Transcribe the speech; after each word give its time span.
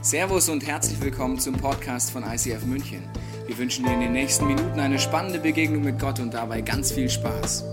Servus 0.00 0.48
und 0.48 0.64
herzlich 0.64 1.00
willkommen 1.00 1.40
zum 1.40 1.56
Podcast 1.56 2.12
von 2.12 2.22
ICF 2.22 2.64
München. 2.64 3.02
Wir 3.48 3.58
wünschen 3.58 3.84
dir 3.84 3.94
in 3.94 4.00
den 4.00 4.12
nächsten 4.12 4.46
Minuten 4.46 4.78
eine 4.78 4.96
spannende 4.96 5.40
Begegnung 5.40 5.82
mit 5.82 5.98
Gott 5.98 6.20
und 6.20 6.32
dabei 6.32 6.60
ganz 6.60 6.92
viel 6.92 7.10
Spaß. 7.10 7.64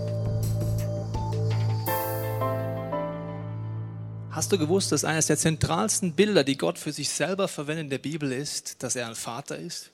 Hast 4.32 4.50
du 4.50 4.58
gewusst, 4.58 4.90
dass 4.90 5.04
eines 5.04 5.28
der 5.28 5.38
zentralsten 5.38 6.14
Bilder, 6.14 6.42
die 6.42 6.58
Gott 6.58 6.78
für 6.78 6.92
sich 6.92 7.10
selber 7.10 7.46
verwendet 7.46 7.84
in 7.84 7.90
der 7.90 7.98
Bibel 7.98 8.32
ist, 8.32 8.82
dass 8.82 8.96
er 8.96 9.06
ein 9.06 9.14
Vater 9.14 9.56
ist? 9.56 9.92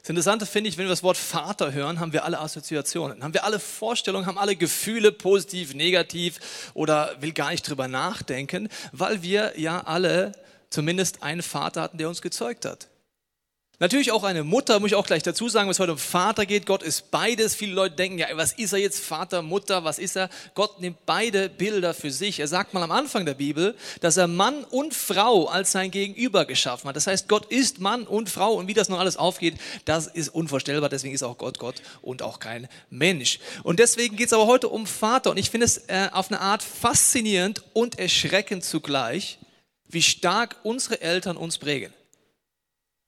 Das 0.00 0.10
Interessante 0.10 0.46
finde 0.46 0.68
ich, 0.68 0.78
wenn 0.78 0.86
wir 0.86 0.90
das 0.90 1.04
Wort 1.04 1.16
Vater 1.16 1.72
hören, 1.72 2.00
haben 2.00 2.12
wir 2.12 2.24
alle 2.24 2.40
Assoziationen, 2.40 3.22
haben 3.22 3.34
wir 3.34 3.44
alle 3.44 3.60
Vorstellungen, 3.60 4.26
haben 4.26 4.36
alle 4.36 4.56
Gefühle, 4.56 5.12
positiv, 5.12 5.74
negativ 5.74 6.72
oder 6.74 7.14
will 7.20 7.32
gar 7.32 7.52
nicht 7.52 7.68
drüber 7.68 7.86
nachdenken, 7.86 8.68
weil 8.90 9.22
wir 9.22 9.60
ja 9.60 9.82
alle 9.82 10.32
zumindest 10.72 11.22
einen 11.22 11.42
Vater 11.42 11.82
hatten, 11.82 11.98
der 11.98 12.08
uns 12.08 12.22
gezeugt 12.22 12.64
hat. 12.64 12.88
Natürlich 13.82 14.12
auch 14.12 14.22
eine 14.22 14.44
Mutter, 14.44 14.78
muss 14.78 14.92
ich 14.92 14.94
auch 14.94 15.06
gleich 15.06 15.24
dazu 15.24 15.48
sagen, 15.48 15.68
was 15.68 15.80
heute 15.80 15.90
um 15.90 15.98
Vater 15.98 16.46
geht. 16.46 16.66
Gott 16.66 16.84
ist 16.84 17.10
beides. 17.10 17.56
Viele 17.56 17.74
Leute 17.74 17.96
denken, 17.96 18.16
ja, 18.16 18.28
was 18.34 18.52
ist 18.52 18.72
er 18.72 18.78
jetzt? 18.78 19.00
Vater, 19.00 19.42
Mutter, 19.42 19.82
was 19.82 19.98
ist 19.98 20.16
er? 20.16 20.30
Gott 20.54 20.80
nimmt 20.80 21.04
beide 21.04 21.48
Bilder 21.48 21.92
für 21.92 22.12
sich. 22.12 22.38
Er 22.38 22.46
sagt 22.46 22.74
mal 22.74 22.82
am 22.84 22.92
Anfang 22.92 23.26
der 23.26 23.34
Bibel, 23.34 23.74
dass 24.00 24.16
er 24.16 24.28
Mann 24.28 24.62
und 24.62 24.94
Frau 24.94 25.46
als 25.46 25.72
sein 25.72 25.90
Gegenüber 25.90 26.44
geschaffen 26.44 26.86
hat. 26.86 26.94
Das 26.94 27.08
heißt, 27.08 27.26
Gott 27.26 27.46
ist 27.46 27.80
Mann 27.80 28.04
und 28.04 28.30
Frau 28.30 28.52
und 28.52 28.68
wie 28.68 28.74
das 28.74 28.88
noch 28.88 29.00
alles 29.00 29.16
aufgeht, 29.16 29.56
das 29.84 30.06
ist 30.06 30.28
unvorstellbar. 30.28 30.88
Deswegen 30.88 31.12
ist 31.12 31.24
auch 31.24 31.36
Gott 31.36 31.58
Gott 31.58 31.82
und 32.02 32.22
auch 32.22 32.38
kein 32.38 32.68
Mensch. 32.88 33.40
Und 33.64 33.80
deswegen 33.80 34.14
geht 34.14 34.28
es 34.28 34.32
aber 34.32 34.46
heute 34.46 34.68
um 34.68 34.86
Vater 34.86 35.32
und 35.32 35.38
ich 35.38 35.50
finde 35.50 35.66
es 35.66 35.78
äh, 35.88 36.08
auf 36.12 36.30
eine 36.30 36.40
Art 36.40 36.62
faszinierend 36.62 37.64
und 37.72 37.98
erschreckend 37.98 38.64
zugleich, 38.64 39.40
wie 39.92 40.02
stark 40.02 40.56
unsere 40.62 41.00
Eltern 41.00 41.36
uns 41.36 41.58
prägen. 41.58 41.92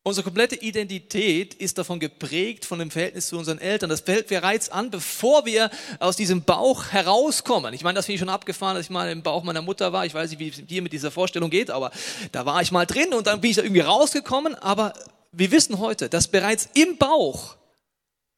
Unsere 0.07 0.23
komplette 0.23 0.57
Identität 0.57 1.55
ist 1.55 1.79
davon 1.79 1.99
geprägt 1.99 2.67
von 2.67 2.79
dem 2.79 2.91
Verhältnis 2.91 3.29
zu 3.29 3.39
unseren 3.39 3.59
Eltern. 3.59 3.89
Das 3.89 4.03
fällt 4.03 4.27
bereits 4.27 4.69
an, 4.69 4.91
bevor 4.91 5.47
wir 5.47 5.71
aus 5.99 6.15
diesem 6.15 6.43
Bauch 6.43 6.89
herauskommen. 6.89 7.73
Ich 7.73 7.83
meine, 7.83 7.97
das 7.97 8.05
finde 8.05 8.17
ich 8.17 8.21
schon 8.21 8.29
abgefahren, 8.29 8.77
dass 8.77 8.85
ich 8.85 8.91
mal 8.91 9.11
im 9.11 9.23
Bauch 9.23 9.45
meiner 9.45 9.63
Mutter 9.63 9.95
war. 9.95 10.05
Ich 10.05 10.13
weiß 10.13 10.29
nicht, 10.29 10.41
wie 10.41 10.49
es 10.49 10.67
dir 10.67 10.83
mit 10.83 10.93
dieser 10.93 11.11
Vorstellung 11.11 11.49
geht, 11.49 11.71
aber 11.71 11.91
da 12.33 12.45
war 12.45 12.61
ich 12.61 12.71
mal 12.71 12.85
drin 12.85 13.15
und 13.15 13.27
dann 13.27 13.41
bin 13.41 13.51
ich 13.51 13.57
da 13.57 13.63
irgendwie 13.63 13.81
rausgekommen. 13.81 14.55
Aber 14.57 14.93
wir 15.33 15.51
wissen 15.51 15.79
heute, 15.79 16.11
dass 16.11 16.29
bereits 16.29 16.69
im 16.75 16.99
Bauch 16.99 17.57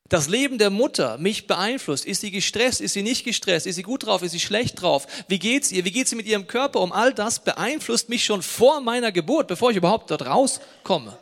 das 0.08 0.28
Leben 0.28 0.58
der 0.58 0.70
Mutter 0.70 1.18
mich 1.18 1.46
beeinflusst. 1.46 2.04
Ist 2.04 2.20
sie 2.20 2.30
gestresst? 2.30 2.80
Ist 2.80 2.92
sie 2.92 3.02
nicht 3.02 3.24
gestresst? 3.24 3.66
Ist 3.66 3.76
sie 3.76 3.82
gut 3.82 4.06
drauf? 4.06 4.22
Ist 4.22 4.32
sie 4.32 4.40
schlecht 4.40 4.80
drauf? 4.80 5.06
Wie 5.28 5.38
geht's 5.38 5.72
ihr? 5.72 5.84
Wie 5.84 5.90
geht's 5.90 6.12
ihr 6.12 6.16
mit 6.16 6.26
ihrem 6.26 6.46
Körper? 6.46 6.80
Um 6.80 6.92
all 6.92 7.12
das 7.12 7.42
beeinflusst 7.42 8.08
mich 8.08 8.24
schon 8.24 8.42
vor 8.42 8.80
meiner 8.80 9.10
Geburt, 9.10 9.48
bevor 9.48 9.70
ich 9.70 9.76
überhaupt 9.76 10.10
dort 10.10 10.26
rauskomme. 10.26 11.18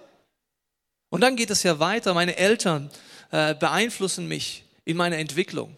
Und 1.11 1.21
dann 1.21 1.37
geht 1.37 1.51
es 1.51 1.63
ja 1.63 1.79
weiter. 1.79 2.13
Meine 2.13 2.37
Eltern 2.37 2.91
äh, 3.31 3.55
beeinflussen 3.55 4.29
mich 4.29 4.65
in 4.85 4.97
meiner 4.97 5.17
Entwicklung, 5.17 5.77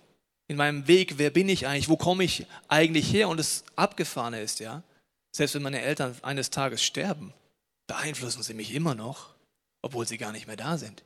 in 0.49 0.57
meinem 0.57 0.89
Weg. 0.89 1.19
Wer 1.19 1.31
bin 1.31 1.49
ich 1.49 1.67
eigentlich? 1.67 1.89
Wo 1.89 1.97
komme 1.97 2.25
ich 2.25 2.47
eigentlich 2.69 3.13
her? 3.13 3.29
Und 3.29 3.37
das 3.37 3.65
Abgefahrene 3.77 4.41
ist 4.41 4.61
ja, 4.61 4.83
selbst 5.31 5.55
wenn 5.55 5.63
meine 5.63 5.83
Eltern 5.83 6.17
eines 6.23 6.51
Tages 6.51 6.83
sterben, 6.83 7.33
beeinflussen 7.87 8.43
sie 8.43 8.55
mich 8.55 8.75
immer 8.75 8.95
noch, 8.95 9.35
obwohl 9.83 10.09
sie 10.09 10.19
gar 10.19 10.33
nicht 10.33 10.47
mehr 10.47 10.57
da 10.57 10.77
sind. 10.77 11.03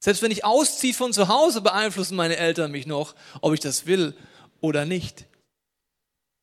Selbst 0.00 0.22
wenn 0.22 0.30
ich 0.30 0.44
ausziehe 0.44 0.94
von 0.94 1.12
zu 1.12 1.28
Hause, 1.28 1.60
beeinflussen 1.60 2.16
meine 2.16 2.36
Eltern 2.36 2.70
mich 2.70 2.86
noch, 2.86 3.14
ob 3.42 3.52
ich 3.52 3.60
das 3.60 3.86
will 3.86 4.14
oder 4.60 4.86
nicht. 4.86 5.26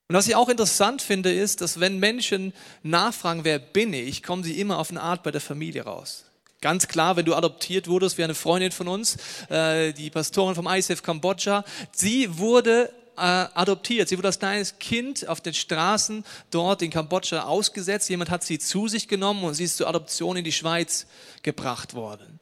Und 0.09 0.15
was 0.15 0.27
ich 0.27 0.35
auch 0.35 0.47
interessant 0.47 1.01
finde, 1.01 1.33
ist, 1.33 1.59
dass 1.59 1.79
wenn 1.79 1.99
Menschen 1.99 2.53
nachfragen, 2.83 3.43
wer 3.43 3.59
bin 3.59 3.93
ich, 3.93 4.23
kommen 4.23 4.43
sie 4.43 4.59
immer 4.59 4.77
auf 4.77 4.91
eine 4.91 5.01
Art 5.01 5.23
bei 5.23 5.31
der 5.31 5.41
Familie 5.41 5.83
raus. 5.83 6.25
Ganz 6.61 6.87
klar, 6.87 7.17
wenn 7.17 7.25
du 7.25 7.35
adoptiert 7.35 7.87
wurdest, 7.87 8.17
wie 8.17 8.23
eine 8.23 8.35
Freundin 8.35 8.71
von 8.71 8.87
uns, 8.87 9.17
äh, 9.49 9.91
die 9.91 10.09
Pastorin 10.09 10.55
vom 10.55 10.67
ICF 10.67 11.03
Kambodscha, 11.03 11.65
sie 11.91 12.37
wurde 12.37 12.91
äh, 13.17 13.21
adoptiert. 13.21 14.07
Sie 14.07 14.17
wurde 14.17 14.27
als 14.27 14.39
kleines 14.39 14.79
Kind 14.79 15.27
auf 15.27 15.41
den 15.41 15.53
Straßen 15.53 16.23
dort 16.51 16.81
in 16.81 16.91
Kambodscha 16.91 17.43
ausgesetzt. 17.43 18.09
Jemand 18.09 18.29
hat 18.29 18.43
sie 18.43 18.59
zu 18.59 18.87
sich 18.87 19.07
genommen 19.07 19.43
und 19.43 19.55
sie 19.55 19.65
ist 19.65 19.77
zur 19.77 19.87
Adoption 19.87 20.37
in 20.37 20.43
die 20.43 20.51
Schweiz 20.51 21.07
gebracht 21.43 21.95
worden. 21.95 22.39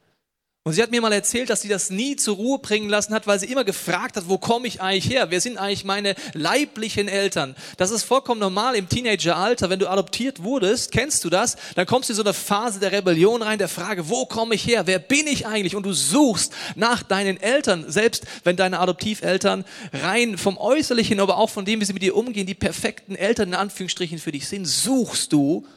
Und 0.68 0.74
sie 0.74 0.82
hat 0.82 0.90
mir 0.90 1.00
mal 1.00 1.14
erzählt, 1.14 1.52
dass 1.52 1.62
sie 1.62 1.68
das 1.68 1.92
nie 1.92 2.16
zur 2.16 2.38
Ruhe 2.38 2.58
bringen 2.58 2.90
lassen 2.90 3.14
hat, 3.14 3.28
weil 3.28 3.40
sie 3.40 3.46
immer 3.46 3.64
gefragt 3.64 4.18
hat, 4.18 4.28
wo 4.28 4.40
komme 4.40 4.68
ich 4.68 4.82
eigentlich 4.82 5.08
her? 5.08 5.30
Wer 5.30 5.40
sind 5.40 5.60
eigentlich 5.60 5.84
meine 5.84 6.16
leiblichen 6.34 7.08
Eltern? 7.08 7.56
Das 7.78 7.92
ist 7.92 8.02
vollkommen 8.02 8.40
normal 8.40 8.74
im 8.74 8.90
Teenageralter, 8.90 9.70
wenn 9.70 9.78
du 9.78 9.88
adoptiert 9.88 10.42
wurdest, 10.42 10.92
kennst 10.92 11.24
du 11.24 11.30
das? 11.30 11.56
Dann 11.76 11.86
kommst 11.86 12.10
du 12.10 12.14
in 12.14 12.18
so 12.18 12.24
eine 12.24 12.34
Phase 12.34 12.80
der 12.80 12.92
Rebellion 12.92 13.44
rein, 13.44 13.60
der 13.60 13.68
Frage, 13.68 14.10
wo 14.10 14.26
komme 14.26 14.56
ich 14.56 14.66
her? 14.66 14.88
Wer 14.88 14.98
bin 14.98 15.28
ich 15.28 15.46
eigentlich? 15.46 15.76
Und 15.76 15.86
du 15.86 15.94
suchst 15.94 16.52
nach 16.74 17.04
deinen 17.04 17.40
Eltern, 17.40 17.86
selbst 17.88 18.26
wenn 18.44 18.56
deine 18.56 18.80
Adoptiveltern 18.80 19.66
rein 19.94 20.36
vom 20.36 20.58
Äußerlichen, 20.58 21.20
aber 21.20 21.38
auch 21.38 21.52
von 21.52 21.66
dem, 21.66 21.80
wie 21.80 21.86
sie 21.86 21.94
mit 21.94 22.02
dir 22.02 22.16
umgehen, 22.16 22.48
die 22.48 22.56
perfekten 22.56 23.16
Eltern 23.16 23.50
in 23.50 23.54
Anführungsstrichen 23.54 24.18
für 24.18 24.32
dich 24.32 24.48
sind, 24.48 24.66
suchst 24.66 25.32
du 25.32 25.68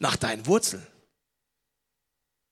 nach 0.00 0.16
deinen 0.16 0.48
Wurzeln. 0.48 0.84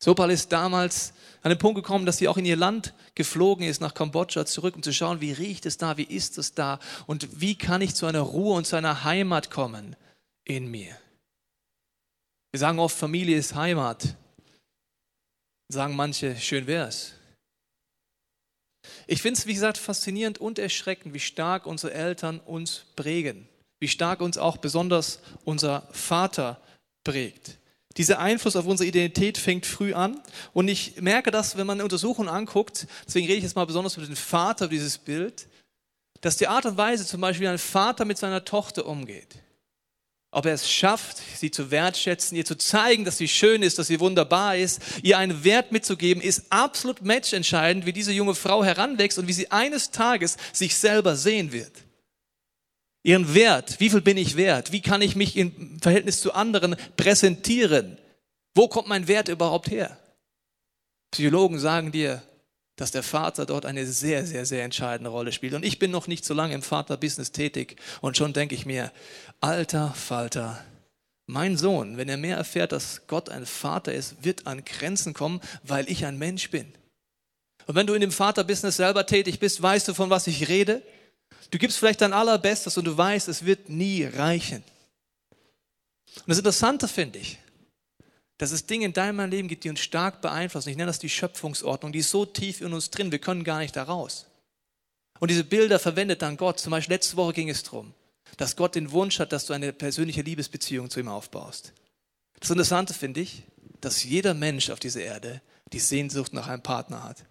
Sopal 0.03 0.31
ist 0.31 0.51
damals 0.51 1.13
an 1.43 1.51
den 1.51 1.59
Punkt 1.59 1.77
gekommen, 1.77 2.07
dass 2.07 2.17
sie 2.17 2.29
auch 2.29 2.39
in 2.39 2.47
ihr 2.47 2.57
Land 2.57 2.95
geflogen 3.15 3.67
ist, 3.67 3.81
nach 3.81 3.95
Kambodscha 3.95 4.47
zurück, 4.47 4.75
um 4.75 4.83
zu 4.83 4.93
schauen, 4.93 5.21
wie 5.21 5.33
riecht 5.33 5.67
es 5.67 5.77
da, 5.77 5.99
wie 5.99 6.05
ist 6.05 6.39
es 6.39 6.55
da 6.55 6.81
und 7.07 7.41
wie 7.41 7.55
kann 7.55 7.83
ich 7.83 7.95
zu 7.95 8.07
einer 8.07 8.21
Ruhe 8.21 8.57
und 8.57 8.67
zu 8.67 8.77
einer 8.77 9.05
Heimat 9.05 9.51
kommen 9.51 9.97
in 10.45 10.71
mir. 10.71 10.97
Wir 12.51 12.61
sagen 12.61 12.79
oft, 12.79 12.97
Familie 12.97 13.37
ist 13.37 13.55
Heimat. 13.55 14.17
Sagen 15.69 15.95
manche, 15.95 16.37
schön 16.37 16.67
wär's. 16.67 17.13
Ich 19.07 19.23
finde 19.23 19.39
es, 19.39 19.47
wie 19.47 19.55
gesagt, 19.55 19.79
faszinierend 19.79 20.39
und 20.39 20.59
erschreckend, 20.59 21.15
wie 21.15 21.21
stark 21.21 21.67
unsere 21.67 21.93
Eltern 21.93 22.41
uns 22.41 22.87
prägen, 22.97 23.49
wie 23.79 23.89
stark 23.89 24.21
uns 24.21 24.39
auch 24.39 24.57
besonders 24.57 25.21
unser 25.45 25.87
Vater 25.93 26.61
prägt. 27.05 27.60
Dieser 27.97 28.21
Einfluss 28.21 28.57
auf 28.57 28.67
unsere 28.67 28.89
Identität 28.89 29.37
fängt 29.37 29.67
früh 29.67 29.95
an. 29.95 30.21
Und 30.53 30.69
ich 30.69 31.01
merke 31.01 31.31
das, 31.31 31.57
wenn 31.57 31.67
man 31.67 31.77
eine 31.77 31.85
Untersuchung 31.85 32.29
anguckt, 32.29 32.87
deswegen 33.07 33.27
rede 33.27 33.39
ich 33.39 33.45
jetzt 33.45 33.57
mal 33.57 33.65
besonders 33.65 33.97
über 33.97 34.07
den 34.07 34.17
Vater, 34.17 34.69
dieses 34.69 34.99
Bild, 34.99 35.49
dass 36.21 36.37
die 36.37 36.47
Art 36.47 36.67
und 36.67 36.77
Weise 36.77 37.05
zum 37.05 37.21
Beispiel, 37.21 37.47
wie 37.47 37.51
ein 37.51 37.59
Vater 37.59 38.05
mit 38.05 38.19
seiner 38.19 38.45
Tochter 38.45 38.87
umgeht, 38.87 39.43
ob 40.31 40.47
er 40.47 40.55
es 40.55 40.71
schafft, 40.71 41.17
sie 41.37 41.51
zu 41.51 41.73
wertschätzen, 41.73 42.37
ihr 42.37 42.45
zu 42.45 42.57
zeigen, 42.57 43.05
dass 43.05 43.19
sie 43.19 43.27
schön 43.27 43.63
ist, 43.63 43.79
dass 43.81 43.89
sie 43.89 43.99
wunderbar 43.99 44.57
ist, 44.57 44.81
ihr 45.03 45.19
einen 45.19 45.43
Wert 45.43 45.73
mitzugeben, 45.73 46.23
ist 46.23 46.45
absolut 46.51 47.03
matchentscheidend, 47.03 47.87
wie 47.87 47.93
diese 47.93 48.13
junge 48.13 48.37
Frau 48.37 48.63
heranwächst 48.63 49.19
und 49.19 49.27
wie 49.27 49.33
sie 49.33 49.51
eines 49.51 49.91
Tages 49.91 50.37
sich 50.53 50.77
selber 50.77 51.17
sehen 51.17 51.51
wird 51.51 51.73
ihren 53.03 53.35
Wert. 53.35 53.81
Wie 53.81 53.91
viel 53.91 54.01
bin 54.01 54.17
ich 54.17 54.37
wert? 54.37 54.73
Wie 54.73 54.83
kann 54.83 55.03
ich 55.03 55.17
mich 55.17 55.37
im 55.37 55.79
Verhältnis 55.81 56.21
zu 56.21 56.35
anderen 56.35 56.77
präsentieren? 56.97 57.99
Wo 58.55 58.69
kommt 58.69 58.89
mein 58.89 59.09
Wert 59.09 59.29
überhaupt 59.29 59.71
her? 59.71 59.97
Psychologen 61.11 61.59
sagen 61.59 61.93
dir, 61.93 62.23
dass 62.77 62.91
der 62.91 63.03
Vater 63.03 63.47
dort 63.47 63.67
eine 63.67 63.87
sehr, 63.87 64.25
sehr, 64.25 64.47
sehr 64.47 64.65
entscheidende 64.65 65.11
Rolle 65.11 65.33
spielt. 65.33 65.55
Und 65.55 65.65
ich 65.65 65.79
bin 65.79 65.91
noch 65.91 66.07
nicht 66.07 66.25
so 66.25 66.33
lange 66.33 66.55
im 66.55 66.63
Vaterbusiness 66.63 67.33
tätig 67.33 67.77
und 68.01 68.17
schon 68.17 68.33
denke 68.33 68.55
ich 68.55 68.65
mir, 68.65 68.91
alter 69.41 69.93
Falter, 69.93 70.65
mein 71.27 71.57
Sohn, 71.57 71.97
wenn 71.97 72.09
er 72.09 72.17
mehr 72.17 72.37
erfährt, 72.37 72.73
dass 72.73 73.07
Gott 73.07 73.29
ein 73.29 73.47
Vater 73.47 73.93
ist, 73.93 74.25
wird 74.25 74.47
an 74.47 74.65
Grenzen 74.65 75.15
kommen, 75.15 75.41
weil 75.63 75.89
ich 75.91 76.07
ein 76.07 76.19
Mensch 76.19 76.51
bin. 76.51 76.73
Und 77.67 77.75
wenn 77.75 77.87
du 77.87 77.95
in 77.95 78.01
dem 78.01 78.13
Vaterbusiness 78.13 78.77
selber 78.77 79.07
tätig 79.07 79.39
bist, 79.39 79.63
weißt 79.63 79.89
du, 79.89 79.95
von 79.95 80.11
was 80.11 80.27
ich 80.27 80.49
rede? 80.49 80.83
Du 81.51 81.59
gibst 81.59 81.79
vielleicht 81.79 82.01
dein 82.01 82.13
Allerbestes 82.13 82.77
und 82.77 82.85
du 82.85 82.97
weißt, 82.97 83.29
es 83.29 83.45
wird 83.45 83.69
nie 83.69 84.05
reichen. 84.05 84.63
Und 86.17 86.29
das 86.29 86.39
Interessante 86.39 86.89
finde 86.89 87.19
ich, 87.19 87.39
dass 88.39 88.53
es 88.53 88.67
Dinge 88.67 88.87
in 88.87 88.93
deinem 88.93 89.29
Leben 89.31 89.49
gibt, 89.49 89.65
die 89.65 89.71
uns 89.71 89.81
stark 89.81 90.21
beeinflussen. 90.21 90.71
Ich 90.71 90.77
nenne 90.77 90.89
das 90.89 90.99
die 90.99 91.09
Schöpfungsordnung, 91.09 91.93
die 91.93 91.99
ist 92.01 92.11
so 92.11 92.25
tief 92.25 92.61
in 92.61 92.73
uns 92.73 92.91
drin, 92.91 93.13
wir 93.13 93.19
können 93.19 93.45
gar 93.45 93.59
nicht 93.59 93.77
da 93.77 93.83
raus. 93.83 94.27
Und 95.19 95.31
diese 95.31 95.45
Bilder 95.45 95.79
verwendet 95.79 96.23
dann 96.23 96.37
Gott. 96.37 96.59
Zum 96.59 96.71
Beispiel 96.71 96.95
letzte 96.95 97.17
Woche 97.17 97.35
ging 97.35 97.51
es 97.51 97.63
darum, 97.63 97.93
dass 98.39 98.57
Gott 98.57 98.75
den 98.75 98.91
Wunsch 98.91 99.19
hat, 99.19 99.33
dass 99.33 99.47
du 99.47 99.53
eine 99.53 99.73
persönliche 99.73 100.23
Liebesbeziehung 100.23 100.89
zu 100.89 101.01
ihm 101.01 101.09
aufbaust. 101.09 101.75
Das 102.41 102.51
Interessante 102.51 102.95
finde 102.95 103.21
ich, 103.21 103.43
dass 103.81 104.03
jeder 104.03 104.35
Mensch 104.35 104.71
auf 104.71 104.81
dieser 104.81 105.03
Erde 105.03 105.43
die 105.73 105.79
Sehnsucht 105.79 106.33
nach 106.33 106.49
einem 106.49 106.63
Partner 106.63 107.05
hat. 107.05 107.25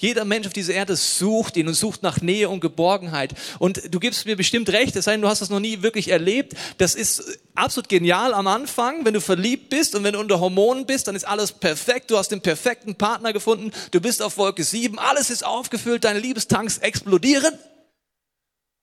Jeder 0.00 0.24
Mensch 0.24 0.46
auf 0.46 0.52
dieser 0.52 0.74
Erde 0.74 0.94
sucht 0.94 1.56
ihn 1.56 1.66
und 1.66 1.74
sucht 1.74 2.04
nach 2.04 2.20
Nähe 2.20 2.48
und 2.48 2.60
Geborgenheit. 2.60 3.34
Und 3.58 3.92
du 3.92 3.98
gibst 3.98 4.26
mir 4.26 4.36
bestimmt 4.36 4.68
recht, 4.68 4.94
es 4.94 5.06
sei 5.06 5.12
denn, 5.12 5.22
du 5.22 5.28
hast 5.28 5.42
das 5.42 5.50
noch 5.50 5.58
nie 5.58 5.82
wirklich 5.82 6.08
erlebt. 6.08 6.54
Das 6.78 6.94
ist 6.94 7.40
absolut 7.56 7.88
genial 7.88 8.32
am 8.32 8.46
Anfang, 8.46 9.04
wenn 9.04 9.14
du 9.14 9.20
verliebt 9.20 9.70
bist 9.70 9.96
und 9.96 10.04
wenn 10.04 10.12
du 10.12 10.20
unter 10.20 10.38
Hormonen 10.38 10.86
bist, 10.86 11.08
dann 11.08 11.16
ist 11.16 11.24
alles 11.24 11.50
perfekt. 11.50 12.12
Du 12.12 12.16
hast 12.16 12.28
den 12.28 12.40
perfekten 12.40 12.94
Partner 12.94 13.32
gefunden. 13.32 13.72
Du 13.90 14.00
bist 14.00 14.22
auf 14.22 14.38
Wolke 14.38 14.62
7. 14.62 15.00
Alles 15.00 15.30
ist 15.30 15.44
aufgefüllt. 15.44 16.04
Deine 16.04 16.20
Liebestanks 16.20 16.78
explodieren. 16.78 17.58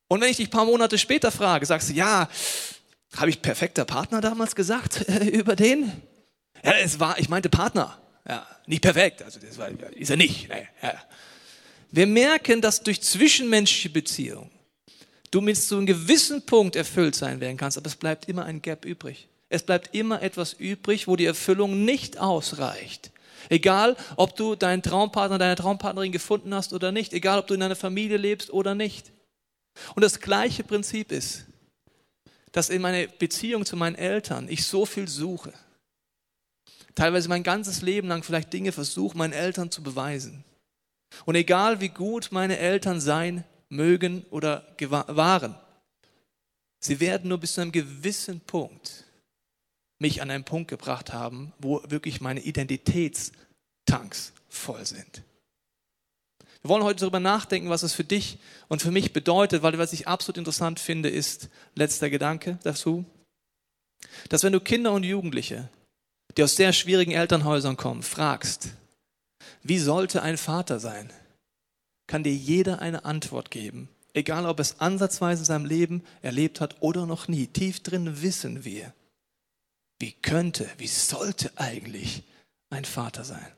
Und 0.09 0.19
wenn 0.19 0.29
ich 0.29 0.37
dich 0.37 0.51
paar 0.51 0.65
Monate 0.65 0.97
später 0.97 1.31
frage, 1.31 1.65
sagst 1.65 1.89
du, 1.89 1.93
ja, 1.93 2.27
Habe 3.15 3.29
ich 3.29 3.41
perfekter 3.41 3.85
Partner 3.85 4.19
damals 4.19 4.55
gesagt 4.55 5.05
äh, 5.07 5.25
über 5.29 5.55
den? 5.55 5.93
Ja, 6.61 6.73
es 6.73 6.99
war, 6.99 7.17
ich 7.19 7.29
meinte 7.29 7.49
Partner. 7.49 7.97
Ja, 8.27 8.47
nicht 8.65 8.81
perfekt, 8.81 9.21
also 9.21 9.39
das 9.39 9.57
war, 9.57 9.69
ist 9.91 10.09
er 10.09 10.17
nicht. 10.17 10.49
Nee, 10.49 10.67
ja. 10.81 11.01
Wir 11.91 12.07
merken, 12.07 12.61
dass 12.61 12.81
durch 12.81 13.01
zwischenmenschliche 13.01 13.89
Beziehungen 13.89 14.49
du 15.31 15.41
mit 15.41 15.57
so 15.57 15.77
einem 15.77 15.85
gewissen 15.85 16.45
Punkt 16.45 16.75
erfüllt 16.75 17.15
sein 17.15 17.39
werden 17.39 17.57
kannst, 17.57 17.77
aber 17.77 17.87
es 17.87 17.95
bleibt 17.95 18.27
immer 18.27 18.45
ein 18.45 18.61
Gap 18.61 18.85
übrig. 18.85 19.27
Es 19.49 19.63
bleibt 19.63 19.93
immer 19.93 20.21
etwas 20.21 20.53
übrig, 20.53 21.07
wo 21.07 21.15
die 21.15 21.25
Erfüllung 21.25 21.85
nicht 21.85 22.17
ausreicht. 22.17 23.11
Egal, 23.49 23.95
ob 24.15 24.35
du 24.35 24.55
deinen 24.55 24.81
Traumpartner, 24.81 25.37
deine 25.37 25.55
Traumpartnerin 25.55 26.11
gefunden 26.11 26.53
hast 26.53 26.73
oder 26.73 26.91
nicht. 26.91 27.13
Egal, 27.13 27.39
ob 27.39 27.47
du 27.47 27.53
in 27.53 27.61
einer 27.61 27.75
Familie 27.75 28.17
lebst 28.17 28.51
oder 28.51 28.73
nicht. 28.73 29.11
Und 29.93 30.03
das 30.03 30.19
gleiche 30.19 30.63
Prinzip 30.63 31.11
ist, 31.11 31.45
dass 32.51 32.69
in 32.69 32.81
meiner 32.81 33.07
Beziehung 33.07 33.65
zu 33.65 33.75
meinen 33.75 33.95
Eltern 33.95 34.47
ich 34.49 34.65
so 34.65 34.85
viel 34.85 35.07
suche. 35.07 35.53
Teilweise 36.95 37.29
mein 37.29 37.43
ganzes 37.43 37.81
Leben 37.81 38.07
lang 38.07 38.23
vielleicht 38.23 38.53
Dinge 38.53 38.71
versuche, 38.71 39.17
meinen 39.17 39.33
Eltern 39.33 39.69
zu 39.69 39.83
beweisen. 39.83 40.45
Und 41.25 41.35
egal 41.35 41.81
wie 41.81 41.89
gut 41.89 42.29
meine 42.31 42.57
Eltern 42.57 42.99
sein 42.99 43.43
mögen 43.69 44.25
oder 44.31 44.65
waren, 44.79 45.55
sie 46.79 46.99
werden 46.99 47.29
nur 47.29 47.37
bis 47.37 47.53
zu 47.53 47.61
einem 47.61 47.71
gewissen 47.71 48.39
Punkt 48.41 49.03
mich 49.99 50.21
an 50.21 50.29
einen 50.29 50.43
Punkt 50.43 50.69
gebracht 50.69 51.13
haben, 51.13 51.53
wo 51.59 51.81
wirklich 51.87 52.21
meine 52.21 52.41
Identitätstanks 52.41 54.33
voll 54.49 54.85
sind. 54.85 55.23
Wir 56.61 56.69
wollen 56.69 56.83
heute 56.83 57.01
darüber 57.01 57.19
nachdenken, 57.19 57.69
was 57.69 57.83
es 57.83 57.93
für 57.93 58.03
dich 58.03 58.39
und 58.67 58.81
für 58.81 58.91
mich 58.91 59.13
bedeutet, 59.13 59.61
weil 59.61 59.77
was 59.77 59.93
ich 59.93 60.07
absolut 60.07 60.37
interessant 60.37 60.79
finde, 60.79 61.09
ist, 61.09 61.49
letzter 61.75 62.09
Gedanke 62.09 62.57
dazu, 62.63 63.05
dass 64.29 64.43
wenn 64.43 64.53
du 64.53 64.59
Kinder 64.59 64.91
und 64.91 65.03
Jugendliche, 65.03 65.69
die 66.37 66.43
aus 66.43 66.55
sehr 66.55 66.73
schwierigen 66.73 67.11
Elternhäusern 67.11 67.77
kommen, 67.77 68.03
fragst, 68.03 68.69
wie 69.63 69.79
sollte 69.79 70.21
ein 70.21 70.37
Vater 70.37 70.79
sein, 70.79 71.11
kann 72.07 72.23
dir 72.23 72.35
jeder 72.35 72.79
eine 72.79 73.05
Antwort 73.05 73.51
geben, 73.51 73.89
egal 74.13 74.45
ob 74.45 74.59
es 74.59 74.79
ansatzweise 74.79 75.41
in 75.41 75.45
seinem 75.45 75.65
Leben 75.65 76.03
erlebt 76.21 76.61
hat 76.61 76.75
oder 76.81 77.05
noch 77.05 77.27
nie. 77.27 77.47
Tief 77.47 77.81
drin 77.81 78.21
wissen 78.21 78.63
wir, 78.63 78.93
wie 79.99 80.11
könnte, 80.11 80.69
wie 80.77 80.87
sollte 80.87 81.51
eigentlich 81.55 82.23
ein 82.69 82.85
Vater 82.85 83.23
sein. 83.23 83.54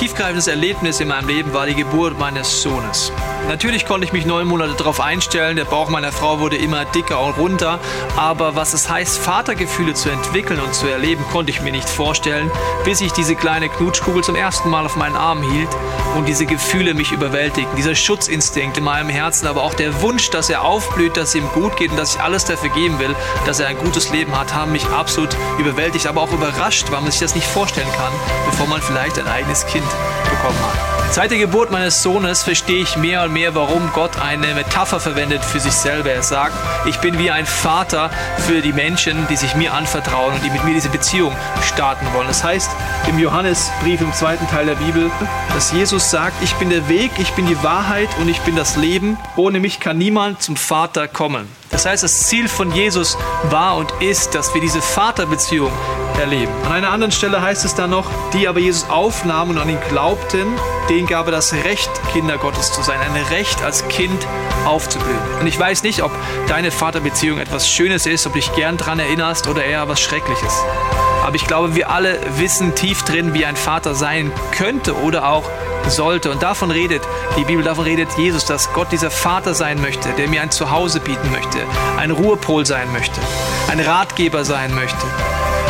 Tiefgreifendes 0.00 0.46
Erlebnis 0.46 0.98
in 1.00 1.08
meinem 1.08 1.28
Leben 1.28 1.52
war 1.52 1.66
die 1.66 1.74
Geburt 1.74 2.18
meines 2.18 2.62
Sohnes. 2.62 3.12
Natürlich 3.50 3.84
konnte 3.84 4.04
ich 4.04 4.12
mich 4.12 4.26
neun 4.26 4.46
Monate 4.46 4.74
darauf 4.74 5.00
einstellen, 5.00 5.56
der 5.56 5.64
Bauch 5.64 5.88
meiner 5.88 6.12
Frau 6.12 6.38
wurde 6.38 6.56
immer 6.56 6.84
dicker 6.84 7.20
und 7.20 7.36
runter, 7.36 7.80
aber 8.16 8.54
was 8.54 8.74
es 8.74 8.88
heißt, 8.88 9.18
Vatergefühle 9.18 9.92
zu 9.94 10.08
entwickeln 10.08 10.60
und 10.60 10.72
zu 10.72 10.86
erleben, 10.86 11.24
konnte 11.32 11.50
ich 11.50 11.60
mir 11.60 11.72
nicht 11.72 11.88
vorstellen, 11.88 12.48
bis 12.84 13.00
ich 13.00 13.12
diese 13.12 13.34
kleine 13.34 13.68
Knutschkugel 13.68 14.22
zum 14.22 14.36
ersten 14.36 14.70
Mal 14.70 14.86
auf 14.86 14.94
meinen 14.94 15.16
Arm 15.16 15.42
hielt 15.42 15.68
und 16.16 16.28
diese 16.28 16.46
Gefühle 16.46 16.94
mich 16.94 17.10
überwältigten. 17.10 17.74
Dieser 17.74 17.96
Schutzinstinkt 17.96 18.78
in 18.78 18.84
meinem 18.84 19.08
Herzen, 19.08 19.48
aber 19.48 19.64
auch 19.64 19.74
der 19.74 20.00
Wunsch, 20.00 20.30
dass 20.30 20.48
er 20.48 20.62
aufblüht, 20.62 21.16
dass 21.16 21.30
es 21.30 21.34
ihm 21.34 21.48
gut 21.48 21.76
geht 21.76 21.90
und 21.90 21.96
dass 21.96 22.14
ich 22.14 22.20
alles 22.20 22.44
dafür 22.44 22.70
geben 22.70 23.00
will, 23.00 23.16
dass 23.46 23.58
er 23.58 23.66
ein 23.66 23.78
gutes 23.78 24.12
Leben 24.12 24.38
hat, 24.38 24.54
haben 24.54 24.70
mich 24.70 24.86
absolut 24.86 25.36
überwältigt, 25.58 26.06
aber 26.06 26.20
auch 26.20 26.32
überrascht, 26.32 26.92
weil 26.92 27.00
man 27.00 27.10
sich 27.10 27.20
das 27.20 27.34
nicht 27.34 27.48
vorstellen 27.48 27.90
kann, 27.96 28.12
bevor 28.46 28.68
man 28.68 28.80
vielleicht 28.80 29.18
ein 29.18 29.26
eigenes 29.26 29.66
Kind 29.66 29.86
bekommen 30.40 30.58
hat. 30.60 31.12
Seit 31.12 31.32
der 31.32 31.38
Geburt 31.38 31.72
meines 31.72 32.04
Sohnes 32.04 32.44
verstehe 32.44 32.82
ich 32.82 32.96
mehr 32.96 33.24
und 33.24 33.32
mehr, 33.32 33.54
warum 33.56 33.90
Gott 33.92 34.20
eine 34.20 34.54
Metapher 34.54 35.00
verwendet 35.00 35.44
für 35.44 35.58
sich 35.58 35.72
selber. 35.72 36.10
Er 36.10 36.22
sagt, 36.22 36.54
ich 36.86 36.98
bin 36.98 37.18
wie 37.18 37.32
ein 37.32 37.46
Vater 37.46 38.10
für 38.46 38.60
die 38.60 38.72
Menschen, 38.72 39.26
die 39.28 39.36
sich 39.36 39.56
mir 39.56 39.74
anvertrauen 39.74 40.34
und 40.34 40.44
die 40.44 40.50
mit 40.50 40.62
mir 40.64 40.74
diese 40.74 40.88
Beziehung 40.88 41.32
starten 41.62 42.06
wollen. 42.14 42.28
Das 42.28 42.44
heißt 42.44 42.70
im 43.08 43.18
Johannesbrief 43.18 44.00
im 44.00 44.12
zweiten 44.12 44.46
Teil 44.48 44.66
der 44.66 44.76
Bibel, 44.76 45.10
dass 45.52 45.72
Jesus 45.72 46.10
sagt, 46.10 46.40
ich 46.44 46.54
bin 46.54 46.70
der 46.70 46.88
Weg, 46.88 47.10
ich 47.18 47.32
bin 47.32 47.46
die 47.46 47.60
Wahrheit 47.64 48.08
und 48.20 48.28
ich 48.28 48.40
bin 48.42 48.54
das 48.54 48.76
Leben. 48.76 49.18
Ohne 49.34 49.58
mich 49.58 49.80
kann 49.80 49.98
niemand 49.98 50.40
zum 50.40 50.54
Vater 50.54 51.08
kommen. 51.08 51.59
Das 51.70 51.86
heißt, 51.86 52.02
das 52.02 52.26
Ziel 52.26 52.48
von 52.48 52.72
Jesus 52.72 53.16
war 53.44 53.76
und 53.76 53.92
ist, 54.00 54.34
dass 54.34 54.52
wir 54.54 54.60
diese 54.60 54.82
Vaterbeziehung 54.82 55.70
erleben. 56.18 56.52
An 56.64 56.72
einer 56.72 56.90
anderen 56.90 57.12
Stelle 57.12 57.40
heißt 57.40 57.64
es 57.64 57.74
dann 57.74 57.90
noch, 57.90 58.10
die 58.32 58.48
aber 58.48 58.58
Jesus 58.58 58.90
aufnahmen 58.90 59.52
und 59.52 59.58
an 59.58 59.68
ihn 59.68 59.78
glaubten, 59.88 60.46
denen 60.88 61.06
gab 61.06 61.26
er 61.26 61.32
das 61.32 61.52
Recht, 61.52 61.90
Kinder 62.12 62.38
Gottes 62.38 62.72
zu 62.72 62.82
sein, 62.82 62.98
ein 63.00 63.16
Recht 63.30 63.62
als 63.62 63.86
Kind 63.88 64.26
aufzublühen. 64.66 65.18
Und 65.40 65.46
ich 65.46 65.58
weiß 65.58 65.84
nicht, 65.84 66.02
ob 66.02 66.10
deine 66.48 66.72
Vaterbeziehung 66.72 67.38
etwas 67.38 67.68
Schönes 67.68 68.04
ist, 68.04 68.26
ob 68.26 68.34
dich 68.34 68.52
gern 68.54 68.76
daran 68.76 68.98
erinnerst 68.98 69.46
oder 69.46 69.64
eher 69.64 69.88
was 69.88 70.00
Schreckliches. 70.00 70.62
Aber 71.24 71.36
ich 71.36 71.46
glaube, 71.46 71.76
wir 71.76 71.90
alle 71.90 72.18
wissen 72.36 72.74
tief 72.74 73.04
drin, 73.04 73.32
wie 73.32 73.46
ein 73.46 73.56
Vater 73.56 73.94
sein 73.94 74.32
könnte 74.52 74.96
oder 74.96 75.28
auch 75.28 75.48
sollte. 75.88 76.30
Und 76.30 76.42
davon 76.42 76.70
redet 76.70 77.02
die 77.36 77.44
Bibel, 77.44 77.64
davon 77.64 77.84
redet 77.84 78.12
Jesus, 78.16 78.44
dass 78.44 78.72
Gott 78.72 78.92
dieser 78.92 79.10
Vater 79.10 79.54
sein 79.54 79.80
möchte, 79.80 80.10
der 80.12 80.28
mir 80.28 80.42
ein 80.42 80.50
Zuhause 80.50 81.00
bieten 81.00 81.30
möchte, 81.30 81.58
ein 81.96 82.10
Ruhepol 82.10 82.66
sein 82.66 82.92
möchte, 82.92 83.20
ein 83.70 83.80
Ratgeber 83.80 84.44
sein 84.44 84.74
möchte. 84.74 85.06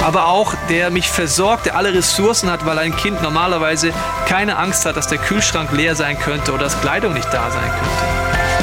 Aber 0.04 0.26
auch 0.26 0.54
der 0.68 0.90
mich 0.90 1.08
versorgt, 1.08 1.66
der 1.66 1.76
alle 1.76 1.92
Ressourcen 1.92 2.50
hat, 2.50 2.64
weil 2.64 2.78
ein 2.78 2.96
Kind 2.96 3.22
normalerweise 3.22 3.92
keine 4.26 4.56
Angst 4.56 4.86
hat, 4.86 4.96
dass 4.96 5.08
der 5.08 5.18
Kühlschrank 5.18 5.70
leer 5.72 5.94
sein 5.94 6.18
könnte 6.18 6.52
oder 6.52 6.64
dass 6.64 6.80
Kleidung 6.80 7.12
nicht 7.12 7.28
da 7.32 7.50
sein 7.50 7.70
könnte 7.70 8.19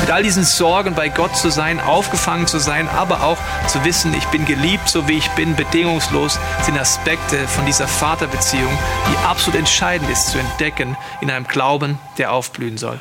mit 0.08 0.16
all 0.16 0.24
diesen 0.24 0.46
Sorgen 0.46 0.96
bei 0.96 1.10
Gott 1.10 1.36
zu 1.36 1.50
sein, 1.50 1.82
aufgefangen 1.82 2.48
zu 2.48 2.60
sein, 2.60 2.88
aber 2.88 3.24
auch 3.24 3.38
zu 3.68 3.84
wissen, 3.84 4.14
ich 4.14 4.26
bin 4.28 4.46
geliebt, 4.46 4.88
so 4.88 5.06
wie 5.10 5.18
ich 5.18 5.30
bin, 5.32 5.54
bedingungslos, 5.58 6.40
sind 6.62 6.80
Aspekte 6.80 7.46
von 7.46 7.66
dieser 7.66 7.90
Vaterbeziehung, 7.90 8.72
die 9.12 9.28
absolut 9.28 9.60
entscheidend 9.60 10.10
ist 10.10 10.30
zu 10.30 10.38
entdecken 10.38 10.96
in 11.20 11.30
einem 11.30 11.46
Glauben, 11.46 12.00
der 12.18 12.32
aufblühen 12.32 12.78
soll. 12.78 13.00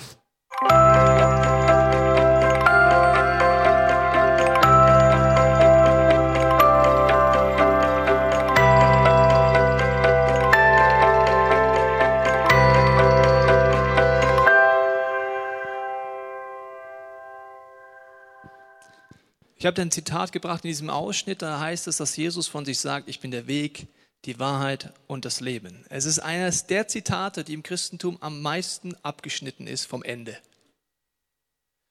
Ich 19.67 19.69
habe 19.69 19.83
ein 19.83 19.91
Zitat 19.91 20.31
gebracht 20.31 20.65
in 20.65 20.69
diesem 20.69 20.91
Ausschnitt, 20.91 21.43
da 21.43 21.59
heißt 21.59 21.89
es, 21.89 21.97
dass 21.97 22.17
Jesus 22.17 22.47
von 22.47 22.65
sich 22.65 22.79
sagt, 22.79 23.09
ich 23.09 23.19
bin 23.19 23.33
der 23.33 23.49
Weg, 23.49 23.89
die 24.25 24.39
Wahrheit 24.39 24.93
und 25.09 25.25
das 25.25 25.41
Leben. 25.41 25.85
Es 25.89 26.05
ist 26.05 26.21
eines 26.21 26.69
der 26.69 26.87
Zitate, 26.87 27.43
die 27.43 27.55
im 27.55 27.65
Christentum 27.65 28.17
am 28.21 28.43
meisten 28.43 28.95
abgeschnitten 29.03 29.67
ist 29.67 29.85
vom 29.85 30.05
Ende. 30.05 30.39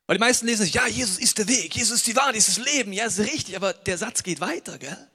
Weil 0.07 0.15
die 0.15 0.21
meisten 0.21 0.45
lesen 0.45 0.63
sich, 0.63 0.73
ja, 0.73 0.87
Jesus 0.87 1.19
ist 1.19 1.37
der 1.37 1.49
Weg, 1.49 1.75
Jesus 1.75 1.97
ist 1.97 2.07
die 2.07 2.15
Wahrheit, 2.15 2.37
ist 2.37 2.47
das 2.47 2.65
Leben. 2.65 2.93
Ja, 2.93 3.07
ist 3.07 3.19
richtig, 3.19 3.57
aber 3.57 3.73
der 3.73 3.97
Satz 3.97 4.23
geht 4.23 4.39
weiter, 4.39 4.77
gell? 4.77 5.09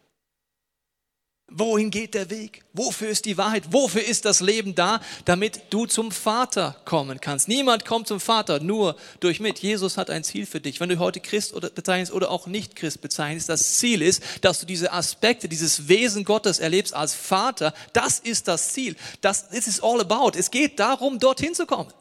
Wohin 1.53 1.91
geht 1.91 2.15
der 2.15 2.31
Weg? 2.31 2.63
Wofür 2.73 3.09
ist 3.09 3.25
die 3.25 3.37
Wahrheit? 3.37 3.73
Wofür 3.73 4.05
ist 4.05 4.25
das 4.25 4.41
Leben 4.41 4.77
da? 4.77 5.01
Damit 5.25 5.63
du 5.71 5.87
zum 5.87 6.13
Vater 6.13 6.77
kommen 6.85 7.21
kannst. 7.21 7.49
Niemand 7.49 7.85
kommt 7.85 8.07
zum 8.07 8.21
Vater 8.21 8.61
nur 8.61 8.97
durch 9.19 9.41
mit. 9.41 9.59
Jesus 9.59 9.97
hat 9.97 10.11
ein 10.11 10.23
Ziel 10.23 10.47
für 10.47 10.61
dich. 10.61 10.79
Wenn 10.79 10.89
du 10.89 10.99
heute 11.01 11.19
Christ 11.19 11.53
bezeichnest 11.75 12.13
oder 12.13 12.31
auch 12.31 12.47
nicht 12.47 12.77
Christ 12.77 13.01
bezeichnest, 13.01 13.49
das 13.49 13.79
Ziel 13.79 14.01
ist, 14.01 14.23
dass 14.43 14.61
du 14.61 14.67
diese 14.67 14.93
Aspekte, 14.93 15.49
dieses 15.49 15.89
Wesen 15.89 16.25
Gottes 16.25 16.61
erlebst 16.61 16.95
als 16.95 17.15
Vater. 17.15 17.75
Das 17.93 18.21
ist 18.21 18.47
das 18.47 18.73
Ziel. 18.73 18.95
Das 19.21 19.49
this 19.49 19.67
is 19.67 19.81
all 19.81 20.01
about. 20.01 20.39
Es 20.39 20.53
geht 20.53 20.79
darum, 20.79 21.19
dorthin 21.19 21.55
zu 21.55 21.67
kommen. 21.67 21.93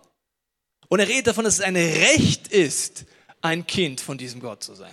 Und 0.89 1.00
er 1.00 1.08
redet 1.08 1.27
davon, 1.27 1.44
dass 1.46 1.56
es 1.56 1.62
ein 1.62 1.75
Recht 1.75 2.50
ist, 2.50 3.06
ein 3.41 3.65
Kind 3.65 4.00
von 4.00 4.18
diesem 4.18 4.41
Gott 4.41 4.63
zu 4.63 4.75
sein. 4.75 4.91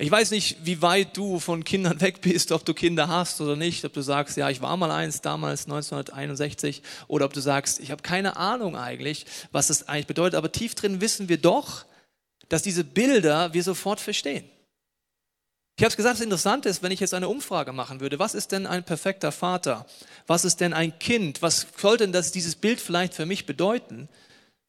Ich 0.00 0.12
weiß 0.12 0.30
nicht, 0.30 0.58
wie 0.62 0.80
weit 0.80 1.16
du 1.16 1.40
von 1.40 1.64
Kindern 1.64 2.00
weg 2.00 2.20
bist, 2.20 2.52
ob 2.52 2.64
du 2.64 2.72
Kinder 2.72 3.08
hast 3.08 3.40
oder 3.40 3.56
nicht, 3.56 3.84
ob 3.84 3.92
du 3.92 4.00
sagst, 4.00 4.36
ja, 4.36 4.48
ich 4.48 4.62
war 4.62 4.76
mal 4.76 4.92
eins 4.92 5.22
damals 5.22 5.64
1961 5.64 6.82
oder 7.08 7.24
ob 7.24 7.32
du 7.32 7.40
sagst, 7.40 7.80
ich 7.80 7.90
habe 7.90 8.00
keine 8.00 8.36
Ahnung 8.36 8.76
eigentlich, 8.76 9.26
was 9.50 9.66
das 9.66 9.88
eigentlich 9.88 10.06
bedeutet, 10.06 10.36
aber 10.36 10.52
tief 10.52 10.76
drin 10.76 11.00
wissen 11.00 11.28
wir 11.28 11.38
doch, 11.38 11.84
dass 12.48 12.62
diese 12.62 12.84
Bilder 12.84 13.52
wir 13.54 13.64
sofort 13.64 13.98
verstehen. 13.98 14.48
Ich 15.76 15.82
habe 15.82 15.90
es 15.90 15.96
gesagt, 15.96 16.14
das 16.14 16.24
Interessante 16.24 16.68
ist, 16.68 16.80
wenn 16.84 16.92
ich 16.92 17.00
jetzt 17.00 17.14
eine 17.14 17.28
Umfrage 17.28 17.72
machen 17.72 17.98
würde, 17.98 18.20
was 18.20 18.36
ist 18.36 18.52
denn 18.52 18.68
ein 18.68 18.84
perfekter 18.84 19.32
Vater? 19.32 19.84
Was 20.28 20.44
ist 20.44 20.60
denn 20.60 20.74
ein 20.74 20.96
Kind? 21.00 21.42
Was 21.42 21.66
soll 21.76 21.96
denn 21.96 22.12
das, 22.12 22.30
dieses 22.30 22.54
Bild 22.54 22.80
vielleicht 22.80 23.14
für 23.14 23.26
mich 23.26 23.46
bedeuten? 23.46 24.08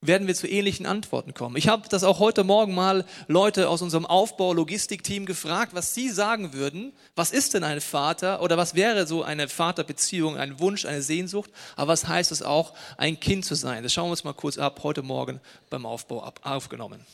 Werden 0.01 0.27
wir 0.27 0.36
zu 0.36 0.48
ähnlichen 0.48 0.86
Antworten 0.86 1.34
kommen. 1.34 1.58
Ich 1.58 1.68
habe 1.68 1.89
das 1.89 2.03
auch 2.03 2.20
heute 2.20 2.44
Morgen 2.44 2.74
mal 2.74 3.06
Leute 3.27 3.68
aus 3.68 3.82
unserem 3.82 4.06
Aufbau-Logistikteam 4.06 5.25
gefragt, 5.25 5.74
was 5.74 5.94
sie 5.94 6.10
sagen 6.10 6.53
würden. 6.53 6.94
Was 7.15 7.32
ist 7.32 7.53
denn 7.53 7.63
ein 7.65 7.82
Vater 7.82 8.41
oder 8.41 8.56
was 8.58 8.75
wäre 8.75 9.06
so 9.08 9.24
eine 9.24 9.50
Vaterbeziehung, 9.50 10.38
ein 10.38 10.60
Wunsch, 10.60 10.86
eine 10.86 11.01
Sehnsucht? 11.01 11.51
Aber 11.75 11.91
was 11.91 12.08
heißt 12.08 12.32
es 12.32 12.41
auch, 12.41 12.74
ein 12.98 13.20
Kind 13.20 13.44
zu 13.44 13.56
sein? 13.56 13.84
Das 13.84 13.94
schauen 13.94 14.08
wir 14.08 14.12
uns 14.12 14.24
mal 14.24 14.34
kurz 14.34 14.58
ab, 14.58 14.79
heute 14.84 15.01
Morgen 15.01 15.41
beim 15.70 15.86
Aufbau 15.86 16.32
aufgenommen. 16.44 17.06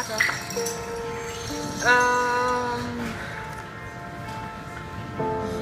Vater. 0.00 0.18
Ähm, 1.84 2.84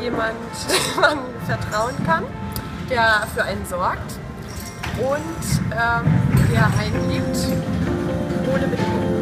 jemand, 0.00 0.36
dem 0.68 1.00
man 1.00 1.18
vertrauen 1.46 2.06
kann, 2.06 2.24
der 2.88 3.26
für 3.34 3.42
einen 3.42 3.66
sorgt 3.66 4.12
und 4.98 5.60
ähm, 5.72 6.04
der 6.52 6.66
einen 6.78 7.10
liebt 7.10 7.36
ohne 8.52 8.68
Bedingungen. 8.68 9.18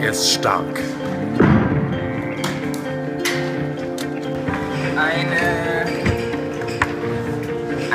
Er 0.00 0.10
ist 0.10 0.32
stark. 0.32 0.80
Eine 4.96 5.67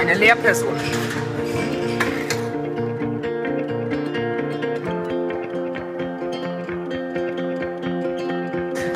eine 0.04 0.16
Lehrperson. 0.16 0.76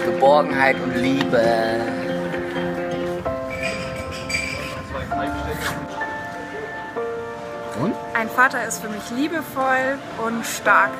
Geborgenheit 0.03 0.75
und 0.83 0.95
Liebe. 0.95 1.79
Und? 7.81 7.95
Ein 8.13 8.29
Vater 8.29 8.67
ist 8.67 8.81
für 8.81 8.89
mich 8.89 9.09
liebevoll 9.11 9.97
und 10.17 10.45
stark. 10.45 10.91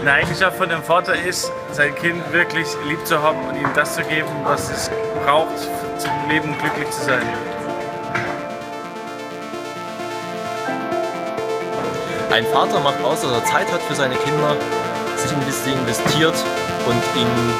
Eine 0.00 0.12
Eigenschaft 0.12 0.56
von 0.56 0.68
dem 0.68 0.82
Vater 0.82 1.14
ist, 1.14 1.52
sein 1.70 1.94
Kind 1.94 2.32
wirklich 2.32 2.66
lieb 2.88 3.06
zu 3.06 3.22
haben 3.22 3.38
und 3.46 3.54
ihm 3.54 3.70
das 3.76 3.94
zu 3.94 4.02
geben, 4.02 4.28
was 4.42 4.70
es 4.70 4.90
braucht, 5.24 5.68
zum 5.98 6.12
Leben 6.28 6.56
glücklich 6.58 6.90
zu 6.90 7.04
sein. 7.04 7.26
Ein 12.30 12.46
Vater 12.46 12.80
macht 12.80 13.02
aus, 13.04 13.20
dass 13.20 13.30
er 13.30 13.44
Zeit 13.44 13.70
hat 13.72 13.80
für 13.82 13.94
seine 13.94 14.16
Kinder, 14.16 14.56
sich 15.16 15.30
in 15.30 15.40
sie 15.52 15.72
investiert 15.72 16.34
und 16.86 17.20
ihnen 17.20 17.54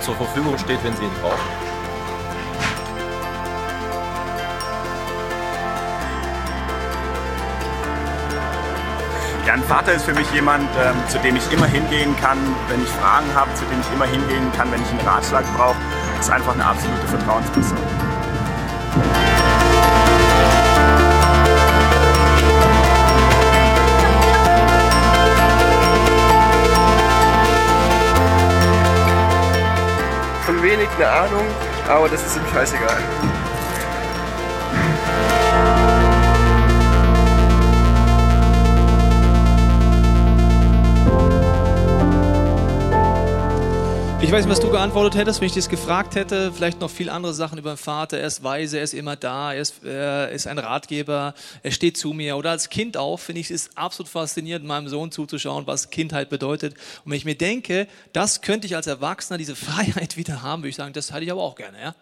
zur 0.00 0.16
Verfügung 0.16 0.56
steht, 0.56 0.82
wenn 0.82 0.96
sie 0.96 1.04
ihn 1.04 1.10
brauchen. 1.20 1.68
Ja, 9.46 9.54
ein 9.54 9.62
Vater 9.64 9.92
ist 9.94 10.04
für 10.04 10.14
mich 10.14 10.30
jemand, 10.32 10.68
ähm, 10.78 10.96
zu 11.08 11.18
dem 11.20 11.36
ich 11.36 11.52
immer 11.52 11.66
hingehen 11.66 12.14
kann, 12.20 12.38
wenn 12.68 12.82
ich 12.82 12.88
Fragen 12.88 13.34
habe, 13.34 13.52
zu 13.54 13.64
dem 13.64 13.80
ich 13.80 13.92
immer 13.94 14.04
hingehen 14.06 14.52
kann, 14.56 14.70
wenn 14.70 14.82
ich 14.82 14.90
einen 14.90 15.00
Ratschlag 15.00 15.44
brauche. 15.56 15.76
Ist 16.20 16.30
einfach 16.30 16.52
eine 16.54 16.64
absolute 16.64 17.06
Vertrauensperson. 17.06 17.78
Von 30.44 30.62
wenig 30.62 30.88
eine 30.96 31.08
Ahnung, 31.08 31.44
aber 31.88 32.08
das 32.08 32.26
ist 32.26 32.36
ihm 32.36 32.42
scheißegal. 32.52 32.98
Ich 44.28 44.34
weiß 44.34 44.44
nicht, 44.44 44.52
was 44.52 44.60
du 44.60 44.70
geantwortet 44.70 45.18
hättest, 45.18 45.40
wenn 45.40 45.46
ich 45.46 45.54
das 45.54 45.70
gefragt 45.70 46.14
hätte. 46.14 46.52
Vielleicht 46.52 46.80
noch 46.80 46.90
viel 46.90 47.08
andere 47.08 47.32
Sachen 47.32 47.56
über 47.56 47.72
den 47.72 47.78
Vater. 47.78 48.18
Er 48.18 48.26
ist 48.26 48.42
weise, 48.42 48.76
er 48.76 48.84
ist 48.84 48.92
immer 48.92 49.16
da, 49.16 49.54
er 49.54 49.62
ist, 49.62 49.82
er 49.82 50.28
ist 50.28 50.46
ein 50.46 50.58
Ratgeber, 50.58 51.34
er 51.62 51.70
steht 51.70 51.96
zu 51.96 52.12
mir. 52.12 52.36
Oder 52.36 52.50
als 52.50 52.68
Kind 52.68 52.98
auch, 52.98 53.16
finde 53.16 53.40
ich 53.40 53.50
es 53.50 53.74
absolut 53.74 54.10
faszinierend, 54.10 54.66
meinem 54.66 54.86
Sohn 54.88 55.10
zuzuschauen, 55.12 55.66
was 55.66 55.88
Kindheit 55.88 56.28
bedeutet. 56.28 56.74
Und 56.74 57.12
wenn 57.12 57.16
ich 57.16 57.24
mir 57.24 57.36
denke, 57.36 57.88
das 58.12 58.42
könnte 58.42 58.66
ich 58.66 58.76
als 58.76 58.86
Erwachsener, 58.86 59.38
diese 59.38 59.56
Freiheit 59.56 60.18
wieder 60.18 60.42
haben, 60.42 60.60
würde 60.60 60.68
ich 60.68 60.76
sagen, 60.76 60.92
das 60.92 61.10
hätte 61.10 61.24
ich 61.24 61.32
aber 61.32 61.42
auch 61.42 61.54
gerne. 61.54 61.80
Ja? 61.80 61.94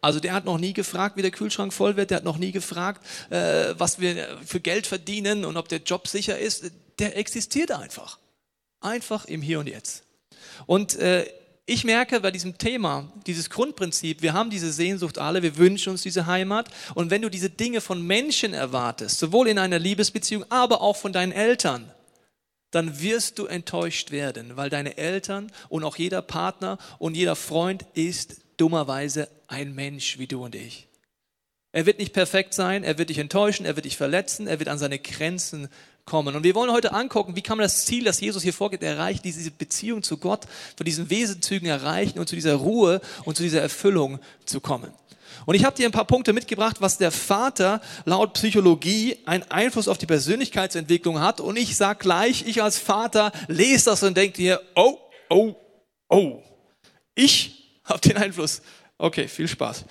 Also 0.00 0.18
der 0.18 0.32
hat 0.32 0.46
noch 0.46 0.58
nie 0.58 0.72
gefragt, 0.72 1.16
wie 1.16 1.22
der 1.22 1.30
Kühlschrank 1.30 1.72
voll 1.72 1.96
wird, 1.96 2.10
der 2.10 2.16
hat 2.16 2.24
noch 2.24 2.38
nie 2.38 2.50
gefragt, 2.50 3.06
äh, 3.30 3.74
was 3.78 4.00
wir 4.00 4.36
für 4.44 4.58
Geld 4.58 4.88
verdienen 4.88 5.44
und 5.44 5.56
ob 5.56 5.68
der 5.68 5.78
Job 5.78 6.08
sicher 6.08 6.40
ist. 6.40 6.72
Der 6.98 7.16
existiert 7.16 7.70
einfach. 7.70 8.18
Einfach 8.80 9.26
im 9.26 9.42
Hier 9.42 9.60
und 9.60 9.68
Jetzt. 9.68 10.02
Und 10.66 10.96
äh, 10.96 11.24
ich 11.68 11.84
merke 11.84 12.20
bei 12.20 12.30
diesem 12.30 12.56
Thema, 12.56 13.12
dieses 13.26 13.50
Grundprinzip, 13.50 14.22
wir 14.22 14.32
haben 14.32 14.48
diese 14.48 14.72
Sehnsucht 14.72 15.18
alle, 15.18 15.42
wir 15.42 15.58
wünschen 15.58 15.90
uns 15.90 16.00
diese 16.00 16.24
Heimat. 16.24 16.70
Und 16.94 17.10
wenn 17.10 17.20
du 17.20 17.28
diese 17.28 17.50
Dinge 17.50 17.82
von 17.82 18.00
Menschen 18.00 18.54
erwartest, 18.54 19.18
sowohl 19.18 19.48
in 19.48 19.58
einer 19.58 19.78
Liebesbeziehung, 19.78 20.46
aber 20.48 20.80
auch 20.80 20.96
von 20.96 21.12
deinen 21.12 21.32
Eltern, 21.32 21.92
dann 22.70 23.02
wirst 23.02 23.38
du 23.38 23.44
enttäuscht 23.44 24.10
werden, 24.10 24.56
weil 24.56 24.70
deine 24.70 24.96
Eltern 24.96 25.52
und 25.68 25.84
auch 25.84 25.96
jeder 25.96 26.22
Partner 26.22 26.78
und 26.98 27.14
jeder 27.14 27.36
Freund 27.36 27.84
ist 27.92 28.40
dummerweise 28.56 29.28
ein 29.46 29.74
Mensch 29.74 30.18
wie 30.18 30.26
du 30.26 30.44
und 30.44 30.54
ich. 30.54 30.88
Er 31.72 31.84
wird 31.84 31.98
nicht 31.98 32.14
perfekt 32.14 32.54
sein, 32.54 32.82
er 32.82 32.96
wird 32.96 33.10
dich 33.10 33.18
enttäuschen, 33.18 33.66
er 33.66 33.76
wird 33.76 33.84
dich 33.84 33.96
verletzen, 33.96 34.46
er 34.46 34.58
wird 34.58 34.70
an 34.70 34.78
seine 34.78 34.98
Grenzen 34.98 35.68
kommen. 36.06 36.34
Und 36.34 36.42
wir 36.42 36.54
wollen 36.54 36.72
heute 36.72 36.92
angucken, 36.92 37.36
wie 37.36 37.42
kann 37.42 37.58
man 37.58 37.64
das 37.64 37.84
Ziel, 37.84 38.04
das 38.04 38.20
Jesus 38.20 38.42
hier 38.42 38.54
vorgeht, 38.54 38.82
erreichen, 38.82 39.20
diese 39.22 39.50
Beziehung 39.50 40.02
zu 40.02 40.16
Gott, 40.16 40.46
von 40.76 40.84
diesen 40.86 41.10
Wesenzügen 41.10 41.68
erreichen 41.68 42.18
und 42.18 42.28
zu 42.28 42.34
dieser 42.34 42.54
Ruhe 42.54 43.02
und 43.24 43.36
zu 43.36 43.42
dieser 43.42 43.60
Erfüllung 43.60 44.18
zu 44.46 44.60
kommen. 44.60 44.90
Und 45.44 45.54
ich 45.54 45.64
habe 45.64 45.76
dir 45.76 45.86
ein 45.86 45.92
paar 45.92 46.06
Punkte 46.06 46.32
mitgebracht, 46.32 46.76
was 46.80 46.96
der 46.96 47.10
Vater 47.10 47.82
laut 48.06 48.32
Psychologie 48.34 49.18
einen 49.26 49.44
Einfluss 49.50 49.88
auf 49.88 49.98
die 49.98 50.06
Persönlichkeitsentwicklung 50.06 51.20
hat. 51.20 51.40
Und 51.40 51.56
ich 51.56 51.76
sage 51.76 51.98
gleich, 52.00 52.46
ich 52.46 52.62
als 52.62 52.78
Vater 52.78 53.30
lese 53.46 53.86
das 53.86 54.02
und 54.02 54.16
denke 54.16 54.38
dir, 54.38 54.60
oh, 54.74 54.98
oh, 55.28 55.54
oh, 56.08 56.42
ich 57.14 57.80
habe 57.84 58.00
den 58.00 58.16
Einfluss. 58.16 58.62
Okay, 58.96 59.28
viel 59.28 59.48
Spaß. 59.48 59.84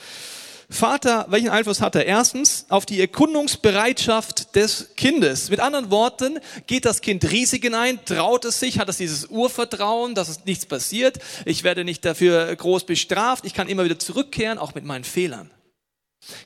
Vater, 0.69 1.27
welchen 1.29 1.47
Einfluss 1.47 1.79
hat 1.79 1.95
er? 1.95 2.05
Erstens 2.05 2.65
auf 2.67 2.85
die 2.85 2.99
Erkundungsbereitschaft 2.99 4.53
des 4.55 4.89
Kindes. 4.97 5.49
Mit 5.49 5.61
anderen 5.61 5.91
Worten, 5.91 6.39
geht 6.67 6.83
das 6.83 6.99
Kind 6.99 7.31
Risiken 7.31 7.73
ein, 7.73 8.03
traut 8.03 8.43
es 8.43 8.59
sich, 8.59 8.77
hat 8.77 8.89
es 8.89 8.97
dieses 8.97 9.27
Urvertrauen, 9.27 10.13
dass 10.13 10.27
es 10.27 10.43
nichts 10.43 10.65
passiert, 10.65 11.19
ich 11.45 11.63
werde 11.63 11.85
nicht 11.85 12.03
dafür 12.03 12.53
groß 12.53 12.85
bestraft, 12.85 13.45
ich 13.45 13.53
kann 13.53 13.69
immer 13.69 13.85
wieder 13.85 13.97
zurückkehren, 13.97 14.57
auch 14.57 14.75
mit 14.75 14.83
meinen 14.83 15.05
Fehlern. 15.05 15.49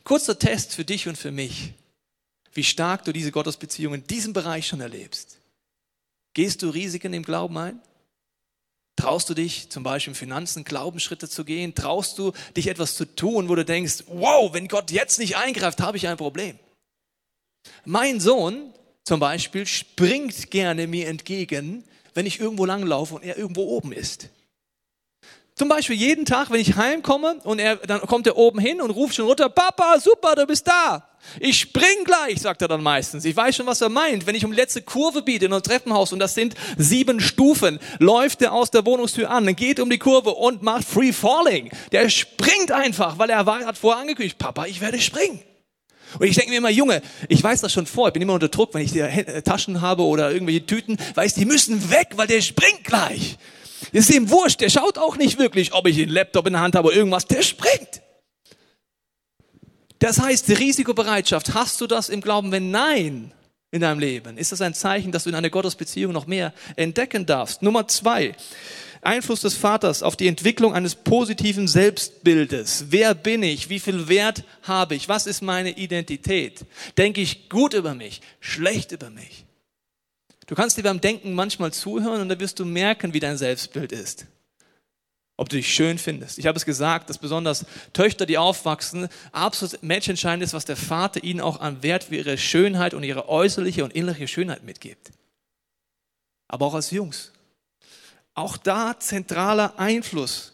Kurzer 0.03 0.37
Test 0.37 0.75
für 0.75 0.85
dich 0.85 1.07
und 1.07 1.17
für 1.17 1.31
mich, 1.31 1.73
wie 2.53 2.63
stark 2.63 3.03
du 3.05 3.13
diese 3.13 3.31
Gottesbeziehung 3.31 3.95
in 3.95 4.03
diesem 4.05 4.33
Bereich 4.33 4.67
schon 4.67 4.81
erlebst. 4.81 5.39
Gehst 6.35 6.61
du 6.61 6.69
Risiken 6.69 7.13
im 7.13 7.23
Glauben 7.23 7.57
ein? 7.57 7.81
Traust 8.95 9.29
du 9.29 9.33
dich 9.33 9.69
zum 9.69 9.83
Beispiel 9.83 10.11
in 10.11 10.15
Finanzen 10.15 10.63
Glaubensschritte 10.63 11.27
zu 11.29 11.43
gehen? 11.43 11.73
Traust 11.73 12.17
du 12.19 12.33
dich 12.55 12.67
etwas 12.67 12.95
zu 12.95 13.05
tun, 13.05 13.49
wo 13.49 13.55
du 13.55 13.65
denkst, 13.65 14.03
wow, 14.07 14.53
wenn 14.53 14.67
Gott 14.67 14.91
jetzt 14.91 15.17
nicht 15.17 15.37
eingreift, 15.37 15.81
habe 15.81 15.97
ich 15.97 16.07
ein 16.07 16.17
Problem? 16.17 16.59
Mein 17.85 18.19
Sohn 18.19 18.73
zum 19.03 19.19
Beispiel 19.19 19.65
springt 19.65 20.51
gerne 20.51 20.87
mir 20.87 21.07
entgegen, 21.07 21.83
wenn 22.13 22.25
ich 22.25 22.39
irgendwo 22.39 22.65
langlaufe 22.65 23.15
und 23.15 23.23
er 23.23 23.37
irgendwo 23.37 23.63
oben 23.63 23.91
ist. 23.91 24.29
Zum 25.55 25.69
Beispiel 25.69 25.95
jeden 25.95 26.25
Tag, 26.25 26.49
wenn 26.49 26.59
ich 26.59 26.75
heimkomme 26.75 27.39
und 27.43 27.59
er, 27.59 27.77
dann 27.77 28.01
kommt 28.01 28.27
er 28.27 28.37
oben 28.37 28.59
hin 28.59 28.81
und 28.81 28.91
ruft 28.91 29.15
schon 29.15 29.25
runter, 29.25 29.49
Papa, 29.49 29.99
super, 29.99 30.35
du 30.35 30.45
bist 30.47 30.67
da. 30.67 31.07
Ich 31.39 31.59
spring 31.59 32.03
gleich, 32.03 32.41
sagt 32.41 32.61
er 32.61 32.67
dann 32.67 32.83
meistens. 32.83 33.25
Ich 33.25 33.35
weiß 33.35 33.55
schon, 33.55 33.65
was 33.65 33.81
er 33.81 33.89
meint. 33.89 34.25
Wenn 34.27 34.35
ich 34.35 34.43
um 34.43 34.51
die 34.51 34.57
letzte 34.57 34.81
Kurve 34.81 35.21
biete 35.21 35.45
in 35.45 35.53
einem 35.53 35.63
Treppenhaus 35.63 36.11
und 36.11 36.19
das 36.19 36.35
sind 36.35 36.55
sieben 36.77 37.19
Stufen, 37.19 37.79
läuft 37.99 38.41
er 38.41 38.53
aus 38.53 38.71
der 38.71 38.85
Wohnungstür 38.85 39.29
an, 39.29 39.55
geht 39.55 39.79
um 39.79 39.89
die 39.89 39.97
Kurve 39.97 40.31
und 40.31 40.61
macht 40.61 40.83
Free 40.85 41.13
Falling. 41.13 41.71
Der 41.91 42.09
springt 42.09 42.71
einfach, 42.71 43.17
weil 43.17 43.29
er 43.29 43.45
hat 43.45 43.77
vorher 43.77 44.01
angekündigt, 44.01 44.37
Papa, 44.37 44.65
ich 44.65 44.81
werde 44.81 44.99
springen. 44.99 45.39
Und 46.19 46.27
ich 46.27 46.35
denke 46.35 46.51
mir 46.51 46.57
immer, 46.57 46.69
Junge, 46.69 47.01
ich 47.29 47.41
weiß 47.41 47.61
das 47.61 47.71
schon 47.71 47.85
vor, 47.85 48.07
ich 48.07 48.13
bin 48.13 48.21
immer 48.21 48.33
unter 48.33 48.49
Druck, 48.49 48.73
wenn 48.73 48.81
ich 48.81 48.91
die 48.91 48.99
äh, 48.99 49.41
Taschen 49.41 49.81
habe 49.81 50.03
oder 50.03 50.31
irgendwelche 50.31 50.65
Tüten, 50.65 50.97
weiß, 51.15 51.35
die 51.35 51.45
müssen 51.45 51.89
weg, 51.89 52.09
weil 52.15 52.27
der 52.27 52.41
springt 52.41 52.83
gleich. 52.83 53.37
ist 53.93 54.09
ihm 54.09 54.29
wurscht, 54.29 54.59
der 54.59 54.69
schaut 54.69 54.97
auch 54.97 55.15
nicht 55.15 55.39
wirklich, 55.39 55.73
ob 55.73 55.87
ich 55.87 55.95
den 55.95 56.09
Laptop 56.09 56.47
in 56.47 56.53
der 56.53 56.61
Hand 56.61 56.75
habe 56.75 56.89
oder 56.89 56.97
irgendwas, 56.97 57.25
der 57.27 57.41
springt. 57.43 58.01
Das 60.01 60.19
heißt, 60.19 60.49
Risikobereitschaft, 60.49 61.53
hast 61.53 61.79
du 61.79 61.85
das 61.85 62.09
im 62.09 62.21
Glauben? 62.21 62.51
Wenn 62.51 62.71
nein 62.71 63.31
in 63.69 63.81
deinem 63.81 63.99
Leben, 63.99 64.35
ist 64.35 64.51
das 64.51 64.59
ein 64.61 64.73
Zeichen, 64.73 65.11
dass 65.11 65.25
du 65.25 65.29
in 65.29 65.35
einer 65.35 65.51
Gottesbeziehung 65.51 66.11
noch 66.11 66.25
mehr 66.25 66.53
entdecken 66.75 67.27
darfst. 67.27 67.61
Nummer 67.61 67.87
zwei, 67.87 68.35
Einfluss 69.03 69.41
des 69.41 69.53
Vaters 69.53 70.01
auf 70.01 70.15
die 70.15 70.27
Entwicklung 70.27 70.73
eines 70.73 70.95
positiven 70.95 71.67
Selbstbildes. 71.67 72.85
Wer 72.89 73.13
bin 73.13 73.43
ich? 73.43 73.69
Wie 73.69 73.79
viel 73.79 74.07
Wert 74.07 74.43
habe 74.63 74.95
ich? 74.95 75.07
Was 75.07 75.27
ist 75.27 75.43
meine 75.43 75.77
Identität? 75.77 76.65
Denke 76.97 77.21
ich 77.21 77.47
gut 77.47 77.75
über 77.75 77.93
mich? 77.93 78.21
Schlecht 78.39 78.93
über 78.93 79.11
mich? 79.11 79.45
Du 80.47 80.55
kannst 80.55 80.77
dir 80.77 80.83
beim 80.83 80.99
Denken 80.99 81.33
manchmal 81.33 81.73
zuhören 81.73 82.21
und 82.21 82.29
dann 82.29 82.39
wirst 82.39 82.57
du 82.57 82.65
merken, 82.65 83.13
wie 83.13 83.19
dein 83.19 83.37
Selbstbild 83.37 83.91
ist 83.91 84.25
ob 85.41 85.49
du 85.49 85.55
dich 85.55 85.73
schön 85.73 85.97
findest. 85.97 86.37
Ich 86.37 86.45
habe 86.45 86.55
es 86.55 86.65
gesagt, 86.65 87.09
dass 87.09 87.17
besonders 87.17 87.65
Töchter, 87.93 88.27
die 88.27 88.37
aufwachsen, 88.37 89.09
absolut 89.31 89.81
matchentscheidend 89.81 90.43
ist, 90.43 90.53
was 90.53 90.65
der 90.65 90.77
Vater 90.77 91.23
ihnen 91.23 91.41
auch 91.41 91.59
an 91.59 91.81
Wert 91.81 92.03
für 92.03 92.15
ihre 92.15 92.37
Schönheit 92.37 92.93
und 92.93 93.01
ihre 93.01 93.27
äußerliche 93.27 93.83
und 93.83 93.91
innerliche 93.91 94.27
Schönheit 94.27 94.61
mitgibt. 94.61 95.09
Aber 96.47 96.67
auch 96.67 96.75
als 96.75 96.91
Jungs. 96.91 97.31
Auch 98.35 98.55
da 98.55 98.99
zentraler 98.99 99.79
Einfluss. 99.79 100.53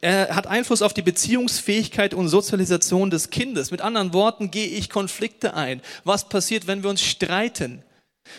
Er 0.00 0.34
hat 0.34 0.46
Einfluss 0.46 0.80
auf 0.80 0.94
die 0.94 1.02
Beziehungsfähigkeit 1.02 2.14
und 2.14 2.28
Sozialisation 2.28 3.10
des 3.10 3.28
Kindes. 3.28 3.70
Mit 3.70 3.82
anderen 3.82 4.14
Worten, 4.14 4.50
gehe 4.50 4.68
ich 4.68 4.88
Konflikte 4.88 5.52
ein? 5.52 5.82
Was 6.02 6.30
passiert, 6.30 6.66
wenn 6.66 6.82
wir 6.82 6.88
uns 6.88 7.02
streiten? 7.02 7.82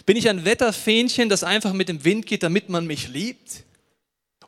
Bin 0.08 0.18
ich 0.18 0.30
ein 0.30 0.46
Wetterfähnchen, 0.46 1.30
das 1.30 1.44
einfach 1.44 1.74
mit 1.74 1.90
dem 1.90 2.04
Wind 2.06 2.26
geht, 2.26 2.42
damit 2.42 2.70
man 2.70 2.88
mich 2.88 3.08
liebt? 3.08 3.69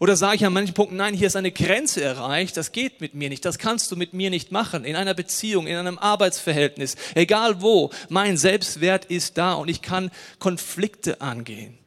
Oder 0.02 0.16
sage 0.16 0.38
ich 0.38 0.46
an 0.48 0.54
manchen 0.54 0.74
Punkten, 0.74 0.96
nein, 0.96 1.14
hier 1.14 1.28
ist 1.28 1.36
eine 1.36 1.52
Grenze 1.52 2.04
erreicht, 2.04 2.58
das 2.58 2.72
geht 2.72 3.02
mit 3.02 3.14
mir 3.14 3.30
nicht, 3.30 3.46
das 3.46 3.60
kannst 3.60 3.92
du 3.92 3.96
mit 3.96 4.16
mir 4.16 4.32
nicht 4.32 4.52
machen. 4.52 4.84
In 4.84 4.96
einer 4.96 5.14
Beziehung, 5.14 5.68
in 5.68 5.76
einem 5.76 6.00
Arbeitsverhältnis, 6.00 6.96
egal 7.14 7.62
wo, 7.62 7.92
mein 8.10 8.36
Selbstwert 8.36 9.06
ist 9.06 9.38
da 9.38 9.54
und 9.54 9.70
ich 9.70 9.84
kann 9.84 10.10
Konflikte 10.40 11.22
angehen. 11.22 11.78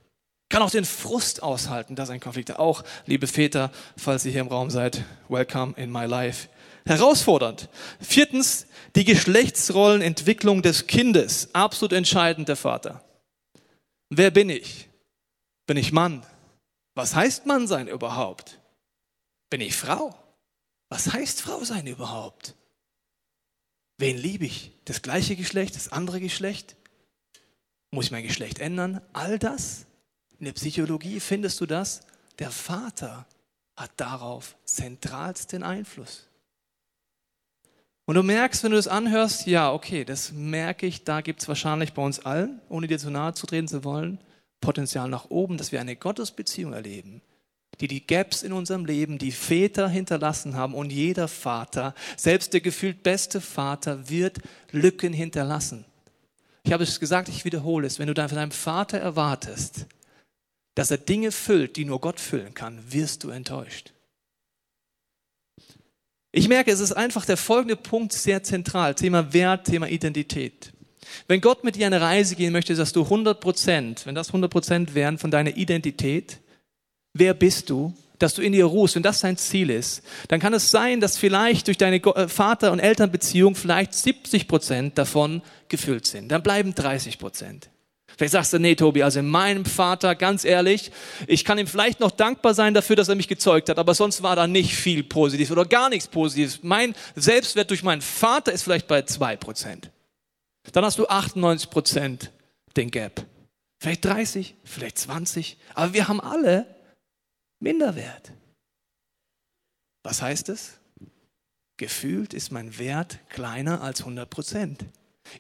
Kann 0.49 0.63
auch 0.63 0.71
den 0.71 0.85
Frust 0.85 1.43
aushalten, 1.43 1.97
dass 1.97 2.09
ein 2.09 2.21
Konflikt 2.21 2.57
auch, 2.57 2.85
liebe 3.05 3.27
Väter, 3.27 3.73
falls 3.97 4.25
ihr 4.25 4.31
hier 4.31 4.43
im 4.43 4.47
Raum 4.47 4.71
seid, 4.71 5.03
welcome 5.29 5.75
in 5.77 5.91
my 5.91 6.05
life. 6.05 6.47
Herausfordernd. 6.87 7.69
Viertens, 7.99 8.69
die 8.95 9.05
Geschlechtsrollenentwicklung 9.05 10.63
des 10.63 10.87
Kindes. 10.87 11.49
Absolut 11.53 11.93
entscheidend 11.93 12.49
der 12.49 12.55
Vater. 12.55 13.03
Wer 14.09 14.31
bin 14.31 14.51
ich? 14.51 14.89
Bin 15.67 15.77
ich 15.77 15.91
Mann? 15.91 16.25
Was 16.95 17.15
heißt 17.15 17.47
Mann 17.47 17.67
sein 17.67 17.89
überhaupt? 17.89 18.61
Bin 19.51 19.61
ich 19.61 19.77
Frau? 19.77 20.15
Was 20.89 21.13
heißt 21.13 21.43
Frau 21.43 21.65
sein 21.65 21.87
überhaupt? 21.87 22.55
Wen 23.99 24.17
liebe 24.17 24.45
ich? 24.45 24.73
Das 24.85 25.03
gleiche 25.03 25.37
Geschlecht, 25.37 25.77
das 25.77 25.91
andere 25.91 26.21
Geschlecht? 26.21 26.77
Muss 27.91 28.07
ich 28.07 28.11
mein 28.11 28.27
Geschlecht 28.27 28.59
ändern? 28.59 29.01
All 29.13 29.39
das? 29.39 29.87
In 30.39 30.47
der 30.47 30.53
Psychologie 30.53 31.21
findest 31.21 31.61
du 31.61 31.67
das? 31.67 32.01
Der 32.39 32.51
Vater 32.51 33.27
hat 33.77 33.93
darauf 33.97 34.57
zentralsten 34.65 35.63
Einfluss. 35.63 36.29
Und 38.07 38.17
du 38.17 38.23
merkst, 38.23 38.63
wenn 38.63 38.73
du 38.73 38.77
das 38.77 38.89
anhörst, 38.89 39.47
ja, 39.47 39.73
okay, 39.73 40.05
das 40.05 40.33
merke 40.33 40.87
ich, 40.87 41.05
da 41.05 41.23
gibt 41.23 41.41
es 41.41 41.49
wahrscheinlich 41.49 41.95
bei 41.95 42.03
uns 42.03 42.21
allen, 42.21 42.61
ohne 42.69 42.87
dir 42.87 42.99
zu 42.99 43.11
nahe 43.11 43.33
zu 43.33 43.47
treten 43.47 43.69
zu 43.69 43.83
wollen, 43.83 44.19
Potenzial 44.65 45.09
nach 45.09 45.31
oben, 45.31 45.59
dass 45.59 45.73
wir 45.73 45.81
eine 45.81 45.95
Gottesbeziehung 45.95 46.73
erleben, 46.73 47.21
die 47.81 47.89
die 47.89 48.07
Gaps 48.07 48.43
in 48.43 48.53
unserem 48.53 48.87
Leben, 48.87 49.19
die 49.19 49.33
Väter 49.33 49.89
hinterlassen 49.89 50.57
haben 50.57 50.75
und 50.75 50.91
jeder 50.91 51.29
Vater, 51.29 51.95
selbst 52.17 52.53
der 52.53 52.61
gefühlt 52.61 53.03
beste 53.03 53.41
Vater, 53.41 54.09
wird 54.09 54.39
Lücken 54.71 55.13
hinterlassen. 55.13 55.85
Ich 56.65 56.73
habe 56.73 56.83
es 56.83 56.99
gesagt, 56.99 57.29
ich 57.29 57.45
wiederhole 57.45 57.87
es, 57.87 57.99
wenn 57.99 58.07
du 58.07 58.15
von 58.15 58.37
deinem 58.37 58.51
Vater 58.51 58.99
erwartest, 58.99 59.87
dass 60.75 60.91
er 60.91 60.99
Dinge 60.99 61.31
füllt, 61.31 61.77
die 61.77 61.85
nur 61.85 62.01
Gott 62.01 62.19
füllen 62.19 62.55
kann, 62.55 62.81
wirst 62.91 63.23
du 63.23 63.31
enttäuscht. 63.31 63.93
Ich 66.33 66.49
merke, 66.49 66.73
es 66.73 66.81
ist 66.81 66.93
einfach 66.93 67.25
der 67.27 67.37
folgende 67.37 67.77
Punkt 67.77 68.13
sehr 68.13 68.43
zentral, 68.43 68.97
Thema 68.97 69.33
Wert, 69.33 69.67
Thema 69.67 69.89
Identität. 69.89 70.74
Wenn 71.29 71.41
Gott 71.41 71.65
mit 71.65 71.77
dir 71.77 71.87
eine 71.87 72.01
Reise 72.01 72.37
gehen 72.37 72.53
möchte, 72.53 72.75
dass 72.75 72.93
du 72.93 73.03
100 73.03 73.41
Prozent, 73.41 74.07
wenn 74.07 74.15
das 74.15 74.29
100 74.29 74.51
Prozent 74.51 74.95
wären 74.95 75.19
von 75.19 75.31
deiner 75.31 75.57
Identität, 75.57 76.39
wer 77.13 77.35
bist 77.35 77.71
du, 77.71 77.95
dass 78.19 78.35
du 78.35 78.43
in 78.43 78.53
dir 78.53 78.67
ruhst, 78.67 78.95
wenn 78.95 79.03
das 79.03 79.21
dein 79.21 79.37
Ziel 79.37 79.71
ist, 79.71 80.03
dann 80.29 80.41
kann 80.41 80.55
es 80.55 80.71
sein, 80.71 81.01
dass 81.01 81.19
vielleicht 81.19 81.67
durch 81.67 81.79
deine 81.79 81.97
äh, 81.97 82.29
Vater- 82.29 82.73
und 82.73 82.79
Elternbeziehung 82.79 83.55
vielleicht 83.55 83.95
70 83.95 84.49
Prozent 84.49 84.99
davon 84.99 85.43
gefüllt 85.69 86.07
sind. 86.07 86.29
Dann 86.29 86.43
bleiben 86.43 86.75
30 86.75 87.19
Prozent. 87.19 87.71
Vielleicht 88.17 88.33
sagst 88.33 88.53
du, 88.53 88.59
nee, 88.61 88.77
Tobi, 88.77 89.03
also 89.03 89.19
in 89.19 89.29
meinem 89.29 89.65
Vater, 89.65 90.15
ganz 90.15 90.45
ehrlich, 90.45 90.93
ich 91.27 91.45
kann 91.45 91.59
ihm 91.59 91.67
vielleicht 91.67 91.99
noch 91.99 92.13
dankbar 92.13 92.55
sein 92.55 92.73
dafür, 92.73 92.95
dass 92.95 93.09
er 93.09 93.17
mich 93.17 93.27
gezeugt 93.27 93.69
hat, 93.69 93.79
aber 93.79 93.95
sonst 93.95 94.23
war 94.23 94.37
da 94.37 94.47
nicht 94.47 94.77
viel 94.77 95.03
Positives 95.03 95.51
oder 95.51 95.65
gar 95.65 95.89
nichts 95.89 96.07
Positives. 96.07 96.61
Mein 96.63 96.95
Selbstwert 97.17 97.71
durch 97.71 97.83
meinen 97.83 98.03
Vater 98.03 98.53
ist 98.53 98.63
vielleicht 98.63 98.87
bei 98.87 99.03
zwei 99.03 99.37
Prozent. 99.37 99.91
Dann 100.73 100.85
hast 100.85 100.99
du 100.99 101.07
98 101.07 101.71
Prozent 101.71 102.33
den 102.77 102.91
Gap. 102.91 103.27
Vielleicht 103.81 104.05
30, 104.05 104.55
vielleicht 104.65 104.99
20, 104.99 105.59
aber 105.75 105.93
wir 105.93 106.09
haben 106.09 106.21
alle 106.21 106.67
Minderwert. 107.61 108.33
Was 110.03 110.23
heißt 110.23 110.49
es? 110.49 110.79
Gefühlt 111.77 112.35
ist 112.35 112.53
mein 112.53 112.79
Wert 112.79 113.19
kleiner 113.31 113.83
als 113.83 114.01
100 114.01 114.31
Prozent. 114.31 114.85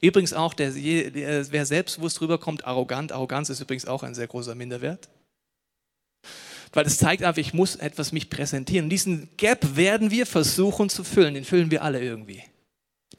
Übrigens 0.00 0.32
auch, 0.32 0.54
der, 0.54 0.70
der, 0.72 1.52
wer 1.52 1.66
selbstbewusst 1.66 2.20
rüberkommt, 2.20 2.66
arrogant. 2.66 3.12
Arroganz 3.12 3.50
ist 3.50 3.60
übrigens 3.60 3.86
auch 3.86 4.02
ein 4.02 4.14
sehr 4.14 4.26
großer 4.26 4.54
Minderwert. 4.54 5.08
Weil 6.72 6.86
es 6.86 6.98
zeigt 6.98 7.22
einfach, 7.22 7.38
ich 7.38 7.54
muss 7.54 7.76
etwas 7.76 8.10
mich 8.10 8.30
präsentieren. 8.30 8.86
Und 8.86 8.90
diesen 8.90 9.28
Gap 9.36 9.76
werden 9.76 10.10
wir 10.10 10.26
versuchen 10.26 10.88
zu 10.88 11.04
füllen. 11.04 11.34
Den 11.34 11.44
füllen 11.44 11.70
wir 11.70 11.82
alle 11.82 12.02
irgendwie. 12.02 12.42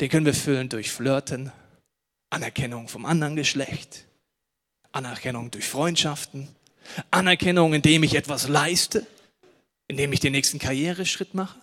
Den 0.02 0.10
können 0.10 0.26
wir 0.26 0.34
füllen 0.34 0.68
durch 0.68 0.92
Flirten, 0.92 1.52
Anerkennung 2.30 2.88
vom 2.88 3.06
anderen 3.06 3.36
Geschlecht, 3.36 4.06
Anerkennung 4.92 5.52
durch 5.52 5.68
Freundschaften, 5.68 6.48
Anerkennung, 7.12 7.74
indem 7.74 8.04
ich 8.04 8.16
etwas 8.16 8.48
leiste, 8.48 9.06
indem 9.88 10.14
ich 10.14 10.20
den 10.20 10.32
nächsten 10.32 10.60
Karriereschritt 10.60 11.34
mache. 11.34 11.60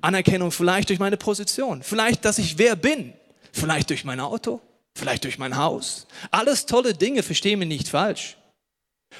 Anerkennung 0.00 0.50
vielleicht 0.50 0.88
durch 0.88 0.98
meine 0.98 1.16
Position, 1.16 1.82
vielleicht, 1.82 2.24
dass 2.24 2.38
ich 2.38 2.58
wer 2.58 2.76
bin, 2.76 3.12
vielleicht 3.52 3.90
durch 3.90 4.04
mein 4.04 4.20
Auto, 4.20 4.60
vielleicht 4.94 5.24
durch 5.24 5.38
mein 5.38 5.56
Haus. 5.56 6.06
Alles 6.30 6.66
tolle 6.66 6.94
Dinge, 6.94 7.22
verstehe 7.22 7.56
mich 7.56 7.68
nicht 7.68 7.88
falsch. 7.88 8.36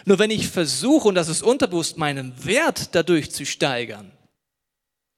Nur 0.05 0.19
wenn 0.19 0.31
ich 0.31 0.49
versuche, 0.49 1.09
und 1.09 1.17
das 1.17 1.29
ist 1.29 1.43
unterbewusst, 1.43 1.99
meinen 1.99 2.45
Wert 2.45 2.95
dadurch 2.95 3.31
zu 3.33 3.45
steigern, 3.45 4.13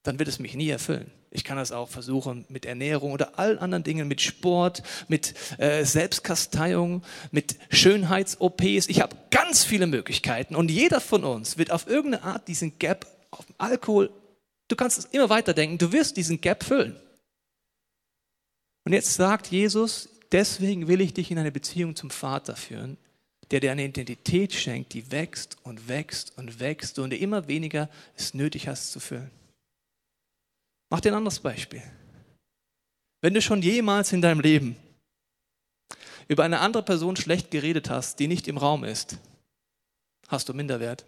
dann 0.02 0.18
wird 0.18 0.28
es 0.28 0.38
mich 0.38 0.54
nie 0.54 0.68
erfüllen. 0.68 1.10
Ich 1.30 1.44
kann 1.44 1.56
das 1.56 1.72
auch 1.72 1.88
versuchen 1.88 2.44
mit 2.48 2.66
Ernährung 2.66 3.12
oder 3.12 3.38
allen 3.38 3.58
anderen 3.58 3.84
Dingen, 3.84 4.06
mit 4.06 4.20
Sport, 4.20 4.82
mit 5.08 5.34
äh, 5.58 5.84
Selbstkasteiung, 5.84 7.02
mit 7.30 7.56
Schönheits-OPs. 7.70 8.88
Ich 8.88 9.00
habe 9.00 9.16
ganz 9.30 9.64
viele 9.64 9.86
Möglichkeiten 9.86 10.54
und 10.54 10.70
jeder 10.70 11.00
von 11.00 11.24
uns 11.24 11.56
wird 11.56 11.70
auf 11.70 11.86
irgendeine 11.86 12.24
Art 12.24 12.48
diesen 12.48 12.78
Gap 12.78 13.06
auf 13.30 13.46
Alkohol, 13.56 14.10
du 14.68 14.76
kannst 14.76 14.98
es 14.98 15.06
immer 15.06 15.30
weiter 15.30 15.54
denken, 15.54 15.78
du 15.78 15.92
wirst 15.92 16.16
diesen 16.16 16.40
Gap 16.40 16.64
füllen. 16.64 16.96
Und 18.84 18.92
jetzt 18.92 19.14
sagt 19.14 19.46
Jesus, 19.46 20.08
deswegen 20.32 20.88
will 20.88 21.00
ich 21.00 21.14
dich 21.14 21.30
in 21.30 21.38
eine 21.38 21.52
Beziehung 21.52 21.96
zum 21.96 22.10
Vater 22.10 22.56
führen, 22.56 22.98
der 23.50 23.60
dir 23.60 23.72
eine 23.72 23.84
Identität 23.84 24.52
schenkt, 24.52 24.92
die 24.92 25.10
wächst 25.10 25.56
und 25.62 25.88
wächst 25.88 26.36
und 26.36 26.60
wächst 26.60 26.98
und 26.98 27.12
immer 27.12 27.48
weniger 27.48 27.88
es 28.16 28.34
nötig 28.34 28.68
hast 28.68 28.92
zu 28.92 29.00
füllen. 29.00 29.30
Mach 30.92 31.00
dir 31.00 31.12
ein 31.12 31.14
anderes 31.14 31.40
Beispiel. 31.40 31.83
Wenn 33.22 33.33
du 33.33 33.40
schon 33.40 33.62
jemals 33.62 34.12
in 34.12 34.20
deinem 34.20 34.40
Leben 34.40 34.76
über 36.28 36.44
eine 36.44 36.61
andere 36.61 36.83
Person 36.83 37.16
schlecht 37.16 37.50
geredet 37.50 37.88
hast, 37.88 38.18
die 38.18 38.28
nicht 38.28 38.46
im 38.46 38.59
Raum 38.59 38.85
ist, 38.85 39.16
hast 40.28 40.50
du 40.50 40.52
Minderwert. 40.52 41.07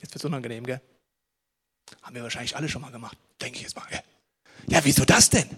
Jetzt 0.00 0.10
wird 0.10 0.16
es 0.16 0.24
unangenehm, 0.24 0.66
gell? 0.66 0.80
Haben 2.02 2.16
wir 2.16 2.24
wahrscheinlich 2.24 2.56
alle 2.56 2.68
schon 2.68 2.82
mal 2.82 2.90
gemacht, 2.90 3.16
denke 3.40 3.58
ich 3.58 3.62
jetzt 3.62 3.76
mal, 3.76 3.86
gell? 3.88 4.02
Ja, 4.66 4.84
wieso 4.84 5.04
das 5.04 5.30
denn? 5.30 5.48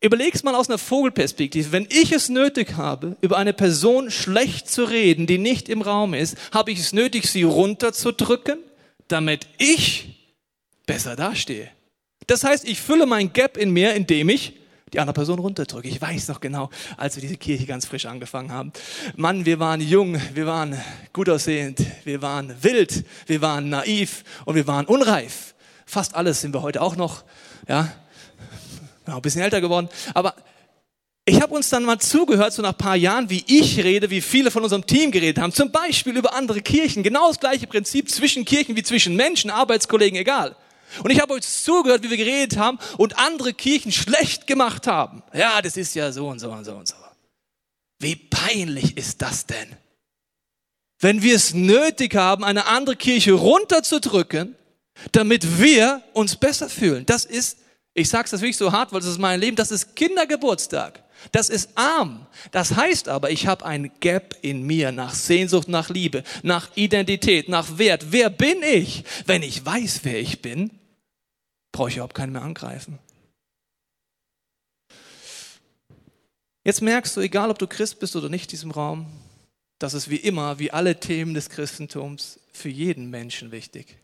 Überleg's 0.00 0.44
mal 0.44 0.54
aus 0.54 0.70
einer 0.70 0.78
Vogelperspektive. 0.78 1.70
Wenn 1.70 1.86
ich 1.90 2.12
es 2.12 2.30
nötig 2.30 2.78
habe, 2.78 3.18
über 3.20 3.36
eine 3.36 3.52
Person 3.52 4.10
schlecht 4.10 4.70
zu 4.70 4.84
reden, 4.84 5.26
die 5.26 5.36
nicht 5.36 5.68
im 5.68 5.82
Raum 5.82 6.14
ist, 6.14 6.34
habe 6.50 6.70
ich 6.70 6.78
es 6.78 6.94
nötig, 6.94 7.26
sie 7.26 7.42
runterzudrücken, 7.42 8.58
damit 9.06 9.48
ich 9.58 10.21
besser 10.86 11.16
dastehe. 11.16 11.70
Das 12.26 12.44
heißt, 12.44 12.66
ich 12.66 12.80
fülle 12.80 13.06
mein 13.06 13.32
Gap 13.32 13.56
in 13.56 13.70
mir, 13.70 13.94
indem 13.94 14.28
ich 14.28 14.58
die 14.92 15.00
andere 15.00 15.14
Person 15.14 15.38
runterdrücke. 15.38 15.88
Ich 15.88 16.00
weiß 16.00 16.28
noch 16.28 16.40
genau, 16.40 16.68
als 16.96 17.16
wir 17.16 17.22
diese 17.22 17.36
Kirche 17.36 17.66
ganz 17.66 17.86
frisch 17.86 18.06
angefangen 18.06 18.52
haben. 18.52 18.72
Mann, 19.16 19.46
wir 19.46 19.58
waren 19.58 19.80
jung, 19.80 20.20
wir 20.34 20.46
waren 20.46 20.78
gut 21.12 21.28
aussehend, 21.28 21.80
wir 22.04 22.20
waren 22.20 22.54
wild, 22.62 23.04
wir 23.26 23.40
waren 23.40 23.70
naiv 23.70 24.22
und 24.44 24.54
wir 24.54 24.66
waren 24.66 24.86
unreif. 24.86 25.54
Fast 25.86 26.14
alles 26.14 26.42
sind 26.42 26.54
wir 26.54 26.62
heute 26.62 26.82
auch 26.82 26.96
noch, 26.96 27.24
ja 27.66 27.92
ja, 29.06 29.16
ein 29.16 29.22
bisschen 29.22 29.42
älter 29.42 29.60
geworden. 29.60 29.88
Aber 30.14 30.34
ich 31.24 31.40
habe 31.40 31.54
uns 31.54 31.70
dann 31.70 31.84
mal 31.84 31.98
zugehört, 31.98 32.52
so 32.52 32.62
nach 32.62 32.72
ein 32.72 32.78
paar 32.78 32.96
Jahren, 32.96 33.30
wie 33.30 33.44
ich 33.46 33.82
rede, 33.82 34.10
wie 34.10 34.20
viele 34.20 34.50
von 34.50 34.62
unserem 34.62 34.86
Team 34.86 35.10
geredet 35.10 35.42
haben. 35.42 35.52
Zum 35.52 35.70
Beispiel 35.70 36.16
über 36.16 36.34
andere 36.34 36.60
Kirchen. 36.62 37.02
Genau 37.02 37.28
das 37.28 37.38
gleiche 37.38 37.66
Prinzip 37.66 38.10
zwischen 38.10 38.44
Kirchen 38.44 38.76
wie 38.76 38.82
zwischen 38.82 39.14
Menschen, 39.14 39.50
Arbeitskollegen, 39.50 40.18
egal. 40.18 40.56
Und 41.02 41.10
ich 41.10 41.20
habe 41.20 41.34
euch 41.34 41.42
zugehört, 41.42 42.02
wie 42.02 42.10
wir 42.10 42.16
geredet 42.16 42.58
haben 42.58 42.78
und 42.98 43.18
andere 43.18 43.52
Kirchen 43.52 43.92
schlecht 43.92 44.46
gemacht 44.46 44.86
haben. 44.86 45.22
Ja, 45.32 45.62
das 45.62 45.76
ist 45.76 45.94
ja 45.94 46.12
so 46.12 46.28
und 46.28 46.38
so 46.38 46.50
und 46.50 46.64
so 46.64 46.74
und 46.74 46.88
so. 46.88 46.96
Wie 47.98 48.16
peinlich 48.16 48.96
ist 48.96 49.22
das 49.22 49.46
denn? 49.46 49.76
Wenn 51.00 51.22
wir 51.22 51.36
es 51.36 51.54
nötig 51.54 52.14
haben, 52.14 52.44
eine 52.44 52.66
andere 52.66 52.96
Kirche 52.96 53.32
runterzudrücken, 53.32 54.56
damit 55.12 55.58
wir 55.60 56.02
uns 56.12 56.36
besser 56.36 56.68
fühlen. 56.68 57.06
Das 57.06 57.24
ist 57.24 57.58
ich 57.94 58.08
sage 58.08 58.28
es 58.32 58.40
wirklich 58.40 58.56
so 58.56 58.72
hart, 58.72 58.92
weil 58.92 59.00
es 59.00 59.06
ist 59.06 59.18
mein 59.18 59.40
Leben. 59.40 59.56
Das 59.56 59.70
ist 59.70 59.94
Kindergeburtstag. 59.94 61.02
Das 61.30 61.50
ist 61.50 61.70
arm. 61.74 62.26
Das 62.50 62.74
heißt 62.74 63.08
aber, 63.08 63.30
ich 63.30 63.46
habe 63.46 63.64
ein 63.64 63.92
Gap 64.00 64.36
in 64.42 64.62
mir 64.62 64.92
nach 64.92 65.14
Sehnsucht, 65.14 65.68
nach 65.68 65.88
Liebe, 65.90 66.24
nach 66.42 66.70
Identität, 66.74 67.48
nach 67.48 67.78
Wert. 67.78 68.06
Wer 68.10 68.30
bin 68.30 68.62
ich? 68.62 69.04
Wenn 69.26 69.42
ich 69.42 69.64
weiß, 69.64 70.00
wer 70.02 70.18
ich 70.18 70.42
bin, 70.42 70.70
brauche 71.72 71.88
ich 71.88 71.96
überhaupt 71.96 72.14
keinen 72.14 72.32
mehr 72.32 72.42
angreifen. 72.42 72.98
Jetzt 76.64 76.80
merkst 76.80 77.16
du, 77.16 77.20
egal 77.20 77.50
ob 77.50 77.58
du 77.58 77.66
Christ 77.66 77.98
bist 77.98 78.14
oder 78.14 78.28
nicht 78.28 78.44
in 78.44 78.50
diesem 78.50 78.70
Raum, 78.70 79.06
dass 79.78 79.94
es 79.94 80.08
wie 80.08 80.16
immer, 80.16 80.60
wie 80.60 80.70
alle 80.70 81.00
Themen 81.00 81.34
des 81.34 81.50
Christentums, 81.50 82.38
für 82.52 82.68
jeden 82.68 83.10
Menschen 83.10 83.50
wichtig, 83.50 83.98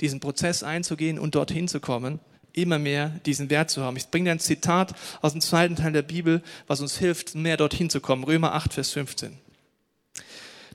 diesen 0.00 0.20
Prozess 0.20 0.62
einzugehen 0.62 1.18
und 1.18 1.34
dorthin 1.34 1.66
zu 1.66 1.80
kommen, 1.80 2.20
immer 2.52 2.78
mehr 2.78 3.08
diesen 3.26 3.50
Wert 3.50 3.70
zu 3.70 3.82
haben. 3.82 3.96
Ich 3.96 4.08
bringe 4.08 4.26
dir 4.26 4.32
ein 4.32 4.38
Zitat 4.38 4.94
aus 5.20 5.32
dem 5.32 5.40
zweiten 5.40 5.76
Teil 5.76 5.92
der 5.92 6.02
Bibel, 6.02 6.42
was 6.66 6.80
uns 6.80 6.98
hilft, 6.98 7.34
mehr 7.34 7.56
dorthin 7.56 7.90
zu 7.90 8.00
kommen. 8.00 8.22
Römer 8.22 8.52
8, 8.52 8.74
Vers 8.74 8.90
15. 8.90 9.38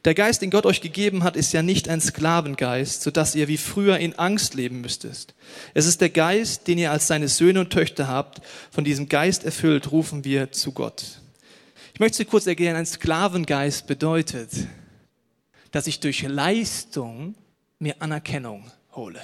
Der 0.06 0.14
Geist, 0.14 0.42
den 0.42 0.52
Gott 0.52 0.66
euch 0.66 0.82
gegeben 0.82 1.24
hat, 1.24 1.36
ist 1.36 1.54
ja 1.54 1.62
nicht 1.62 1.90
ein 1.90 2.02
Sklavengeist, 2.02 3.02
sodass 3.02 3.36
ihr 3.36 3.48
wie 3.48 3.58
früher 3.58 3.98
in 3.98 4.18
Angst 4.18 4.54
leben 4.54 4.82
müsstest. 4.82 5.34
Es 5.74 5.86
ist 5.86 6.02
der 6.02 6.10
Geist, 6.10 6.68
den 6.68 6.78
ihr 6.78 6.92
als 6.92 7.08
seine 7.08 7.28
Söhne 7.28 7.62
und 7.62 7.72
Töchter 7.72 8.08
habt. 8.08 8.42
Von 8.72 8.84
diesem 8.84 9.10
Geist 9.10 9.44
erfüllt 9.44 9.92
rufen 9.92 10.24
wir 10.24 10.52
zu 10.52 10.72
Gott. 10.72 11.20
Ich 11.94 12.00
möchte 12.00 12.26
kurz 12.26 12.46
erklären, 12.46 12.76
ein 12.76 12.86
Sklavengeist 12.86 13.88
bedeutet, 13.88 14.52
dass 15.72 15.88
ich 15.88 16.00
durch 16.00 16.22
Leistung 16.22 17.36
mir 17.80 17.96
Anerkennung 18.00 18.72
hole. 18.94 19.20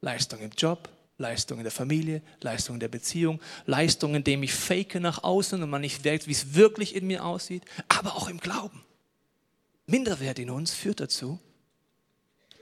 Leistung 0.00 0.40
im 0.40 0.50
Job, 0.56 0.88
Leistung 1.18 1.58
in 1.58 1.64
der 1.64 1.72
Familie, 1.72 2.22
Leistung 2.40 2.76
in 2.76 2.80
der 2.80 2.88
Beziehung, 2.88 3.40
Leistung, 3.66 4.14
indem 4.14 4.42
ich 4.42 4.52
fake 4.52 5.00
nach 5.00 5.22
außen 5.24 5.62
und 5.62 5.70
man 5.70 5.80
nicht 5.80 6.04
merkt, 6.04 6.26
wie 6.26 6.32
es 6.32 6.54
wirklich 6.54 6.94
in 6.94 7.06
mir 7.06 7.24
aussieht, 7.24 7.64
aber 7.88 8.16
auch 8.16 8.28
im 8.28 8.38
Glauben. 8.38 8.82
Minderwert 9.86 10.38
in 10.38 10.50
uns 10.50 10.72
führt 10.72 11.00
dazu, 11.00 11.38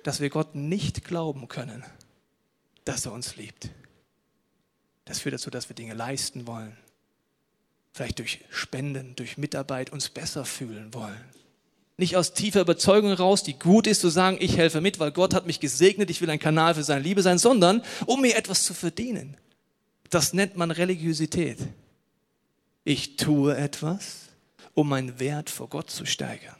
dass 0.02 0.20
wir 0.20 0.30
Gott 0.30 0.54
nicht 0.54 1.04
glauben 1.04 1.48
können, 1.48 1.84
dass 2.84 3.06
er 3.06 3.12
uns 3.12 3.36
liebt. 3.36 3.70
Das 5.04 5.20
führt 5.20 5.34
dazu, 5.34 5.50
dass 5.50 5.68
wir 5.68 5.76
Dinge 5.76 5.94
leisten 5.94 6.46
wollen, 6.46 6.76
vielleicht 7.92 8.18
durch 8.18 8.44
Spenden, 8.50 9.14
durch 9.16 9.38
Mitarbeit 9.38 9.90
uns 9.90 10.08
besser 10.08 10.44
fühlen 10.44 10.92
wollen. 10.94 11.24
Nicht 11.96 12.16
aus 12.16 12.32
tiefer 12.32 12.62
Überzeugung 12.62 13.12
raus, 13.12 13.42
die 13.42 13.58
gut 13.58 13.86
ist, 13.86 14.00
zu 14.00 14.08
sagen, 14.08 14.38
ich 14.40 14.56
helfe 14.56 14.80
mit, 14.80 14.98
weil 14.98 15.12
Gott 15.12 15.34
hat 15.34 15.46
mich 15.46 15.60
gesegnet, 15.60 16.10
ich 16.10 16.20
will 16.20 16.30
ein 16.30 16.38
Kanal 16.38 16.74
für 16.74 16.82
seine 16.82 17.02
Liebe 17.02 17.22
sein, 17.22 17.38
sondern 17.38 17.82
um 18.06 18.22
mir 18.22 18.36
etwas 18.36 18.64
zu 18.64 18.74
verdienen. 18.74 19.36
Das 20.10 20.32
nennt 20.32 20.56
man 20.56 20.70
Religiosität. 20.70 21.58
Ich 22.84 23.16
tue 23.16 23.56
etwas, 23.56 24.30
um 24.74 24.88
meinen 24.88 25.20
Wert 25.20 25.50
vor 25.50 25.68
Gott 25.68 25.90
zu 25.90 26.04
steigern. 26.04 26.56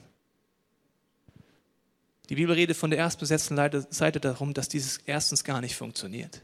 Die 2.33 2.37
Bibel 2.37 2.55
redet 2.55 2.79
von 2.79 2.89
der 2.89 2.99
erstbesetzten 2.99 3.59
Seite 3.91 4.19
darum, 4.19 4.55
dass 4.55 4.71
dieses 4.71 4.97
erstens 5.05 5.45
gar 5.45 5.61
nicht 5.61 5.77
funktioniert, 5.77 6.41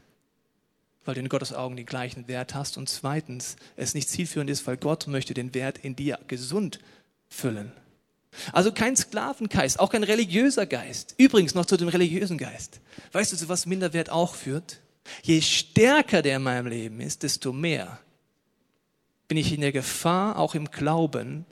weil 1.03 1.15
du 1.15 1.21
in 1.21 1.29
Gottes 1.29 1.51
Augen 1.51 1.77
den 1.77 1.87
gleichen 1.87 2.27
Wert 2.27 2.53
hast 2.53 2.77
und 2.77 2.87
zweitens 2.87 3.55
es 3.75 3.95
nicht 3.95 4.07
zielführend 4.07 4.51
ist, 4.51 4.67
weil 4.67 4.77
Gott 4.77 5.07
möchte 5.07 5.33
den 5.33 5.55
Wert 5.55 5.79
in 5.79 5.95
dir 5.95 6.19
gesund 6.27 6.77
füllen. 7.27 7.71
Also 8.53 8.71
kein 8.71 8.95
Sklavengeist, 8.95 9.79
auch 9.79 9.89
kein 9.89 10.03
religiöser 10.03 10.67
Geist. 10.67 11.15
Übrigens 11.17 11.55
noch 11.55 11.65
zu 11.65 11.75
dem 11.75 11.87
religiösen 11.87 12.37
Geist. 12.37 12.81
Weißt 13.11 13.33
du, 13.33 13.37
zu 13.37 13.49
was 13.49 13.65
Minderwert 13.65 14.11
auch 14.11 14.35
führt? 14.35 14.81
Je 15.23 15.41
stärker 15.41 16.21
der 16.21 16.35
in 16.35 16.43
meinem 16.43 16.67
Leben 16.67 17.01
ist, 17.01 17.23
desto 17.23 17.51
mehr 17.51 17.97
bin 19.27 19.39
ich 19.39 19.51
in 19.51 19.61
der 19.61 19.71
Gefahr, 19.71 20.37
auch 20.37 20.53
im 20.53 20.69
Glauben, 20.69 21.47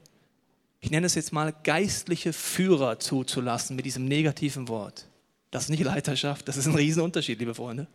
ich 0.87 0.91
nenne 0.91 1.05
es 1.05 1.15
jetzt 1.15 1.33
mal 1.33 1.53
geistliche 1.65 2.31
Führer 2.31 2.97
zuzulassen 2.97 3.75
mit 3.75 3.85
diesem 3.85 4.05
negativen 4.05 4.69
Wort. 4.69 5.05
Das 5.51 5.63
ist 5.63 5.69
nicht 5.69 5.83
Leiterschaft, 5.83 6.47
das 6.47 6.55
ist 6.55 6.65
ein 6.65 6.75
Riesenunterschied, 6.75 7.37
liebe 7.39 7.53
Freunde. 7.53 7.87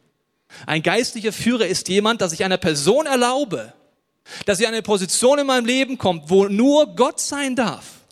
Ein 0.67 0.83
geistlicher 0.83 1.33
Führer 1.33 1.67
ist 1.67 1.89
jemand, 1.89 2.21
dass 2.21 2.35
ich 2.35 2.45
einer 2.45 2.59
Person 2.59 3.07
erlaube, 3.07 3.73
dass 4.45 4.59
sie 4.59 4.67
an 4.67 4.75
eine 4.75 4.83
Position 4.83 5.39
in 5.39 5.47
meinem 5.47 5.65
Leben 5.65 5.97
kommt, 5.97 6.29
wo 6.29 6.49
nur 6.49 6.95
Gott 6.95 7.19
sein 7.19 7.57
darf. 7.57 8.03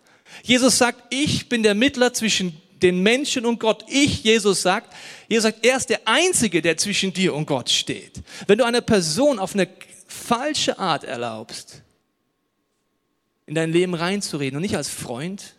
Jesus 0.45 0.79
sagt, 0.79 1.13
ich 1.13 1.51
bin 1.51 1.63
der 1.63 1.75
Mittler 1.75 2.15
zwischen 2.15 2.59
den 2.81 3.03
Menschen 3.03 3.45
und 3.45 3.61
Gott. 3.61 3.85
Ich, 3.87 4.25
Jesus 4.25 4.63
sagt, 4.63 4.95
Jesus 5.29 5.43
sagt, 5.43 5.63
er 5.63 5.77
ist 5.77 5.91
der 5.91 6.01
Einzige, 6.07 6.63
der 6.63 6.79
zwischen 6.79 7.13
dir 7.13 7.35
und 7.35 7.45
Gott 7.45 7.69
steht. 7.69 8.23
Wenn 8.47 8.57
du 8.57 8.65
eine 8.65 8.81
Person 8.81 9.41
auf 9.41 9.53
eine 9.53 9.69
falsche 10.07 10.79
Art 10.79 11.05
erlaubst, 11.05 11.83
in 13.51 13.57
dein 13.57 13.73
Leben 13.73 13.95
reinzureden 13.95 14.59
und 14.59 14.63
nicht 14.63 14.77
als 14.77 14.89
Freund, 14.89 15.57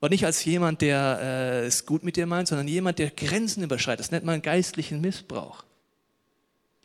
und 0.00 0.10
nicht 0.10 0.24
als 0.24 0.42
jemand, 0.46 0.80
der 0.80 1.18
äh, 1.20 1.66
es 1.66 1.84
gut 1.84 2.02
mit 2.02 2.16
dir 2.16 2.24
meint, 2.24 2.48
sondern 2.48 2.66
jemand, 2.66 2.98
der 2.98 3.10
Grenzen 3.10 3.62
überschreitet, 3.62 4.00
das 4.00 4.10
nennt 4.10 4.24
man 4.24 4.40
geistlichen 4.40 5.02
Missbrauch, 5.02 5.62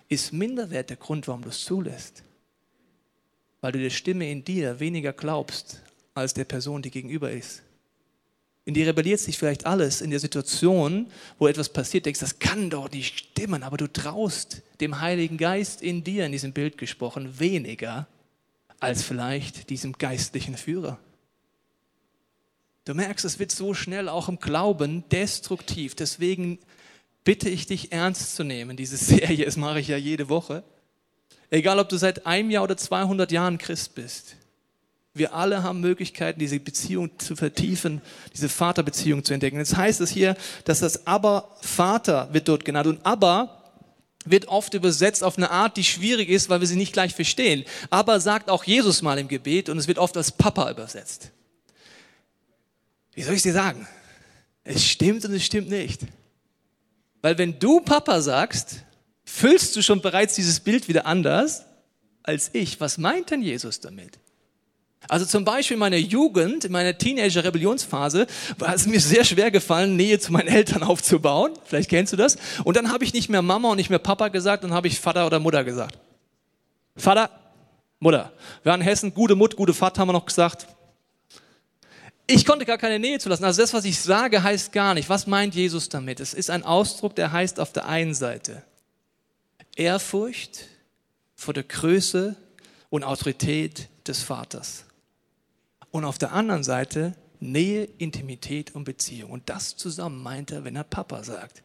ist 0.10 0.34
minderwert 0.34 0.90
der 0.90 0.98
Grund, 0.98 1.30
warum 1.30 1.42
du 1.42 1.48
es 1.48 1.64
zulässt. 1.64 2.24
Weil 3.62 3.72
du 3.72 3.80
der 3.80 3.90
Stimme 3.92 4.30
in 4.30 4.44
dir 4.44 4.82
weniger 4.82 5.14
glaubst 5.14 5.82
als 6.14 6.34
der 6.34 6.44
Person, 6.44 6.82
die 6.82 6.92
gegenüber 6.92 7.32
ist. 7.32 7.64
In 8.66 8.74
dir 8.74 8.88
rebelliert 8.88 9.22
sich 9.22 9.38
vielleicht 9.38 9.66
alles 9.66 10.02
in 10.02 10.10
der 10.10 10.20
Situation, 10.20 11.08
wo 11.40 11.48
etwas 11.48 11.70
passiert, 11.70 12.08
denkst, 12.08 12.20
das 12.20 12.40
kann 12.40 12.70
doch 12.70 12.92
nicht 12.92 13.20
stimmen, 13.20 13.64
aber 13.64 13.78
du 13.78 13.88
traust 13.88 14.64
dem 14.82 15.00
Heiligen 15.00 15.38
Geist 15.38 15.82
in 15.82 16.04
dir, 16.04 16.26
in 16.26 16.34
diesem 16.34 16.52
Bild 16.52 16.78
gesprochen, 16.78 17.40
weniger 17.40 18.10
als 18.80 19.04
vielleicht 19.04 19.70
diesem 19.70 19.94
geistlichen 19.94 20.58
Führer. 20.58 21.00
Du 22.86 22.94
merkst, 22.94 23.26
es 23.26 23.40
wird 23.40 23.52
so 23.52 23.74
schnell 23.74 24.10
auch 24.10 24.30
im 24.30 24.40
Glauben 24.40 25.04
destruktiv. 25.10 25.96
Deswegen 25.96 26.60
bitte 27.24 27.50
ich 27.50 27.66
dich 27.66 27.92
ernst 27.92 28.36
zu 28.36 28.44
nehmen. 28.44 28.78
Diese 28.78 28.98
Serie, 28.98 29.46
das 29.46 29.58
mache 29.58 29.80
ich 29.80 29.88
ja 29.88 29.98
jede 29.98 30.30
Woche. 30.30 30.64
Egal, 31.50 31.80
ob 31.80 31.90
du 31.90 31.98
seit 31.98 32.26
einem 32.26 32.52
Jahr 32.52 32.64
oder 32.64 32.78
200 32.78 33.32
Jahren 33.32 33.58
Christ 33.58 33.96
bist. 33.96 34.36
Wir 35.14 35.34
alle 35.34 35.64
haben 35.64 35.80
Möglichkeiten, 35.80 36.40
diese 36.40 36.60
Beziehung 36.60 37.18
zu 37.18 37.36
vertiefen, 37.36 38.02
diese 38.34 38.50
Vaterbeziehung 38.50 39.24
zu 39.24 39.34
entdecken. 39.34 39.58
Jetzt 39.58 39.78
heißt 39.78 40.02
es 40.02 40.12
hier, 40.12 40.36
dass 40.66 40.82
das 40.82 41.08
Aber 41.08 41.56
Vater 41.62 42.30
wird 42.34 42.48
dort 42.50 42.66
genannt. 42.66 42.88
Und 42.88 43.06
Aber 43.06 43.65
wird 44.26 44.48
oft 44.48 44.74
übersetzt 44.74 45.24
auf 45.24 45.38
eine 45.38 45.52
Art, 45.52 45.78
die 45.78 45.84
schwierig 45.84 46.30
ist, 46.30 46.50
weil 46.50 46.60
wir 46.60 46.68
sie 46.68 46.76
nicht 46.76 46.94
gleich 46.94 47.14
verstehen. 47.16 47.64
Aber 47.90 48.20
sagt 48.20 48.50
auch 48.50 48.64
Jesus 48.64 49.02
mal 49.02 49.18
im 49.18 49.28
Gebet 49.28 49.70
und 49.70 49.78
es 49.78 49.88
wird 49.88 50.00
oft 50.00 50.18
als 50.18 50.32
Papa 50.32 50.70
übersetzt. 50.70 51.32
Wie 53.14 53.24
soll 53.24 53.36
ich 53.36 53.44
dir 53.44 53.54
sagen? 53.54 53.88
Es 54.64 54.84
stimmt 54.84 55.24
und 55.26 55.34
es 55.34 55.46
stimmt 55.46 55.70
nicht. 55.70 56.02
Weil 57.22 57.38
wenn 57.38 57.60
du 57.60 57.80
Papa 57.80 58.22
sagst, 58.22 58.84
füllst 59.24 59.76
du 59.76 59.82
schon 59.82 60.02
bereits 60.02 60.36
dieses 60.36 60.60
Bild 60.60 60.88
wieder 60.88 61.06
anders 61.06 61.64
als 62.24 62.50
ich. 62.54 62.80
Was 62.80 62.98
meint 62.98 63.32
denn 63.32 63.42
Jesus 63.42 63.80
damit? 63.80 64.20
Also 65.08 65.26
zum 65.26 65.46
Beispiel 65.46 65.76
in 65.76 65.80
meiner 65.80 65.98
Jugend, 65.98 66.66
in 66.66 66.72
meiner 66.72 66.98
Teenager-Rebellionsphase, 66.98 68.28
war 68.58 68.74
es 68.74 68.88
mir 68.88 69.00
sehr 69.00 69.24
schwer 69.24 69.52
gefallen, 69.52 69.96
Nähe 69.96 70.20
zu 70.20 70.32
meinen 70.32 70.48
Eltern 70.48 70.84
aufzubauen. 70.84 71.52
Vielleicht 71.66 71.90
kennst 71.90 72.14
du 72.14 72.18
das. 72.18 72.38
Und 72.64 72.78
dann 72.78 72.92
habe 72.92 73.04
ich 73.04 73.14
nicht 73.14 73.30
mehr 73.30 73.42
Mama 73.42 73.70
und 73.70 73.78
nicht 73.78 73.90
mehr 73.90 74.00
Papa 74.00 74.30
gesagt, 74.30 74.64
dann 74.64 74.74
habe 74.74 74.88
ich 74.88 75.00
Vater 75.00 75.26
oder 75.26 75.40
Mutter 75.40 75.64
gesagt. 75.64 75.98
Vater, 76.96 77.30
Mutter. 78.00 78.32
Wir 78.64 78.72
waren 78.72 78.82
in 78.82 78.88
Hessen, 78.88 79.14
gute 79.14 79.36
Mut, 79.36 79.56
gute 79.56 79.74
Vater 79.74 80.02
haben 80.02 80.10
wir 80.10 80.14
noch 80.14 80.26
gesagt. 80.26 80.68
Ich 82.28 82.46
konnte 82.46 82.66
gar 82.66 82.78
keine 82.78 82.98
Nähe 82.98 83.20
zulassen. 83.20 83.44
Also 83.44 83.62
das, 83.62 83.74
was 83.74 83.86
ich 83.86 84.00
sage, 84.00 84.42
heißt 84.42 84.72
gar 84.72 84.96
nicht. 84.96 85.10
Was 85.10 85.28
meint 85.28 85.54
Jesus 85.54 85.90
damit? 85.90 86.20
Es 86.20 86.34
ist 86.34 86.50
ein 86.50 86.64
Ausdruck, 86.64 87.16
der 87.16 87.32
heißt 87.32 87.60
auf 87.60 87.72
der 87.72 87.88
einen 87.88 88.16
Seite 88.16 88.64
Ehrfurcht 89.76 90.66
vor 91.36 91.54
der 91.54 91.64
Größe 91.64 92.36
und 92.90 93.04
Autorität 93.04 93.90
des 94.08 94.22
Vaters. 94.24 94.85
Und 95.96 96.04
auf 96.04 96.18
der 96.18 96.34
anderen 96.34 96.66
Seite 96.66 97.16
Nähe, 97.40 97.86
Intimität 97.86 98.76
und 98.76 98.84
Beziehung. 98.84 99.32
Und 99.32 99.48
das 99.48 99.78
zusammen 99.78 100.22
meint 100.22 100.52
er, 100.52 100.66
wenn 100.66 100.76
er 100.76 100.84
Papa 100.84 101.24
sagt. 101.24 101.64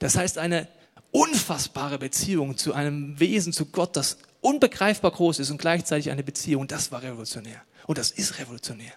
Das 0.00 0.16
heißt, 0.16 0.38
eine 0.38 0.66
unfassbare 1.12 2.00
Beziehung 2.00 2.56
zu 2.56 2.74
einem 2.74 3.20
Wesen, 3.20 3.52
zu 3.52 3.66
Gott, 3.66 3.94
das 3.94 4.18
unbegreifbar 4.40 5.12
groß 5.12 5.38
ist 5.38 5.52
und 5.52 5.58
gleichzeitig 5.58 6.10
eine 6.10 6.24
Beziehung, 6.24 6.66
das 6.66 6.90
war 6.90 7.00
revolutionär. 7.00 7.62
Und 7.86 7.96
das 7.96 8.10
ist 8.10 8.40
revolutionär. 8.40 8.94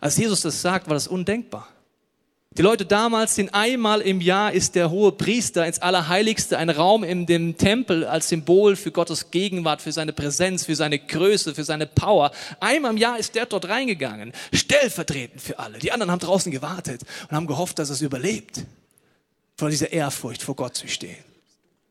Als 0.00 0.16
Jesus 0.16 0.40
das 0.40 0.60
sagt, 0.60 0.88
war 0.88 0.94
das 0.94 1.06
undenkbar. 1.06 1.68
Die 2.58 2.62
Leute 2.62 2.84
damals, 2.84 3.36
den 3.36 3.54
einmal 3.54 4.02
im 4.02 4.20
Jahr 4.20 4.52
ist 4.52 4.74
der 4.74 4.90
hohe 4.90 5.12
Priester 5.12 5.66
ins 5.66 5.78
Allerheiligste, 5.78 6.58
ein 6.58 6.68
Raum 6.68 7.02
in 7.02 7.24
dem 7.24 7.56
Tempel 7.56 8.04
als 8.04 8.28
Symbol 8.28 8.76
für 8.76 8.90
Gottes 8.90 9.30
Gegenwart, 9.30 9.80
für 9.80 9.90
seine 9.90 10.12
Präsenz, 10.12 10.66
für 10.66 10.76
seine 10.76 10.98
Größe, 10.98 11.54
für 11.54 11.64
seine 11.64 11.86
Power. 11.86 12.30
Einmal 12.60 12.90
im 12.90 12.98
Jahr 12.98 13.18
ist 13.18 13.36
der 13.36 13.46
dort 13.46 13.70
reingegangen, 13.70 14.32
stellvertretend 14.52 15.40
für 15.40 15.58
alle. 15.58 15.78
Die 15.78 15.92
anderen 15.92 16.12
haben 16.12 16.18
draußen 16.18 16.52
gewartet 16.52 17.04
und 17.30 17.34
haben 17.34 17.46
gehofft, 17.46 17.78
dass 17.78 17.88
es 17.88 18.02
überlebt, 18.02 18.66
vor 19.56 19.70
dieser 19.70 19.90
Ehrfurcht 19.90 20.42
vor 20.42 20.54
Gott 20.54 20.74
zu 20.74 20.88
stehen. 20.88 21.24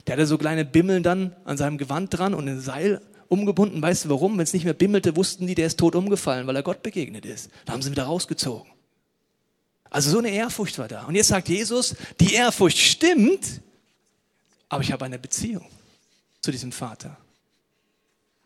Der 0.06 0.13
hatte 0.13 0.28
so 0.28 0.38
kleine 0.38 0.63
Bimmeln 0.63 1.02
dann 1.02 1.36
an 1.43 1.58
seinem 1.58 1.80
Gewand 1.80 2.15
dran 2.15 2.36
und 2.36 2.47
ein 2.47 2.62
Seil 2.62 3.02
umgebunden. 3.30 3.82
Weißt 3.82 4.06
du 4.06 4.10
warum? 4.10 4.38
Wenn 4.38 4.43
es 4.43 4.54
nicht 4.54 4.65
mehr 4.65 4.76
bimmelte, 4.76 5.15
wussten 5.15 5.47
die, 5.47 5.56
der 5.56 5.65
ist 5.65 5.80
tot 5.80 5.95
umgefallen, 5.95 6.45
weil 6.45 6.56
er 6.56 6.63
Gott 6.63 6.84
begegnet 6.84 7.26
ist. 7.26 7.50
Da 7.65 7.74
haben 7.74 7.82
sie 7.82 7.89
ihn 7.89 7.93
wieder 7.93 8.04
rausgezogen. 8.04 8.69
Also 9.91 10.10
so 10.10 10.17
eine 10.17 10.32
Ehrfurcht 10.32 10.80
war 10.80 10.88
da. 10.88 11.04
Und 11.04 11.13
jetzt 11.13 11.27
sagt 11.27 11.47
Jesus, 11.47 11.95
die 12.19 12.34
Ehrfurcht 12.34 12.80
stimmt, 12.80 13.62
aber 14.67 14.82
ich 14.82 14.91
habe 14.91 15.06
eine 15.06 15.19
Beziehung 15.19 15.69
zu 16.41 16.49
diesem 16.49 16.71
Vater. 16.71 17.15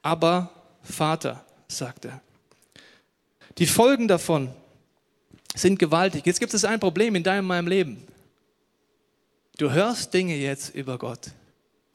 Aber 0.02 0.52
Vater, 0.84 1.46
sagt 1.70 2.06
er. 2.06 2.20
Die 3.58 3.68
Folgen 3.68 4.10
davon 4.10 4.54
sind 5.56 5.80
gewaltig. 5.80 6.26
Jetzt 6.26 6.42
gibt 6.42 6.54
es 6.54 6.66
ein 6.66 6.82
Problem 6.82 7.16
in 7.16 7.24
deinem 7.24 7.48
meinem 7.48 7.68
Leben. 7.68 8.06
Du 9.58 9.72
hörst 9.72 10.14
Dinge 10.14 10.36
jetzt 10.36 10.76
über 10.76 10.98
Gott 10.98 11.32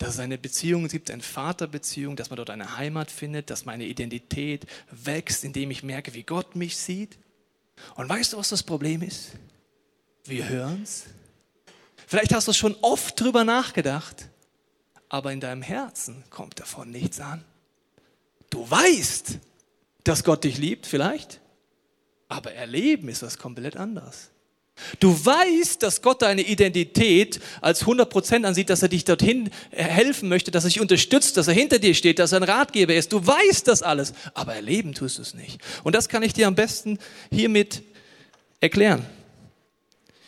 dass 0.01 0.15
es 0.15 0.21
eine 0.21 0.39
Beziehung 0.39 0.89
gibt, 0.89 1.11
eine 1.11 1.23
Vaterbeziehung, 1.23 2.17
dass 2.17 2.31
man 2.31 2.39
dort 2.39 2.49
eine 2.49 2.79
Heimat 2.79 3.11
findet, 3.11 3.51
dass 3.51 3.67
meine 3.67 3.85
Identität 3.85 4.67
wächst, 4.91 5.45
indem 5.45 5.71
ich 5.71 5.83
merke, 5.83 6.15
wie 6.15 6.23
Gott 6.23 6.57
mich 6.57 6.79
sieht. 6.79 7.19
Und 7.95 8.09
weißt 8.09 8.33
du, 8.33 8.37
was 8.37 8.49
das 8.51 8.63
Problem 8.63 9.03
ist? 9.03 9.33
Wir 10.25 10.49
hören 10.49 10.83
es. 10.83 11.05
Vielleicht 12.07 12.35
hast 12.35 12.49
du 12.49 12.53
schon 12.53 12.77
oft 12.81 13.21
drüber 13.21 13.45
nachgedacht, 13.45 14.29
aber 15.09 15.33
in 15.33 15.41
deinem 15.41 15.63
Herzen 15.63 16.25
kommt 16.31 16.59
davon 16.59 16.91
nichts 16.91 17.21
an. 17.21 17.45
Du 18.51 18.69
weißt, 18.69 19.39
dass 20.05 20.25
Gott 20.25 20.45
dich 20.45 20.59
liebt, 20.59 20.87
vielleicht, 20.87 21.41
aber 22.29 22.53
erleben 22.53 23.09
ist 23.09 23.23
was 23.23 23.39
komplett 23.39 23.77
anderes. 23.77 24.30
Du 24.99 25.25
weißt, 25.25 25.83
dass 25.83 26.03
Gott 26.03 26.23
deine 26.23 26.43
Identität 26.43 27.41
als 27.61 27.85
100% 27.85 28.45
ansieht, 28.45 28.71
dass 28.71 28.83
er 28.83 28.89
dich 28.89 29.05
dorthin 29.05 29.51
helfen 29.71 30.29
möchte, 30.29 30.51
dass 30.51 30.65
er 30.65 30.69
dich 30.69 30.81
unterstützt, 30.81 31.37
dass 31.37 31.49
er 31.49 31.55
hinter 31.55 31.79
dir 31.79 31.95
steht, 31.95 32.19
dass 32.19 32.33
er 32.33 32.41
ein 32.41 32.45
Ratgeber 32.45 32.95
ist. 32.95 33.13
Du 33.13 33.27
weißt 33.27 33.69
das 33.69 33.83
alles, 33.83 34.13
aber 34.35 34.55
erleben 34.55 34.95
tust 34.95 35.19
du 35.19 35.23
es 35.23 35.35
nicht. 35.35 35.61
Und 35.85 35.95
das 35.95 36.09
kann 36.09 36.23
ich 36.23 36.33
dir 36.33 36.47
am 36.47 36.55
besten 36.55 36.99
hiermit 37.31 37.83
erklären. 38.61 39.07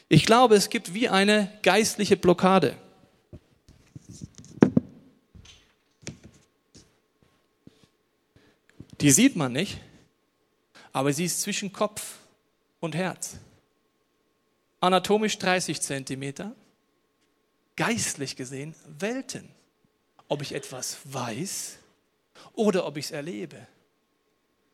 Ich 0.08 0.26
glaube, 0.26 0.56
es 0.56 0.68
gibt 0.68 0.94
wie 0.94 1.08
eine 1.08 1.50
geistliche 1.62 2.16
Blockade. 2.16 2.76
Die 9.00 9.10
sieht 9.10 9.34
man 9.34 9.52
nicht, 9.52 9.78
aber 10.92 11.12
sie 11.12 11.24
ist 11.24 11.40
zwischen 11.40 11.72
Kopf 11.72 12.18
und 12.78 12.94
Herz 12.94 13.38
anatomisch 14.82 15.38
30 15.38 15.80
Zentimeter, 15.80 16.54
geistlich 17.76 18.36
gesehen 18.36 18.74
Welten. 18.98 19.48
Ob 20.28 20.42
ich 20.42 20.54
etwas 20.54 20.98
weiß 21.04 21.78
oder 22.54 22.86
ob 22.86 22.96
ich 22.96 23.06
es 23.06 23.10
erlebe. 23.10 23.66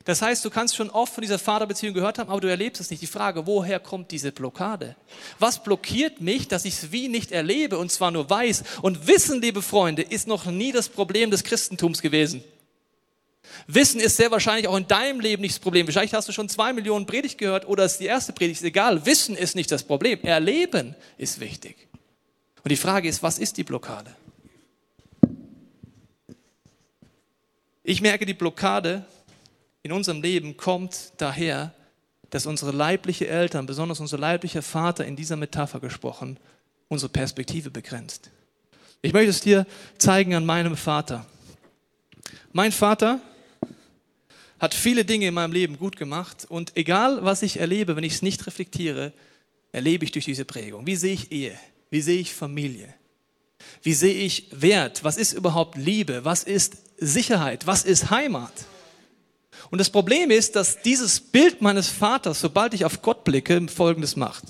Das 0.05 0.23
heißt, 0.23 0.43
du 0.45 0.51
kannst 0.51 0.77
schon 0.77 0.89
oft 0.89 1.13
von 1.13 1.21
dieser 1.21 1.39
Vaterbeziehung 1.39 1.93
gehört 1.93 2.19
haben, 2.19 2.31
aber 2.31 2.41
du 2.41 2.49
erlebst 2.49 2.81
es 2.81 2.91
nicht. 2.91 3.03
Die 3.03 3.07
Frage, 3.07 3.47
woher 3.47 3.79
kommt 3.79 4.11
diese 4.11 4.33
Blockade? 4.33 4.97
Was 5.39 5.63
blockiert 5.63 6.21
mich, 6.23 6.49
dass 6.49 6.65
ich 6.65 6.75
es 6.75 6.93
wie 6.93 7.09
nicht 7.09 7.31
erlebe 7.31 7.77
und 7.77 7.93
zwar 7.93 8.11
nur 8.11 8.31
weiß? 8.31 8.65
Und 8.81 9.07
Wissen, 9.07 9.43
liebe 9.43 9.61
Freunde, 9.61 10.03
ist 10.03 10.27
noch 10.27 10.47
nie 10.47 10.73
das 10.73 10.89
Problem 10.89 11.31
des 11.31 11.45
Christentums 11.45 12.01
gewesen. 12.01 12.43
Wissen 13.67 14.01
ist 14.01 14.17
sehr 14.17 14.31
wahrscheinlich 14.31 14.69
auch 14.69 14.77
in 14.77 14.87
deinem 14.87 15.21
Leben 15.21 15.43
nicht 15.43 15.55
das 15.55 15.61
Problem. 15.61 15.87
Wahrscheinlich 15.87 16.15
hast 16.15 16.29
du 16.29 16.33
schon 16.33 16.49
zwei 16.49 16.73
Millionen 16.73 17.07
Predigt 17.07 17.39
gehört 17.39 17.67
oder 17.69 17.85
ist 17.85 17.99
die 17.99 18.07
erste 18.07 18.33
Predigt, 18.33 18.61
ist 18.61 18.67
egal. 18.67 19.05
Wissen 19.05 19.37
ist 19.37 19.55
nicht 19.57 19.71
das 19.71 19.83
Problem. 19.83 20.21
Erleben 20.23 20.95
ist 21.17 21.41
wichtig. 21.41 21.89
Und 22.63 22.71
die 22.71 22.77
Frage 22.77 23.09
ist, 23.09 23.23
was 23.23 23.39
ist 23.39 23.57
die 23.57 23.65
Blockade? 23.65 24.15
Ich 27.83 28.03
merke, 28.03 28.27
die 28.27 28.35
Blockade 28.35 29.05
in 29.83 29.93
unserem 29.93 30.21
Leben 30.21 30.57
kommt 30.57 31.13
daher, 31.17 31.73
dass 32.31 32.47
unsere 32.47 32.73
leibliche 32.73 33.27
Eltern, 33.27 33.67
besonders 33.67 34.01
unser 34.01 34.19
leiblicher 34.19 34.63
Vater 34.63 35.07
in 35.07 35.17
dieser 35.17 35.37
Metapher 35.37 35.81
gesprochen, 35.81 36.39
unsere 36.89 37.11
Perspektive 37.11 37.71
begrenzt. 37.71 38.31
Ich 39.01 39.13
möchte 39.13 39.31
es 39.31 39.41
dir 39.41 39.67
zeigen 39.97 40.35
an 40.35 40.45
meinem 40.45 40.77
Vater. 40.77 41.25
Mein 42.53 42.73
Vater 42.73 43.21
hat 44.59 44.75
viele 44.75 45.05
Dinge 45.05 45.29
in 45.29 45.35
meinem 45.35 45.53
Leben 45.53 45.79
gut 45.79 45.97
gemacht 45.97 46.47
und 46.49 46.77
egal 46.77 47.25
was 47.25 47.43
ich 47.43 47.59
erlebe, 47.59 47.97
wenn 47.97 48.05
ich 48.05 48.15
es 48.15 48.23
nicht 48.23 48.47
reflektiere, 48.47 49.13
erlebe 49.73 50.05
ich 50.05 50.13
durch 50.13 50.25
diese 50.25 50.45
Prägung. 50.45 50.87
Wie 50.87 50.97
sehe 50.97 51.15
ich 51.15 51.31
Ehe? 51.31 51.59
Wie 51.91 52.01
sehe 52.01 52.21
ich 52.21 52.35
Familie? 52.35 52.93
Wie 53.83 53.95
sehe 53.95 54.15
ich 54.15 54.49
Wert? 54.51 55.05
Was 55.05 55.17
ist 55.17 55.33
überhaupt 55.33 55.77
Liebe? 55.77 56.25
Was 56.25 56.45
ist 56.45 56.77
Sicherheit? 56.99 57.67
Was 57.67 57.85
ist 57.85 58.11
Heimat? 58.11 58.53
Und 59.71 59.79
das 59.79 59.91
Problem 59.91 60.31
ist, 60.31 60.57
dass 60.57 60.83
dieses 60.83 61.21
Bild 61.21 61.61
meines 61.61 61.89
Vaters, 61.89 62.41
sobald 62.41 62.75
ich 62.75 62.85
auf 62.85 63.03
Gott 63.03 63.25
blicke, 63.25 63.69
Folgendes 63.69 64.17
macht. 64.17 64.45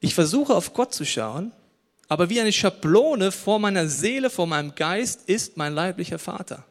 Ich 0.00 0.14
versuche 0.14 0.54
auf 0.54 0.72
Gott 0.72 0.94
zu 0.94 1.04
schauen 1.04 1.52
aber 2.10 2.28
wie 2.28 2.40
eine 2.40 2.52
Schablone 2.52 3.30
vor 3.30 3.60
meiner 3.60 3.86
Seele, 3.86 4.30
vor 4.30 4.48
meinem 4.48 4.74
Geist 4.74 5.28
ist 5.28 5.56
mein 5.56 5.74
leiblicher 5.74 6.18
Vater. 6.18 6.64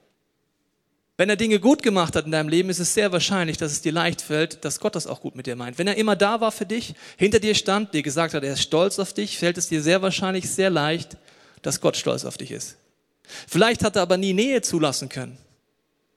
Wenn 1.15 1.30
er 1.30 1.38
Dinge 1.38 1.62
gut 1.62 1.82
gemacht 1.82 2.17
hat 2.17 2.25
in 2.25 2.32
deinem 2.32 2.49
Leben, 2.49 2.69
ist 2.69 2.80
es 2.80 2.93
sehr 2.93 3.13
wahrscheinlich, 3.13 3.56
dass 3.56 3.71
es 3.71 3.82
dir 3.82 3.93
leicht 3.93 4.21
fällt, 4.21 4.65
dass 4.65 4.82
Gott 4.82 4.95
das 4.95 5.08
auch 5.08 5.21
gut 5.21 5.38
mit 5.38 5.47
dir 5.47 5.56
meint. 5.56 5.78
Wenn 5.78 5.88
er 5.88 5.95
immer 5.95 6.17
da 6.17 6.41
war 6.41 6.52
für 6.52 6.65
dich, 6.65 6.93
hinter 7.15 7.39
dir 7.39 7.56
stand, 7.56 7.93
dir 7.93 8.04
gesagt 8.04 8.34
hat, 8.34 8.43
er 8.43 8.52
ist 8.52 8.63
stolz 8.63 8.99
auf 8.99 9.13
dich, 9.13 9.38
fällt 9.38 9.58
es 9.58 9.69
dir 9.69 9.82
sehr 9.82 10.02
wahrscheinlich 10.02 10.49
sehr 10.49 10.69
leicht, 10.69 11.15
dass 11.62 11.80
Gott 11.80 11.95
stolz 11.95 12.25
auf 12.25 12.38
dich 12.38 12.52
ist. 12.52 12.75
Vielleicht 13.47 13.86
hat 13.86 13.95
er 13.95 14.02
aber 14.02 14.17
nie 14.17 14.34
Nähe 14.34 14.62
zulassen 14.62 15.08
können. 15.08 15.38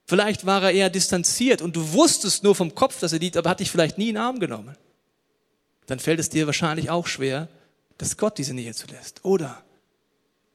Vielleicht 0.05 0.47
war 0.47 0.65
er 0.65 0.73
eher 0.73 0.91
distanziert 0.91 1.63
und 1.63 1.77
du 1.77 1.93
wusstest 1.93 2.43
nur 2.43 2.57
vom 2.57 2.75
Kopf, 2.75 2.99
dass 2.99 3.13
er 3.13 3.21
liebt, 3.21 3.37
aber 3.37 3.51
hat 3.51 3.61
dich 3.61 3.71
vielleicht 3.71 3.99
nie 3.99 4.09
in 4.09 4.17
den 4.17 4.25
Arm 4.25 4.41
genommen. 4.41 4.77
Dann 5.87 6.01
fällt 6.01 6.19
es 6.19 6.29
dir 6.29 6.47
wahrscheinlich 6.47 6.91
auch 6.91 7.07
schwer, 7.07 7.47
dass 8.03 8.17
Gott 8.17 8.37
diese 8.37 8.53
Nähe 8.53 8.75
zulässt. 8.75 9.25
Oder 9.25 9.63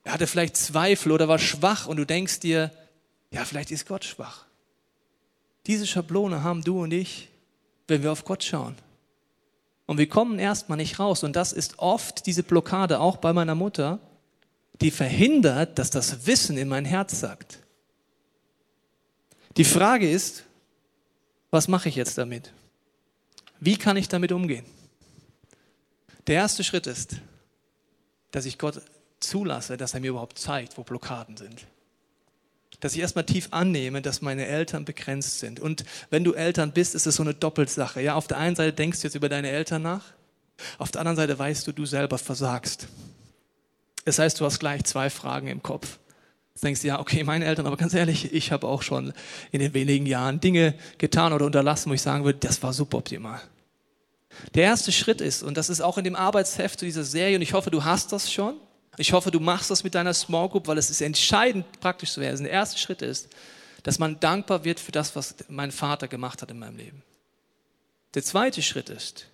er 0.04 0.12
hatte 0.12 0.26
vielleicht 0.26 0.54
Zweifel 0.54 1.12
oder 1.12 1.28
war 1.28 1.38
schwach 1.38 1.86
und 1.86 1.96
du 1.96 2.04
denkst 2.04 2.40
dir, 2.40 2.70
ja, 3.30 3.42
vielleicht 3.46 3.70
ist 3.70 3.88
Gott 3.88 4.04
schwach. 4.04 4.44
Diese 5.66 5.86
Schablone 5.86 6.42
haben 6.42 6.62
du 6.62 6.82
und 6.82 6.92
ich, 6.92 7.30
wenn 7.86 8.02
wir 8.02 8.12
auf 8.12 8.26
Gott 8.26 8.44
schauen. 8.44 8.74
Und 9.86 9.96
wir 9.96 10.10
kommen 10.10 10.38
erstmal 10.38 10.76
nicht 10.76 10.98
raus. 10.98 11.24
Und 11.24 11.36
das 11.36 11.54
ist 11.54 11.78
oft 11.78 12.26
diese 12.26 12.42
Blockade, 12.42 13.00
auch 13.00 13.16
bei 13.16 13.32
meiner 13.32 13.54
Mutter, 13.54 13.98
die 14.82 14.90
verhindert, 14.90 15.78
dass 15.78 15.88
das 15.88 16.26
Wissen 16.26 16.58
in 16.58 16.68
mein 16.68 16.84
Herz 16.84 17.18
sagt. 17.18 17.60
Die 19.56 19.64
Frage 19.64 20.10
ist, 20.10 20.44
was 21.50 21.66
mache 21.66 21.88
ich 21.88 21.96
jetzt 21.96 22.18
damit? 22.18 22.52
Wie 23.58 23.78
kann 23.78 23.96
ich 23.96 24.08
damit 24.08 24.32
umgehen? 24.32 24.66
Der 26.26 26.34
erste 26.34 26.62
Schritt 26.62 26.86
ist, 26.86 27.22
dass 28.30 28.44
ich 28.44 28.58
Gott 28.58 28.80
zulasse, 29.20 29.76
dass 29.76 29.94
er 29.94 30.00
mir 30.00 30.10
überhaupt 30.10 30.38
zeigt, 30.38 30.78
wo 30.78 30.82
Blockaden 30.82 31.36
sind. 31.36 31.66
dass 32.80 32.94
ich 32.94 33.00
erstmal 33.00 33.24
tief 33.24 33.48
annehme, 33.50 34.02
dass 34.02 34.22
meine 34.22 34.46
Eltern 34.46 34.84
begrenzt 34.84 35.40
sind. 35.40 35.58
Und 35.58 35.84
wenn 36.10 36.22
du 36.22 36.34
Eltern 36.34 36.70
bist, 36.70 36.94
ist 36.94 37.06
es 37.06 37.16
so 37.16 37.24
eine 37.24 37.34
Doppelsache. 37.34 38.00
Ja, 38.00 38.14
auf 38.14 38.28
der 38.28 38.36
einen 38.38 38.54
Seite 38.54 38.72
denkst 38.72 39.00
du 39.00 39.08
jetzt 39.08 39.16
über 39.16 39.28
deine 39.28 39.50
Eltern 39.50 39.82
nach, 39.82 40.04
auf 40.78 40.90
der 40.90 41.00
anderen 41.00 41.16
Seite 41.16 41.38
weißt 41.38 41.66
du, 41.66 41.72
du 41.72 41.86
selber 41.86 42.18
versagst. 42.18 42.88
Das 44.04 44.18
heißt, 44.18 44.40
du 44.40 44.44
hast 44.44 44.58
gleich 44.58 44.84
zwei 44.84 45.10
Fragen 45.10 45.48
im 45.48 45.62
Kopf. 45.62 45.98
Du 46.54 46.60
denkst, 46.62 46.82
ja, 46.82 46.98
okay, 46.98 47.24
meine 47.24 47.44
Eltern, 47.44 47.66
aber 47.66 47.76
ganz 47.76 47.94
ehrlich, 47.94 48.32
ich 48.32 48.50
habe 48.52 48.66
auch 48.66 48.82
schon 48.82 49.12
in 49.52 49.60
den 49.60 49.74
wenigen 49.74 50.06
Jahren 50.06 50.40
Dinge 50.40 50.74
getan 50.98 51.32
oder 51.32 51.46
unterlassen, 51.46 51.90
wo 51.90 51.94
ich 51.94 52.02
sagen 52.02 52.24
würde, 52.24 52.38
das 52.40 52.62
war 52.62 52.72
suboptimal. 52.72 53.40
Der 54.54 54.64
erste 54.64 54.92
Schritt 54.92 55.20
ist, 55.20 55.42
und 55.42 55.56
das 55.56 55.68
ist 55.68 55.80
auch 55.80 55.98
in 55.98 56.04
dem 56.04 56.16
Arbeitsheft 56.16 56.78
zu 56.78 56.84
dieser 56.84 57.04
Serie, 57.04 57.36
und 57.36 57.42
ich 57.42 57.52
hoffe, 57.52 57.70
du 57.70 57.84
hast 57.84 58.12
das 58.12 58.32
schon, 58.32 58.56
ich 58.98 59.12
hoffe, 59.12 59.30
du 59.30 59.40
machst 59.40 59.70
das 59.70 59.84
mit 59.84 59.94
deiner 59.94 60.12
Small 60.12 60.48
Group, 60.48 60.66
weil 60.66 60.78
es 60.78 60.90
ist 60.90 61.00
entscheidend, 61.00 61.64
praktisch 61.80 62.12
zu 62.12 62.20
werden. 62.20 62.42
Der 62.42 62.52
erste 62.52 62.78
Schritt 62.78 63.00
ist, 63.00 63.28
dass 63.84 63.98
man 63.98 64.18
dankbar 64.18 64.64
wird 64.64 64.80
für 64.80 64.92
das, 64.92 65.14
was 65.14 65.36
mein 65.48 65.70
Vater 65.70 66.08
gemacht 66.08 66.42
hat 66.42 66.50
in 66.50 66.58
meinem 66.58 66.76
Leben. 66.76 67.02
Der 68.14 68.24
zweite 68.24 68.60
Schritt 68.60 68.90
ist, 68.90 69.26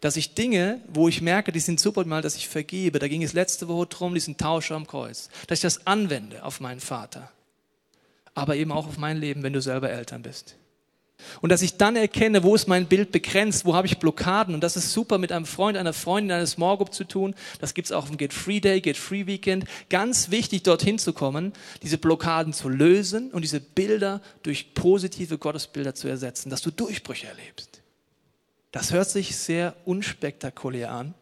dass 0.00 0.16
ich 0.16 0.34
Dinge, 0.34 0.80
wo 0.88 1.08
ich 1.08 1.20
merke, 1.20 1.52
die 1.52 1.60
sind 1.60 1.80
super 1.80 2.04
mal, 2.04 2.22
dass 2.22 2.36
ich 2.36 2.48
vergebe. 2.48 2.98
Da 2.98 3.08
ging 3.08 3.22
es 3.22 3.32
letzte 3.32 3.66
Woche 3.66 3.86
drum, 3.86 4.14
diesen 4.14 4.36
Tausch 4.36 4.70
am 4.70 4.86
Kreuz. 4.86 5.30
Dass 5.46 5.58
ich 5.58 5.62
das 5.62 5.86
anwende 5.86 6.44
auf 6.44 6.60
meinen 6.60 6.80
Vater. 6.80 7.30
Aber 8.34 8.56
eben 8.56 8.70
auch 8.70 8.86
auf 8.86 8.98
mein 8.98 9.16
Leben, 9.16 9.42
wenn 9.42 9.54
du 9.54 9.62
selber 9.62 9.90
Eltern 9.90 10.22
bist. 10.22 10.56
Und 11.40 11.50
dass 11.50 11.62
ich 11.62 11.76
dann 11.76 11.96
erkenne, 11.96 12.42
wo 12.42 12.54
ist 12.54 12.68
mein 12.68 12.86
Bild 12.86 13.10
begrenzt, 13.10 13.64
wo 13.64 13.74
habe 13.74 13.86
ich 13.86 13.98
Blockaden. 13.98 14.54
Und 14.54 14.62
das 14.62 14.76
ist 14.76 14.92
super 14.92 15.18
mit 15.18 15.32
einem 15.32 15.46
Freund, 15.46 15.76
einer 15.76 15.92
Freundin, 15.92 16.32
einer 16.32 16.46
Small 16.46 16.76
Group 16.76 16.92
zu 16.92 17.04
tun. 17.04 17.34
Das 17.60 17.74
gibt 17.74 17.86
es 17.86 17.92
auch 17.92 18.08
im 18.08 18.16
Get 18.16 18.32
Free 18.32 18.60
Day, 18.60 18.80
Get 18.80 18.96
Free 18.96 19.26
Weekend. 19.26 19.64
Ganz 19.88 20.30
wichtig, 20.30 20.62
dorthin 20.62 20.98
zu 20.98 21.12
kommen, 21.12 21.52
diese 21.82 21.98
Blockaden 21.98 22.52
zu 22.52 22.68
lösen 22.68 23.30
und 23.30 23.42
diese 23.42 23.60
Bilder 23.60 24.20
durch 24.42 24.74
positive 24.74 25.38
Gottesbilder 25.38 25.94
zu 25.94 26.08
ersetzen, 26.08 26.50
dass 26.50 26.62
du 26.62 26.70
Durchbrüche 26.70 27.26
erlebst. 27.26 27.82
Das 28.72 28.92
hört 28.92 29.08
sich 29.08 29.36
sehr 29.36 29.74
unspektakulär 29.84 30.92
an, 30.92 31.14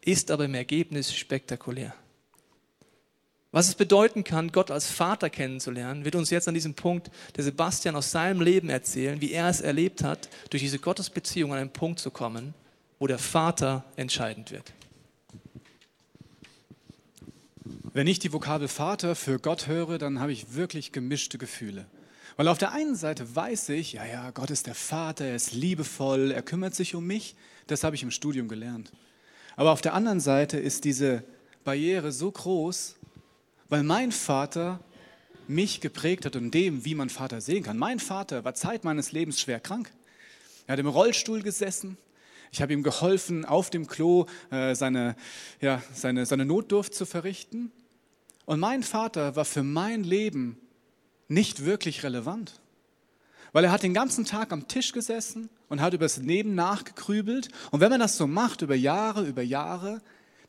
ist 0.00 0.30
aber 0.30 0.46
im 0.46 0.54
Ergebnis 0.54 1.14
spektakulär. 1.14 1.94
Was 3.52 3.68
es 3.68 3.74
bedeuten 3.74 4.22
kann, 4.22 4.52
Gott 4.52 4.70
als 4.70 4.90
Vater 4.90 5.28
kennenzulernen, 5.28 6.04
wird 6.04 6.14
uns 6.14 6.30
jetzt 6.30 6.46
an 6.46 6.54
diesem 6.54 6.74
Punkt 6.74 7.10
der 7.36 7.42
Sebastian 7.42 7.96
aus 7.96 8.12
seinem 8.12 8.40
Leben 8.40 8.68
erzählen, 8.68 9.20
wie 9.20 9.32
er 9.32 9.48
es 9.48 9.60
erlebt 9.60 10.04
hat, 10.04 10.28
durch 10.50 10.62
diese 10.62 10.78
Gottesbeziehung 10.78 11.52
an 11.52 11.58
einen 11.58 11.72
Punkt 11.72 11.98
zu 11.98 12.12
kommen, 12.12 12.54
wo 13.00 13.08
der 13.08 13.18
Vater 13.18 13.84
entscheidend 13.96 14.52
wird. 14.52 14.72
Wenn 17.92 18.06
ich 18.06 18.20
die 18.20 18.32
Vokabel 18.32 18.68
Vater 18.68 19.16
für 19.16 19.40
Gott 19.40 19.66
höre, 19.66 19.98
dann 19.98 20.20
habe 20.20 20.30
ich 20.30 20.54
wirklich 20.54 20.92
gemischte 20.92 21.38
Gefühle. 21.38 21.86
Weil 22.36 22.46
auf 22.46 22.58
der 22.58 22.70
einen 22.70 22.94
Seite 22.94 23.34
weiß 23.34 23.70
ich, 23.70 23.94
ja, 23.94 24.06
ja, 24.06 24.30
Gott 24.30 24.50
ist 24.50 24.68
der 24.68 24.76
Vater, 24.76 25.24
er 25.24 25.34
ist 25.34 25.52
liebevoll, 25.52 26.30
er 26.30 26.42
kümmert 26.42 26.76
sich 26.76 26.94
um 26.94 27.04
mich. 27.04 27.34
Das 27.66 27.82
habe 27.82 27.96
ich 27.96 28.04
im 28.04 28.12
Studium 28.12 28.46
gelernt. 28.46 28.92
Aber 29.56 29.72
auf 29.72 29.80
der 29.80 29.94
anderen 29.94 30.20
Seite 30.20 30.56
ist 30.56 30.84
diese 30.84 31.24
Barriere 31.64 32.12
so 32.12 32.30
groß, 32.30 32.96
weil 33.70 33.82
mein 33.84 34.12
Vater 34.12 34.80
mich 35.48 35.80
geprägt 35.80 36.26
hat 36.26 36.36
und 36.36 36.52
dem, 36.52 36.84
wie 36.84 36.94
man 36.94 37.08
Vater 37.08 37.40
sehen 37.40 37.62
kann. 37.62 37.78
Mein 37.78 37.98
Vater 37.98 38.44
war 38.44 38.54
Zeit 38.54 38.84
meines 38.84 39.12
Lebens 39.12 39.40
schwer 39.40 39.60
krank. 39.60 39.90
Er 40.66 40.74
hat 40.74 40.78
im 40.78 40.86
Rollstuhl 40.86 41.42
gesessen. 41.42 41.96
Ich 42.52 42.60
habe 42.60 42.72
ihm 42.72 42.82
geholfen, 42.82 43.44
auf 43.44 43.70
dem 43.70 43.86
Klo 43.86 44.26
äh, 44.50 44.74
seine, 44.74 45.16
ja, 45.60 45.82
seine, 45.94 46.26
seine 46.26 46.44
Notdurft 46.44 46.94
zu 46.94 47.06
verrichten. 47.06 47.72
Und 48.44 48.60
mein 48.60 48.82
Vater 48.82 49.36
war 49.36 49.44
für 49.44 49.62
mein 49.62 50.04
Leben 50.04 50.58
nicht 51.28 51.64
wirklich 51.64 52.02
relevant. 52.02 52.60
Weil 53.52 53.64
er 53.64 53.72
hat 53.72 53.82
den 53.82 53.94
ganzen 53.94 54.24
Tag 54.24 54.52
am 54.52 54.68
Tisch 54.68 54.92
gesessen 54.92 55.48
und 55.68 55.80
hat 55.80 55.94
über 55.94 56.04
das 56.04 56.18
Leben 56.18 56.54
nachgegrübelt. 56.54 57.48
Und 57.70 57.80
wenn 57.80 57.90
man 57.90 58.00
das 58.00 58.16
so 58.16 58.26
macht, 58.26 58.62
über 58.62 58.74
Jahre, 58.74 59.26
über 59.26 59.42
Jahre, 59.42 60.00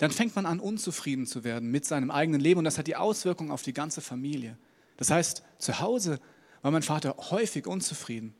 dann 0.02 0.10
fängt 0.10 0.36
man 0.36 0.48
an, 0.48 0.60
unzufrieden 0.60 1.28
zu 1.28 1.44
werden 1.44 1.70
mit 1.70 1.86
seinem 1.86 2.10
eigenen 2.10 2.42
Leben 2.42 2.58
und 2.58 2.64
das 2.64 2.80
hat 2.80 2.88
die 2.88 2.96
Auswirkungen 2.96 3.52
auf 3.52 3.62
die 3.62 3.72
ganze 3.72 4.02
Familie. 4.02 4.58
Das 4.98 5.12
heißt, 5.12 5.44
zu 5.60 5.80
Hause 5.80 6.18
war 6.64 6.72
mein 6.72 6.82
Vater 6.82 7.16
häufig 7.30 7.68
unzufrieden. 7.68 8.34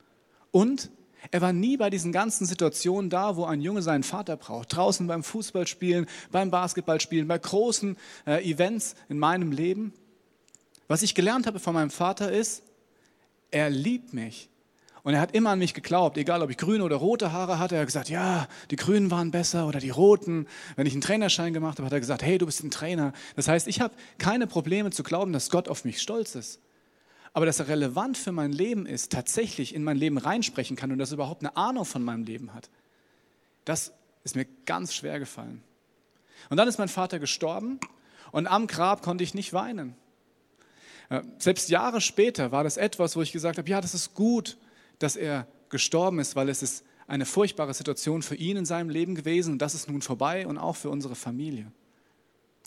Und 0.50 0.90
er 1.30 1.40
war 1.40 1.52
nie 1.52 1.76
bei 1.76 1.88
diesen 1.88 2.10
ganzen 2.10 2.46
Situationen 2.46 3.10
da, 3.10 3.36
wo 3.36 3.44
ein 3.44 3.60
Junge 3.60 3.80
seinen 3.80 4.02
Vater 4.02 4.36
braucht. 4.36 4.74
Draußen 4.74 5.06
beim 5.06 5.22
Fußballspielen, 5.22 6.06
beim 6.32 6.50
Basketballspielen, 6.50 7.28
bei 7.28 7.38
großen 7.38 7.96
äh, 8.26 8.42
Events 8.42 8.96
in 9.08 9.20
meinem 9.20 9.52
Leben. 9.52 9.92
Was 10.88 11.02
ich 11.02 11.14
gelernt 11.14 11.46
habe 11.46 11.60
von 11.60 11.74
meinem 11.74 11.90
Vater 11.90 12.32
ist, 12.32 12.64
er 13.52 13.70
liebt 13.70 14.12
mich. 14.14 14.50
Und 15.04 15.14
er 15.14 15.20
hat 15.20 15.34
immer 15.34 15.50
an 15.50 15.58
mich 15.58 15.74
geglaubt, 15.74 16.16
egal 16.16 16.42
ob 16.42 16.50
ich 16.50 16.56
grüne 16.56 16.84
oder 16.84 16.96
rote 16.96 17.32
Haare 17.32 17.58
hatte. 17.58 17.74
Er 17.74 17.80
hat 17.80 17.88
gesagt, 17.88 18.08
ja, 18.08 18.46
die 18.70 18.76
Grünen 18.76 19.10
waren 19.10 19.32
besser 19.32 19.66
oder 19.66 19.80
die 19.80 19.90
Roten. 19.90 20.46
Wenn 20.76 20.86
ich 20.86 20.92
einen 20.92 21.02
Trainerschein 21.02 21.52
gemacht 21.52 21.78
habe, 21.78 21.86
hat 21.86 21.92
er 21.92 21.98
gesagt, 21.98 22.22
hey, 22.22 22.38
du 22.38 22.46
bist 22.46 22.62
ein 22.62 22.70
Trainer. 22.70 23.12
Das 23.34 23.48
heißt, 23.48 23.66
ich 23.66 23.80
habe 23.80 23.94
keine 24.18 24.46
Probleme 24.46 24.90
zu 24.90 25.02
glauben, 25.02 25.32
dass 25.32 25.50
Gott 25.50 25.68
auf 25.68 25.84
mich 25.84 26.00
stolz 26.00 26.36
ist. 26.36 26.60
Aber 27.32 27.46
dass 27.46 27.58
er 27.58 27.68
relevant 27.68 28.16
für 28.16 28.30
mein 28.30 28.52
Leben 28.52 28.86
ist, 28.86 29.10
tatsächlich 29.10 29.74
in 29.74 29.82
mein 29.82 29.96
Leben 29.96 30.18
reinsprechen 30.18 30.76
kann 30.76 30.92
und 30.92 30.98
dass 30.98 31.10
er 31.10 31.14
überhaupt 31.14 31.42
eine 31.42 31.56
Ahnung 31.56 31.84
von 31.84 32.04
meinem 32.04 32.24
Leben 32.24 32.54
hat, 32.54 32.70
das 33.64 33.92
ist 34.22 34.36
mir 34.36 34.46
ganz 34.66 34.94
schwer 34.94 35.18
gefallen. 35.18 35.62
Und 36.50 36.58
dann 36.58 36.68
ist 36.68 36.78
mein 36.78 36.88
Vater 36.88 37.18
gestorben 37.18 37.80
und 38.30 38.46
am 38.46 38.66
Grab 38.66 39.02
konnte 39.02 39.24
ich 39.24 39.34
nicht 39.34 39.52
weinen. 39.52 39.96
Äh, 41.08 41.22
selbst 41.38 41.70
Jahre 41.70 42.00
später 42.00 42.52
war 42.52 42.64
das 42.64 42.76
etwas, 42.76 43.16
wo 43.16 43.22
ich 43.22 43.32
gesagt 43.32 43.58
habe, 43.58 43.68
ja, 43.68 43.80
das 43.80 43.94
ist 43.94 44.14
gut, 44.14 44.58
dass 45.02 45.16
er 45.16 45.46
gestorben 45.68 46.18
ist, 46.18 46.36
weil 46.36 46.48
es 46.48 46.62
ist 46.62 46.84
eine 47.06 47.26
furchtbare 47.26 47.74
Situation 47.74 48.22
für 48.22 48.36
ihn 48.36 48.56
in 48.56 48.64
seinem 48.64 48.90
Leben 48.90 49.14
gewesen 49.14 49.52
und 49.54 49.58
das 49.58 49.74
ist 49.74 49.88
nun 49.88 50.02
vorbei 50.02 50.46
und 50.46 50.58
auch 50.58 50.76
für 50.76 50.90
unsere 50.90 51.14
Familie. 51.14 51.70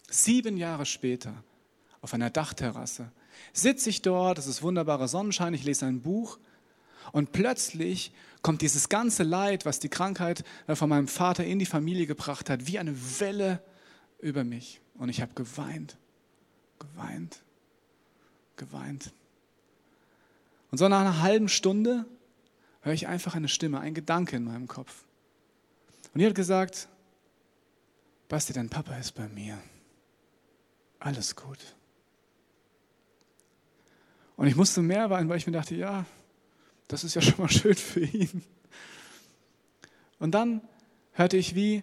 Sieben 0.09 0.57
Jahre 0.57 0.85
später, 0.85 1.33
auf 2.01 2.13
einer 2.13 2.29
Dachterrasse, 2.29 3.11
sitze 3.53 3.89
ich 3.89 4.01
dort, 4.01 4.37
es 4.37 4.47
ist 4.47 4.61
wunderbarer 4.61 5.07
Sonnenschein, 5.07 5.53
ich 5.53 5.63
lese 5.63 5.85
ein 5.85 6.01
Buch 6.01 6.37
und 7.11 7.31
plötzlich 7.31 8.11
kommt 8.41 8.61
dieses 8.61 8.89
ganze 8.89 9.23
Leid, 9.23 9.65
was 9.65 9.79
die 9.79 9.89
Krankheit 9.89 10.43
äh, 10.67 10.75
von 10.75 10.89
meinem 10.89 11.07
Vater 11.07 11.43
in 11.43 11.59
die 11.59 11.65
Familie 11.65 12.05
gebracht 12.05 12.49
hat, 12.49 12.67
wie 12.67 12.77
eine 12.77 12.95
Welle 13.19 13.61
über 14.19 14.43
mich. 14.43 14.81
Und 14.97 15.09
ich 15.09 15.21
habe 15.21 15.31
geweint, 15.33 15.97
geweint, 16.77 17.43
geweint. 18.55 19.11
Und 20.71 20.77
so 20.77 20.87
nach 20.87 21.01
einer 21.01 21.21
halben 21.21 21.49
Stunde 21.49 22.05
höre 22.85 22.93
ich 22.93 23.07
einfach 23.07 23.33
eine 23.33 23.47
Stimme, 23.47 23.79
ein 23.79 23.95
Gedanke 23.95 24.35
in 24.35 24.43
meinem 24.43 24.67
Kopf. 24.67 25.05
Und 26.13 26.19
die 26.19 26.25
hat 26.27 26.35
gesagt, 26.35 26.87
Basti, 28.29 28.53
dein 28.53 28.69
Papa 28.69 28.95
ist 28.95 29.13
bei 29.13 29.27
mir. 29.27 29.57
Alles 30.99 31.35
gut. 31.35 31.57
Und 34.35 34.45
ich 34.45 34.55
musste 34.55 34.83
mehr 34.83 35.09
weinen, 35.09 35.29
weil 35.29 35.37
ich 35.37 35.47
mir 35.47 35.53
dachte, 35.53 35.73
ja, 35.73 36.05
das 36.87 37.03
ist 37.03 37.15
ja 37.15 37.23
schon 37.23 37.39
mal 37.39 37.49
schön 37.51 37.73
für 37.73 38.01
ihn. 38.01 38.43
Und 40.19 40.31
dann 40.31 40.61
hörte 41.13 41.37
ich 41.37 41.55
wie, 41.55 41.81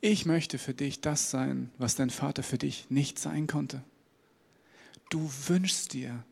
ich 0.00 0.24
möchte 0.24 0.56
für 0.56 0.74
dich 0.74 1.00
das 1.00 1.32
sein, 1.32 1.72
was 1.78 1.96
dein 1.96 2.10
Vater 2.10 2.44
für 2.44 2.58
dich 2.58 2.88
nicht 2.90 3.18
sein 3.18 3.48
konnte. 3.48 3.82
Du 5.10 5.28
wünschst 5.48 5.94
dir, 5.94 6.24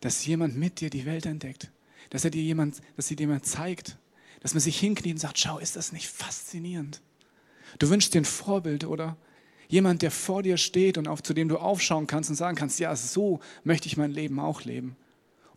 dass 0.00 0.24
jemand 0.26 0.56
mit 0.56 0.80
dir 0.80 0.90
die 0.90 1.04
Welt 1.04 1.26
entdeckt 1.26 1.72
dass 2.10 2.24
er 2.24 2.30
dir 2.30 2.42
jemand, 2.42 2.80
dass 2.96 3.08
sie 3.08 3.16
dir 3.16 3.24
jemand 3.24 3.46
zeigt, 3.46 3.98
dass 4.40 4.54
man 4.54 4.60
sich 4.60 4.78
hinkniet 4.78 5.14
und 5.14 5.20
sagt, 5.20 5.38
schau, 5.38 5.58
ist 5.58 5.76
das 5.76 5.92
nicht 5.92 6.08
faszinierend? 6.08 7.02
Du 7.78 7.90
wünschst 7.90 8.14
dir 8.14 8.20
ein 8.20 8.24
Vorbild, 8.24 8.84
oder? 8.84 9.16
Jemand, 9.68 10.00
der 10.00 10.10
vor 10.10 10.42
dir 10.42 10.56
steht 10.56 10.96
und 10.96 11.08
auf, 11.08 11.22
zu 11.22 11.34
dem 11.34 11.48
du 11.48 11.58
aufschauen 11.58 12.06
kannst 12.06 12.30
und 12.30 12.36
sagen 12.36 12.56
kannst, 12.56 12.80
ja, 12.80 12.94
so 12.96 13.40
möchte 13.64 13.86
ich 13.86 13.96
mein 13.96 14.12
Leben 14.12 14.40
auch 14.40 14.62
leben. 14.62 14.96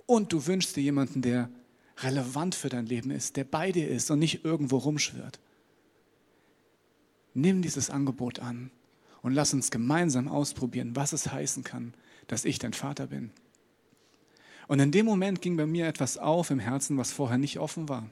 Und 0.06 0.34
du 0.34 0.46
wünschst 0.46 0.76
dir 0.76 0.84
jemanden, 0.84 1.22
der 1.22 1.50
relevant 2.00 2.56
für 2.56 2.70
dein 2.70 2.86
Leben 2.86 3.12
ist, 3.12 3.38
der 3.38 3.46
bei 3.46 3.72
dir 3.72 3.88
ist 3.88 4.12
und 4.12 4.20
nicht 4.20 4.44
irgendwo 4.44 4.78
rumschwirrt. 4.78 5.40
Nimm 7.34 7.62
dieses 7.62 7.90
Angebot 7.90 8.40
an 8.40 8.72
und 9.22 9.34
lass 9.34 9.54
uns 9.54 9.72
gemeinsam 9.72 10.28
ausprobieren, 10.28 10.96
was 10.96 11.14
es 11.14 11.32
heißen 11.32 11.64
kann, 11.64 11.94
dass 12.28 12.44
ich 12.44 12.60
dein 12.60 12.74
Vater 12.74 13.08
bin. 13.08 13.32
Und 14.72 14.80
in 14.80 14.94
dem 14.94 15.06
Moment 15.06 15.42
ging 15.42 15.58
bei 15.58 15.66
mir 15.66 15.86
etwas 15.86 16.18
auf 16.18 16.50
im 16.50 16.60
Herzen, 16.60 16.98
was 16.98 17.12
vorher 17.12 17.38
nicht 17.38 17.60
offen 17.60 17.90
war. 17.90 18.10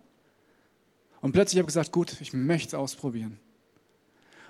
Und 1.21 1.31
plötzlich 1.31 1.57
habe 1.57 1.63
ich 1.63 1.73
gesagt, 1.73 1.93
gut, 1.93 2.19
ich 2.19 2.33
möchte 2.33 2.67
es 2.67 2.73
ausprobieren. 2.73 3.39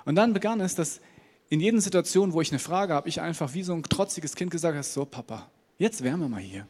Und 0.05 0.15
dann 0.15 0.33
begann 0.33 0.59
es, 0.59 0.73
dass 0.73 1.01
in 1.49 1.59
jeder 1.59 1.79
Situation, 1.79 2.33
wo 2.33 2.41
ich 2.41 2.49
eine 2.49 2.57
Frage 2.57 2.95
habe, 2.95 3.07
ich 3.07 3.21
einfach 3.21 3.53
wie 3.53 3.61
so 3.61 3.75
ein 3.75 3.83
trotziges 3.83 4.33
Kind 4.33 4.49
gesagt 4.49 4.73
habe, 4.73 4.83
so 4.83 5.05
Papa, 5.05 5.51
jetzt 5.77 6.03
wären 6.03 6.19
wir 6.19 6.29
mal 6.29 6.41
hier. 6.41 6.67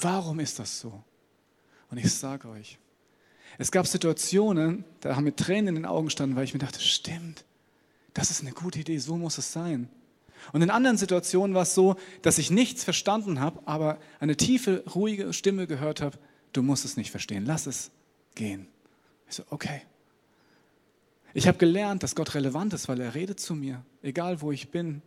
Warum 0.00 0.40
ist 0.40 0.58
das 0.58 0.80
so? 0.80 1.04
Und 1.90 1.98
ich 1.98 2.10
sage 2.10 2.48
euch, 2.48 2.78
es 3.58 3.70
gab 3.70 3.86
Situationen, 3.86 4.86
da 5.00 5.14
haben 5.14 5.24
mir 5.24 5.36
Tränen 5.36 5.68
in 5.68 5.74
den 5.74 5.84
Augen 5.84 6.06
gestanden, 6.06 6.36
weil 6.36 6.44
ich 6.44 6.54
mir 6.54 6.60
dachte, 6.60 6.80
stimmt, 6.80 7.44
das 8.14 8.30
ist 8.30 8.40
eine 8.40 8.52
gute 8.52 8.80
Idee, 8.80 8.96
so 8.96 9.18
muss 9.18 9.36
es 9.36 9.52
sein. 9.52 9.90
Und 10.52 10.62
in 10.62 10.70
anderen 10.70 10.96
Situationen 10.96 11.54
war 11.54 11.62
es 11.62 11.74
so, 11.74 11.96
dass 12.22 12.38
ich 12.38 12.50
nichts 12.50 12.84
verstanden 12.84 13.40
habe, 13.40 13.60
aber 13.66 13.98
eine 14.18 14.36
tiefe, 14.36 14.82
ruhige 14.94 15.32
Stimme 15.32 15.66
gehört 15.66 16.00
habe, 16.00 16.18
du 16.52 16.62
musst 16.62 16.84
es 16.84 16.96
nicht 16.96 17.10
verstehen, 17.10 17.44
lass 17.46 17.66
es 17.66 17.90
gehen. 18.34 18.66
Ich 19.28 19.36
so, 19.36 19.44
okay. 19.50 19.82
Ich 21.34 21.48
habe 21.48 21.58
gelernt, 21.58 22.02
dass 22.02 22.14
Gott 22.14 22.34
relevant 22.34 22.74
ist, 22.74 22.88
weil 22.88 23.00
er 23.00 23.14
redet 23.14 23.40
zu 23.40 23.54
mir, 23.54 23.84
egal 24.02 24.42
wo 24.42 24.52
ich 24.52 24.70
bin. 24.70 25.00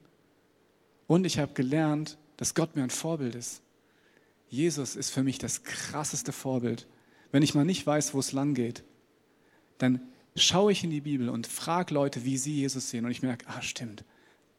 Und 1.07 1.25
ich 1.25 1.37
habe 1.37 1.53
gelernt, 1.53 2.17
dass 2.37 2.55
Gott 2.55 2.75
mir 2.75 2.83
ein 2.83 2.89
Vorbild 2.89 3.35
ist. 3.35 3.61
Jesus 4.49 4.95
ist 4.95 5.11
für 5.11 5.23
mich 5.23 5.37
das 5.37 5.63
krasseste 5.63 6.31
Vorbild. 6.31 6.87
Wenn 7.31 7.43
ich 7.43 7.53
mal 7.53 7.65
nicht 7.65 7.85
weiß, 7.85 8.13
wo 8.13 8.19
es 8.19 8.31
lang 8.31 8.53
geht, 8.53 8.83
dann 9.77 10.01
schaue 10.35 10.71
ich 10.71 10.83
in 10.83 10.89
die 10.89 11.01
Bibel 11.01 11.29
und 11.29 11.47
frage 11.47 11.93
Leute, 11.93 12.25
wie 12.25 12.37
sie 12.37 12.55
Jesus 12.55 12.89
sehen. 12.89 13.05
Und 13.05 13.11
ich 13.11 13.21
merke, 13.21 13.45
ah, 13.47 13.61
stimmt, 13.61 14.03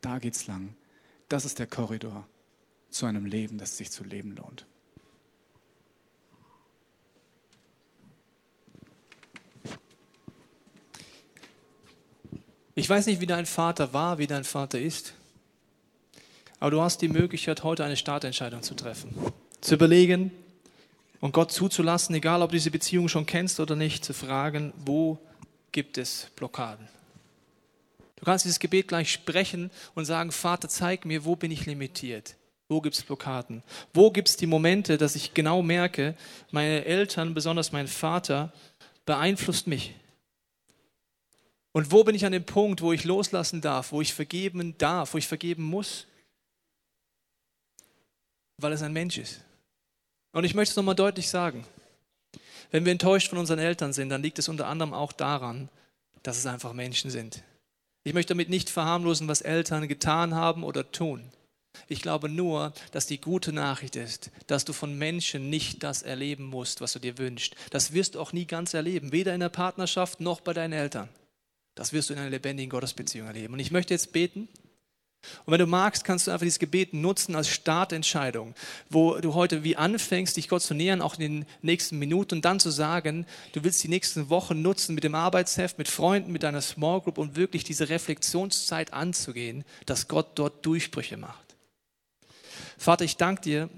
da 0.07 0.18
geht's 0.18 0.46
lang. 0.46 0.74
Das 1.28 1.44
ist 1.44 1.59
der 1.59 1.66
Korridor 1.66 2.26
zu 2.90 3.07
einem 3.07 3.26
Leben, 3.26 3.59
das 3.59 3.76
sich 3.76 3.90
zu 3.90 4.04
leben 4.04 4.36
lohnt. 4.36 4.64
Ich 12.76 12.88
weiß 12.88 13.07
nicht, 13.07 13.20
wie 13.20 13.26
dein 13.26 13.46
Vater 13.46 13.92
war, 13.92 14.18
wie 14.18 14.26
dein 14.26 14.44
Vater 14.44 14.78
ist, 14.78 15.14
aber 16.61 16.70
du 16.70 16.80
hast 16.80 17.02
die 17.02 17.09
Möglichkeit, 17.09 17.64
heute 17.64 17.84
eine 17.84 17.96
Startentscheidung 17.96 18.62
zu 18.62 18.74
treffen. 18.74 19.14
Zu 19.61 19.74
überlegen 19.74 20.30
und 21.20 21.32
Gott 21.32 21.50
zuzulassen, 21.50 22.14
egal 22.14 22.42
ob 22.42 22.50
du 22.50 22.57
diese 22.57 22.70
Beziehung 22.70 23.09
schon 23.09 23.26
kennst 23.26 23.59
oder 23.61 23.74
nicht, 23.74 24.04
zu 24.04 24.12
fragen, 24.12 24.72
wo 24.84 25.18
gibt 25.72 25.98
es 25.98 26.30
Blockaden? 26.36 26.86
Du 28.16 28.24
kannst 28.24 28.44
dieses 28.44 28.58
Gebet 28.58 28.88
gleich 28.88 29.12
sprechen 29.12 29.70
und 29.94 30.06
sagen, 30.06 30.32
Vater, 30.32 30.68
zeig 30.68 31.04
mir, 31.04 31.24
wo 31.24 31.36
bin 31.36 31.50
ich 31.50 31.66
limitiert? 31.66 32.36
Wo 32.68 32.80
gibt 32.80 32.96
es 32.96 33.02
Blockaden? 33.02 33.62
Wo 33.92 34.10
gibt 34.10 34.28
es 34.28 34.36
die 34.36 34.46
Momente, 34.46 34.98
dass 34.98 35.14
ich 35.14 35.34
genau 35.34 35.62
merke, 35.62 36.16
meine 36.50 36.84
Eltern, 36.84 37.34
besonders 37.34 37.72
mein 37.72 37.86
Vater, 37.86 38.52
beeinflusst 39.04 39.66
mich? 39.66 39.94
Und 41.72 41.92
wo 41.92 42.04
bin 42.04 42.14
ich 42.14 42.24
an 42.24 42.32
dem 42.32 42.44
Punkt, 42.44 42.80
wo 42.80 42.92
ich 42.92 43.04
loslassen 43.04 43.60
darf, 43.60 43.92
wo 43.92 44.00
ich 44.00 44.14
vergeben 44.14 44.76
darf, 44.78 45.12
wo 45.12 45.18
ich 45.18 45.28
vergeben 45.28 45.62
muss? 45.62 46.06
Weil 48.56 48.72
es 48.72 48.82
ein 48.82 48.94
Mensch 48.94 49.18
ist. 49.18 49.42
Und 50.32 50.44
ich 50.44 50.54
möchte 50.54 50.70
es 50.70 50.76
nochmal 50.76 50.94
deutlich 50.94 51.28
sagen. 51.28 51.66
Wenn 52.70 52.84
wir 52.84 52.92
enttäuscht 52.92 53.28
von 53.28 53.38
unseren 53.38 53.58
Eltern 53.58 53.92
sind, 53.92 54.08
dann 54.08 54.22
liegt 54.22 54.38
es 54.38 54.48
unter 54.48 54.66
anderem 54.66 54.94
auch 54.94 55.12
daran, 55.12 55.68
dass 56.22 56.38
es 56.38 56.46
einfach 56.46 56.72
Menschen 56.72 57.10
sind. 57.10 57.42
Ich 58.07 58.14
möchte 58.14 58.34
damit 58.34 58.50
nicht 58.50 58.70
verharmlosen, 58.70 59.26
was 59.26 59.40
Eltern 59.40 59.88
getan 59.88 60.32
haben 60.32 60.62
oder 60.62 60.92
tun. 60.92 61.24
Ich 61.88 62.02
glaube 62.02 62.28
nur, 62.28 62.72
dass 62.92 63.07
die 63.07 63.20
gute 63.20 63.52
Nachricht 63.52 63.96
ist, 63.96 64.30
dass 64.46 64.64
du 64.64 64.72
von 64.72 64.96
Menschen 64.96 65.50
nicht 65.50 65.82
das 65.82 66.02
erleben 66.02 66.44
musst, 66.44 66.80
was 66.80 66.92
du 66.92 67.00
dir 67.00 67.18
wünschst. 67.18 67.57
Das 67.70 67.92
wirst 67.92 68.14
du 68.14 68.20
auch 68.20 68.32
nie 68.32 68.46
ganz 68.46 68.74
erleben, 68.74 69.11
weder 69.11 69.34
in 69.34 69.40
der 69.40 69.48
Partnerschaft 69.48 70.20
noch 70.20 70.40
bei 70.40 70.52
deinen 70.52 70.72
Eltern. 70.72 71.09
Das 71.74 71.92
wirst 71.92 72.09
du 72.09 72.14
in 72.14 72.20
einer 72.20 72.30
lebendigen 72.30 72.70
Gottesbeziehung 72.70 73.26
erleben. 73.26 73.54
Und 73.54 73.59
ich 73.59 73.72
möchte 73.72 73.92
jetzt 73.92 74.12
beten. 74.12 74.48
Und 75.44 75.52
wenn 75.52 75.60
du 75.60 75.66
magst, 75.66 76.04
kannst 76.04 76.26
du 76.26 76.30
einfach 76.30 76.44
dieses 76.44 76.58
Gebet 76.58 76.94
nutzen 76.94 77.34
als 77.34 77.48
Startentscheidung, 77.48 78.54
wo 78.90 79.18
du 79.18 79.34
heute 79.34 79.64
wie 79.64 79.76
anfängst, 79.76 80.36
dich 80.36 80.48
Gott 80.48 80.62
zu 80.62 80.74
nähern, 80.74 81.02
auch 81.02 81.14
in 81.14 81.20
den 81.20 81.46
nächsten 81.62 81.98
Minuten 81.98 82.36
und 82.36 82.44
dann 82.44 82.60
zu 82.60 82.70
sagen, 82.70 83.26
du 83.52 83.64
willst 83.64 83.82
die 83.82 83.88
nächsten 83.88 84.28
Wochen 84.30 84.62
nutzen 84.62 84.94
mit 84.94 85.04
dem 85.04 85.14
Arbeitsheft, 85.14 85.78
mit 85.78 85.88
Freunden, 85.88 86.32
mit 86.32 86.42
deiner 86.42 86.60
Small 86.60 87.00
Group 87.00 87.18
und 87.18 87.36
wirklich 87.36 87.64
diese 87.64 87.88
Reflexionszeit 87.88 88.92
anzugehen, 88.92 89.64
dass 89.86 90.08
Gott 90.08 90.30
dort 90.34 90.64
Durchbrüche 90.64 91.16
macht. 91.16 91.56
Vater, 92.78 93.04
ich 93.04 93.16
danke 93.16 93.42
dir 93.42 93.70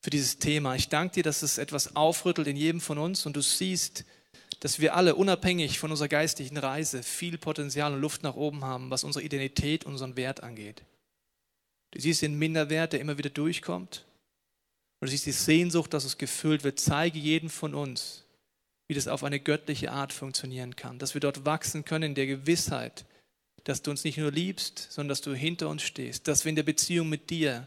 für 0.00 0.10
dieses 0.10 0.38
Thema. 0.38 0.74
Ich 0.74 0.88
danke 0.88 1.14
dir, 1.14 1.22
dass 1.22 1.42
es 1.42 1.58
etwas 1.58 1.94
aufrüttelt 1.94 2.48
in 2.48 2.56
jedem 2.56 2.80
von 2.80 2.98
uns 2.98 3.26
und 3.26 3.36
du 3.36 3.42
siehst, 3.42 4.04
dass 4.60 4.78
wir 4.78 4.94
alle 4.94 5.14
unabhängig 5.14 5.78
von 5.78 5.90
unserer 5.90 6.08
geistlichen 6.08 6.58
Reise 6.58 7.02
viel 7.02 7.38
Potenzial 7.38 7.94
und 7.94 8.00
Luft 8.00 8.22
nach 8.22 8.36
oben 8.36 8.62
haben, 8.64 8.90
was 8.90 9.04
unsere 9.04 9.24
Identität, 9.24 9.84
unseren 9.84 10.16
Wert 10.16 10.42
angeht. 10.42 10.82
Du 11.92 12.00
siehst 12.00 12.22
den 12.22 12.38
Minderwert, 12.38 12.92
der 12.92 13.00
immer 13.00 13.18
wieder 13.18 13.30
durchkommt. 13.30 14.04
Und 15.00 15.06
du 15.06 15.10
siehst 15.10 15.26
die 15.26 15.32
Sehnsucht, 15.32 15.94
dass 15.94 16.04
es 16.04 16.18
gefüllt 16.18 16.62
wird. 16.62 16.78
Zeige 16.78 17.18
jedem 17.18 17.48
von 17.48 17.74
uns, 17.74 18.24
wie 18.86 18.94
das 18.94 19.08
auf 19.08 19.24
eine 19.24 19.40
göttliche 19.40 19.90
Art 19.90 20.12
funktionieren 20.12 20.76
kann. 20.76 20.98
Dass 20.98 21.14
wir 21.14 21.22
dort 21.22 21.46
wachsen 21.46 21.86
können 21.86 22.10
in 22.10 22.14
der 22.14 22.26
Gewissheit, 22.26 23.06
dass 23.64 23.80
du 23.80 23.90
uns 23.90 24.04
nicht 24.04 24.18
nur 24.18 24.30
liebst, 24.30 24.88
sondern 24.90 25.08
dass 25.08 25.22
du 25.22 25.34
hinter 25.34 25.70
uns 25.70 25.82
stehst. 25.82 26.28
Dass 26.28 26.44
wir 26.44 26.50
in 26.50 26.56
der 26.56 26.64
Beziehung 26.64 27.08
mit 27.08 27.30
dir 27.30 27.66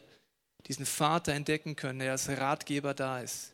diesen 0.67 0.85
Vater 0.85 1.33
entdecken 1.33 1.75
können, 1.75 1.99
der 1.99 2.11
als 2.11 2.29
Ratgeber 2.29 2.93
da 2.93 3.19
ist 3.19 3.52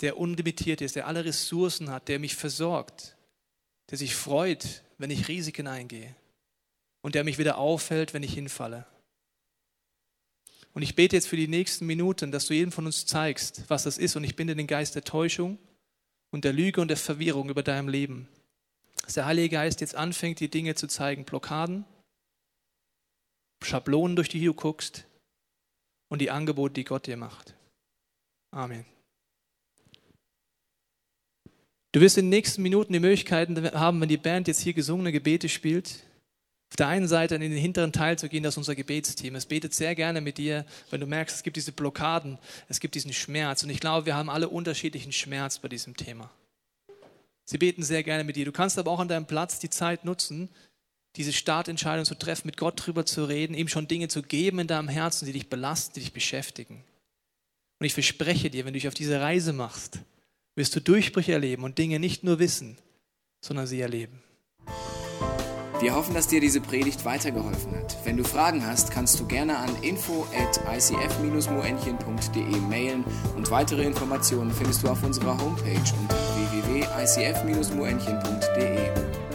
der 0.00 0.18
unlimitiert 0.18 0.80
ist, 0.80 0.96
der 0.96 1.06
alle 1.06 1.24
Ressourcen 1.24 1.90
hat, 1.90 2.08
der 2.08 2.18
mich 2.18 2.36
versorgt, 2.36 3.16
der 3.90 3.98
sich 3.98 4.14
freut, 4.14 4.82
wenn 4.98 5.10
ich 5.10 5.28
Risiken 5.28 5.66
eingehe 5.66 6.14
und 7.02 7.14
der 7.14 7.24
mich 7.24 7.38
wieder 7.38 7.58
aufhält, 7.58 8.14
wenn 8.14 8.22
ich 8.22 8.34
hinfalle. 8.34 8.86
Und 10.74 10.82
ich 10.82 10.94
bete 10.94 11.16
jetzt 11.16 11.28
für 11.28 11.36
die 11.36 11.48
nächsten 11.48 11.86
Minuten, 11.86 12.30
dass 12.30 12.46
du 12.46 12.54
jedem 12.54 12.70
von 12.70 12.86
uns 12.86 13.06
zeigst, 13.06 13.64
was 13.68 13.82
das 13.82 13.98
ist. 13.98 14.14
Und 14.14 14.24
ich 14.24 14.36
binde 14.36 14.54
den 14.54 14.66
Geist 14.66 14.94
der 14.94 15.02
Täuschung 15.02 15.58
und 16.30 16.44
der 16.44 16.52
Lüge 16.52 16.80
und 16.80 16.88
der 16.88 16.96
Verwirrung 16.96 17.48
über 17.48 17.62
deinem 17.62 17.88
Leben. 17.88 18.28
Dass 19.02 19.14
der 19.14 19.26
Heilige 19.26 19.48
Geist 19.48 19.80
jetzt 19.80 19.94
anfängt, 19.94 20.40
die 20.40 20.50
Dinge 20.50 20.74
zu 20.74 20.86
zeigen, 20.86 21.24
Blockaden, 21.24 21.84
Schablonen, 23.64 24.14
durch 24.14 24.28
die 24.28 24.44
du 24.44 24.54
guckst 24.54 25.06
und 26.08 26.20
die 26.20 26.30
Angebote, 26.30 26.74
die 26.74 26.84
Gott 26.84 27.06
dir 27.06 27.16
macht. 27.16 27.56
Amen. 28.50 28.84
Du 31.98 32.04
wirst 32.04 32.16
in 32.16 32.26
den 32.26 32.30
nächsten 32.30 32.62
Minuten 32.62 32.92
die 32.92 33.00
Möglichkeiten 33.00 33.72
haben, 33.72 34.00
wenn 34.00 34.08
die 34.08 34.18
Band 34.18 34.46
jetzt 34.46 34.60
hier 34.60 34.72
gesungene 34.72 35.10
Gebete 35.10 35.48
spielt, 35.48 36.04
auf 36.70 36.76
der 36.76 36.86
einen 36.86 37.08
Seite 37.08 37.34
in 37.34 37.40
den 37.40 37.50
hinteren 37.50 37.90
Teil 37.90 38.16
zu 38.16 38.28
gehen, 38.28 38.44
das 38.44 38.54
ist 38.54 38.58
unser 38.58 38.76
Gebetsteam. 38.76 39.34
Es 39.34 39.46
betet 39.46 39.74
sehr 39.74 39.96
gerne 39.96 40.20
mit 40.20 40.38
dir, 40.38 40.64
wenn 40.90 41.00
du 41.00 41.08
merkst, 41.08 41.34
es 41.34 41.42
gibt 41.42 41.56
diese 41.56 41.72
Blockaden, 41.72 42.38
es 42.68 42.78
gibt 42.78 42.94
diesen 42.94 43.12
Schmerz. 43.12 43.64
Und 43.64 43.70
ich 43.70 43.80
glaube, 43.80 44.06
wir 44.06 44.14
haben 44.14 44.30
alle 44.30 44.48
unterschiedlichen 44.48 45.10
Schmerz 45.10 45.58
bei 45.58 45.66
diesem 45.66 45.96
Thema. 45.96 46.30
Sie 47.44 47.58
beten 47.58 47.82
sehr 47.82 48.04
gerne 48.04 48.22
mit 48.22 48.36
dir. 48.36 48.44
Du 48.44 48.52
kannst 48.52 48.78
aber 48.78 48.92
auch 48.92 49.00
an 49.00 49.08
deinem 49.08 49.26
Platz 49.26 49.58
die 49.58 49.68
Zeit 49.68 50.04
nutzen, 50.04 50.50
diese 51.16 51.32
Startentscheidung 51.32 52.04
zu 52.04 52.14
treffen, 52.14 52.46
mit 52.46 52.58
Gott 52.58 52.86
drüber 52.86 53.06
zu 53.06 53.24
reden, 53.24 53.54
ihm 53.54 53.66
schon 53.66 53.88
Dinge 53.88 54.06
zu 54.06 54.22
geben 54.22 54.60
in 54.60 54.68
deinem 54.68 54.88
Herzen, 54.88 55.26
die 55.26 55.32
dich 55.32 55.50
belasten, 55.50 55.94
die 55.94 56.00
dich 56.02 56.12
beschäftigen. 56.12 56.84
Und 57.80 57.86
ich 57.86 57.94
verspreche 57.94 58.50
dir, 58.50 58.66
wenn 58.66 58.72
du 58.72 58.78
dich 58.78 58.86
auf 58.86 58.94
diese 58.94 59.20
Reise 59.20 59.52
machst, 59.52 59.98
wirst 60.58 60.76
du 60.76 60.80
Durchbrüche 60.80 61.32
erleben 61.32 61.64
und 61.64 61.78
Dinge 61.78 61.98
nicht 62.00 62.24
nur 62.24 62.38
wissen, 62.38 62.76
sondern 63.40 63.66
sie 63.66 63.80
erleben. 63.80 64.22
Wir 65.80 65.94
hoffen, 65.94 66.12
dass 66.12 66.26
dir 66.26 66.40
diese 66.40 66.60
Predigt 66.60 67.04
weitergeholfen 67.04 67.76
hat. 67.76 67.96
Wenn 68.04 68.16
du 68.16 68.24
Fragen 68.24 68.66
hast, 68.66 68.90
kannst 68.90 69.20
du 69.20 69.28
gerne 69.28 69.58
an 69.58 69.70
info 69.82 70.26
at 70.36 70.60
icf-moenchen.de 70.76 72.56
mailen 72.68 73.04
und 73.36 73.48
weitere 73.52 73.84
Informationen 73.84 74.50
findest 74.50 74.82
du 74.82 74.88
auf 74.88 75.04
unserer 75.04 75.40
Homepage 75.40 75.94
unter 76.00 76.16
www.icf-moenchen.de. 76.52 79.27